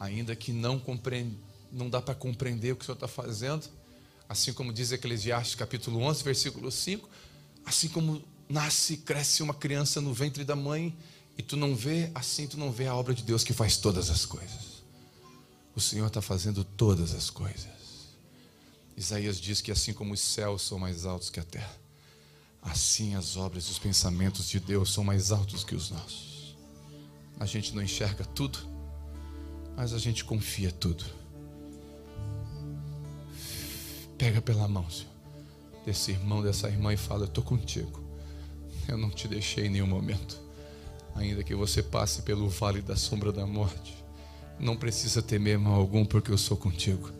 Ainda 0.00 0.34
que 0.34 0.54
não 0.54 0.78
compreende, 0.78 1.36
não 1.70 1.90
dá 1.90 2.00
para 2.00 2.14
compreender 2.14 2.72
o 2.72 2.76
que 2.76 2.82
o 2.82 2.86
Senhor 2.86 2.94
está 2.94 3.06
fazendo, 3.06 3.68
assim 4.30 4.52
como 4.52 4.72
diz 4.72 4.92
Eclesiastes 4.92 5.56
capítulo 5.56 6.00
11, 6.02 6.22
versículo 6.22 6.70
5, 6.70 7.10
assim 7.66 7.88
como 7.88 8.22
nasce 8.48 8.94
e 8.94 8.96
cresce 8.96 9.42
uma 9.42 9.52
criança 9.52 10.00
no 10.00 10.14
ventre 10.14 10.44
da 10.44 10.54
mãe 10.54 10.96
e 11.36 11.42
tu 11.42 11.56
não 11.56 11.74
vê, 11.74 12.12
assim 12.14 12.46
tu 12.46 12.56
não 12.56 12.70
vê 12.70 12.86
a 12.86 12.94
obra 12.94 13.12
de 13.12 13.24
Deus 13.24 13.42
que 13.42 13.52
faz 13.52 13.76
todas 13.76 14.08
as 14.08 14.24
coisas. 14.24 14.84
O 15.74 15.80
Senhor 15.80 16.06
está 16.06 16.22
fazendo 16.22 16.62
todas 16.62 17.12
as 17.12 17.28
coisas. 17.28 17.68
Isaías 18.96 19.40
diz 19.40 19.60
que 19.60 19.72
assim 19.72 19.92
como 19.92 20.14
os 20.14 20.20
céus 20.20 20.62
são 20.62 20.78
mais 20.78 21.04
altos 21.04 21.28
que 21.28 21.40
a 21.40 21.44
terra, 21.44 21.76
Assim 22.62 23.16
as 23.16 23.36
obras 23.36 23.64
e 23.64 23.70
os 23.70 23.78
pensamentos 23.80 24.48
de 24.48 24.60
Deus 24.60 24.92
são 24.92 25.02
mais 25.02 25.32
altos 25.32 25.64
que 25.64 25.74
os 25.74 25.90
nossos. 25.90 26.54
A 27.40 27.46
gente 27.46 27.74
não 27.74 27.82
enxerga 27.82 28.24
tudo, 28.24 28.60
mas 29.74 29.92
a 29.92 29.98
gente 29.98 30.24
confia 30.24 30.70
tudo. 30.70 31.04
Pega 34.20 34.42
pela 34.42 34.68
mão, 34.68 34.84
Senhor, 34.90 35.08
desse 35.86 36.10
irmão, 36.10 36.42
dessa 36.42 36.68
irmã 36.68 36.92
e 36.92 36.96
fala: 36.98 37.22
Eu 37.22 37.28
estou 37.28 37.42
contigo. 37.42 38.04
Eu 38.86 38.98
não 38.98 39.08
te 39.08 39.26
deixei 39.26 39.64
em 39.64 39.70
nenhum 39.70 39.86
momento. 39.86 40.38
Ainda 41.14 41.42
que 41.42 41.54
você 41.54 41.82
passe 41.82 42.20
pelo 42.20 42.46
vale 42.46 42.82
da 42.82 42.96
sombra 42.96 43.32
da 43.32 43.46
morte, 43.46 43.94
não 44.58 44.76
precisa 44.76 45.22
temer 45.22 45.58
mal 45.58 45.72
algum, 45.72 46.04
porque 46.04 46.30
eu 46.30 46.36
sou 46.36 46.54
contigo. 46.54 47.10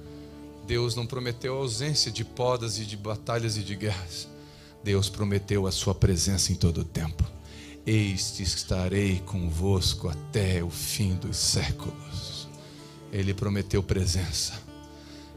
Deus 0.67 0.95
não 0.95 1.07
prometeu 1.07 1.57
ausência 1.57 2.13
de 2.13 2.23
podas 2.23 2.79
e 2.79 2.85
de 2.85 2.99
batalhas 2.99 3.57
e 3.57 3.63
de 3.63 3.75
guerras. 3.75 4.29
Deus 4.85 5.09
prometeu 5.09 5.67
a 5.67 5.73
sua 5.73 5.95
presença 5.95 6.53
em 6.53 6.55
todo 6.55 6.83
o 6.83 6.85
tempo. 6.85 7.25
Eis 7.87 8.33
que 8.33 8.43
estarei 8.43 9.21
convosco 9.21 10.07
até 10.07 10.63
o 10.63 10.69
fim 10.69 11.15
dos 11.15 11.39
séculos. 11.39 12.47
Ele 13.11 13.33
prometeu 13.33 13.83
presença. 13.83 14.69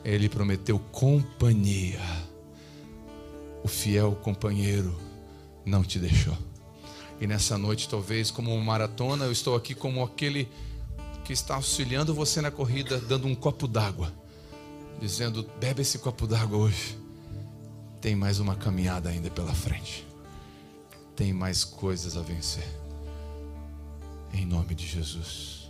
Ele 0.04 0.28
prometeu 0.28 0.78
companhia. 0.92 2.00
O 3.64 3.68
fiel 3.68 4.14
companheiro 4.22 4.96
não 5.66 5.84
te 5.84 6.00
deixou. 6.00 6.38
E 7.22 7.28
nessa 7.28 7.58
noite, 7.58 7.88
talvez 7.88 8.30
como 8.30 8.54
uma 8.54 8.64
maratona, 8.64 9.26
eu 9.26 9.32
estou 9.32 9.56
aqui 9.56 9.74
como 9.74 10.04
aquele 10.04 10.50
que 11.24 11.32
está 11.32 11.56
auxiliando 11.56 12.14
você 12.14 12.42
na 12.42 12.52
corrida, 12.52 13.00
dando 13.00 13.28
um 13.28 13.36
copo 13.36 13.68
d'água, 13.68 14.12
dizendo: 15.00 15.50
bebe 15.60 15.82
esse 15.82 16.00
copo 16.00 16.28
d'água 16.28 16.58
hoje. 16.58 16.98
Tem 18.02 18.16
mais 18.16 18.40
uma 18.40 18.56
caminhada 18.56 19.10
ainda 19.10 19.30
pela 19.30 19.54
frente. 19.54 20.06
Tem 21.16 21.32
mais 21.32 21.64
coisas 21.64 22.18
a 22.18 22.22
vencer. 22.22 22.68
Em 24.34 24.46
nome 24.46 24.76
de 24.76 24.86
Jesus. 24.86 25.63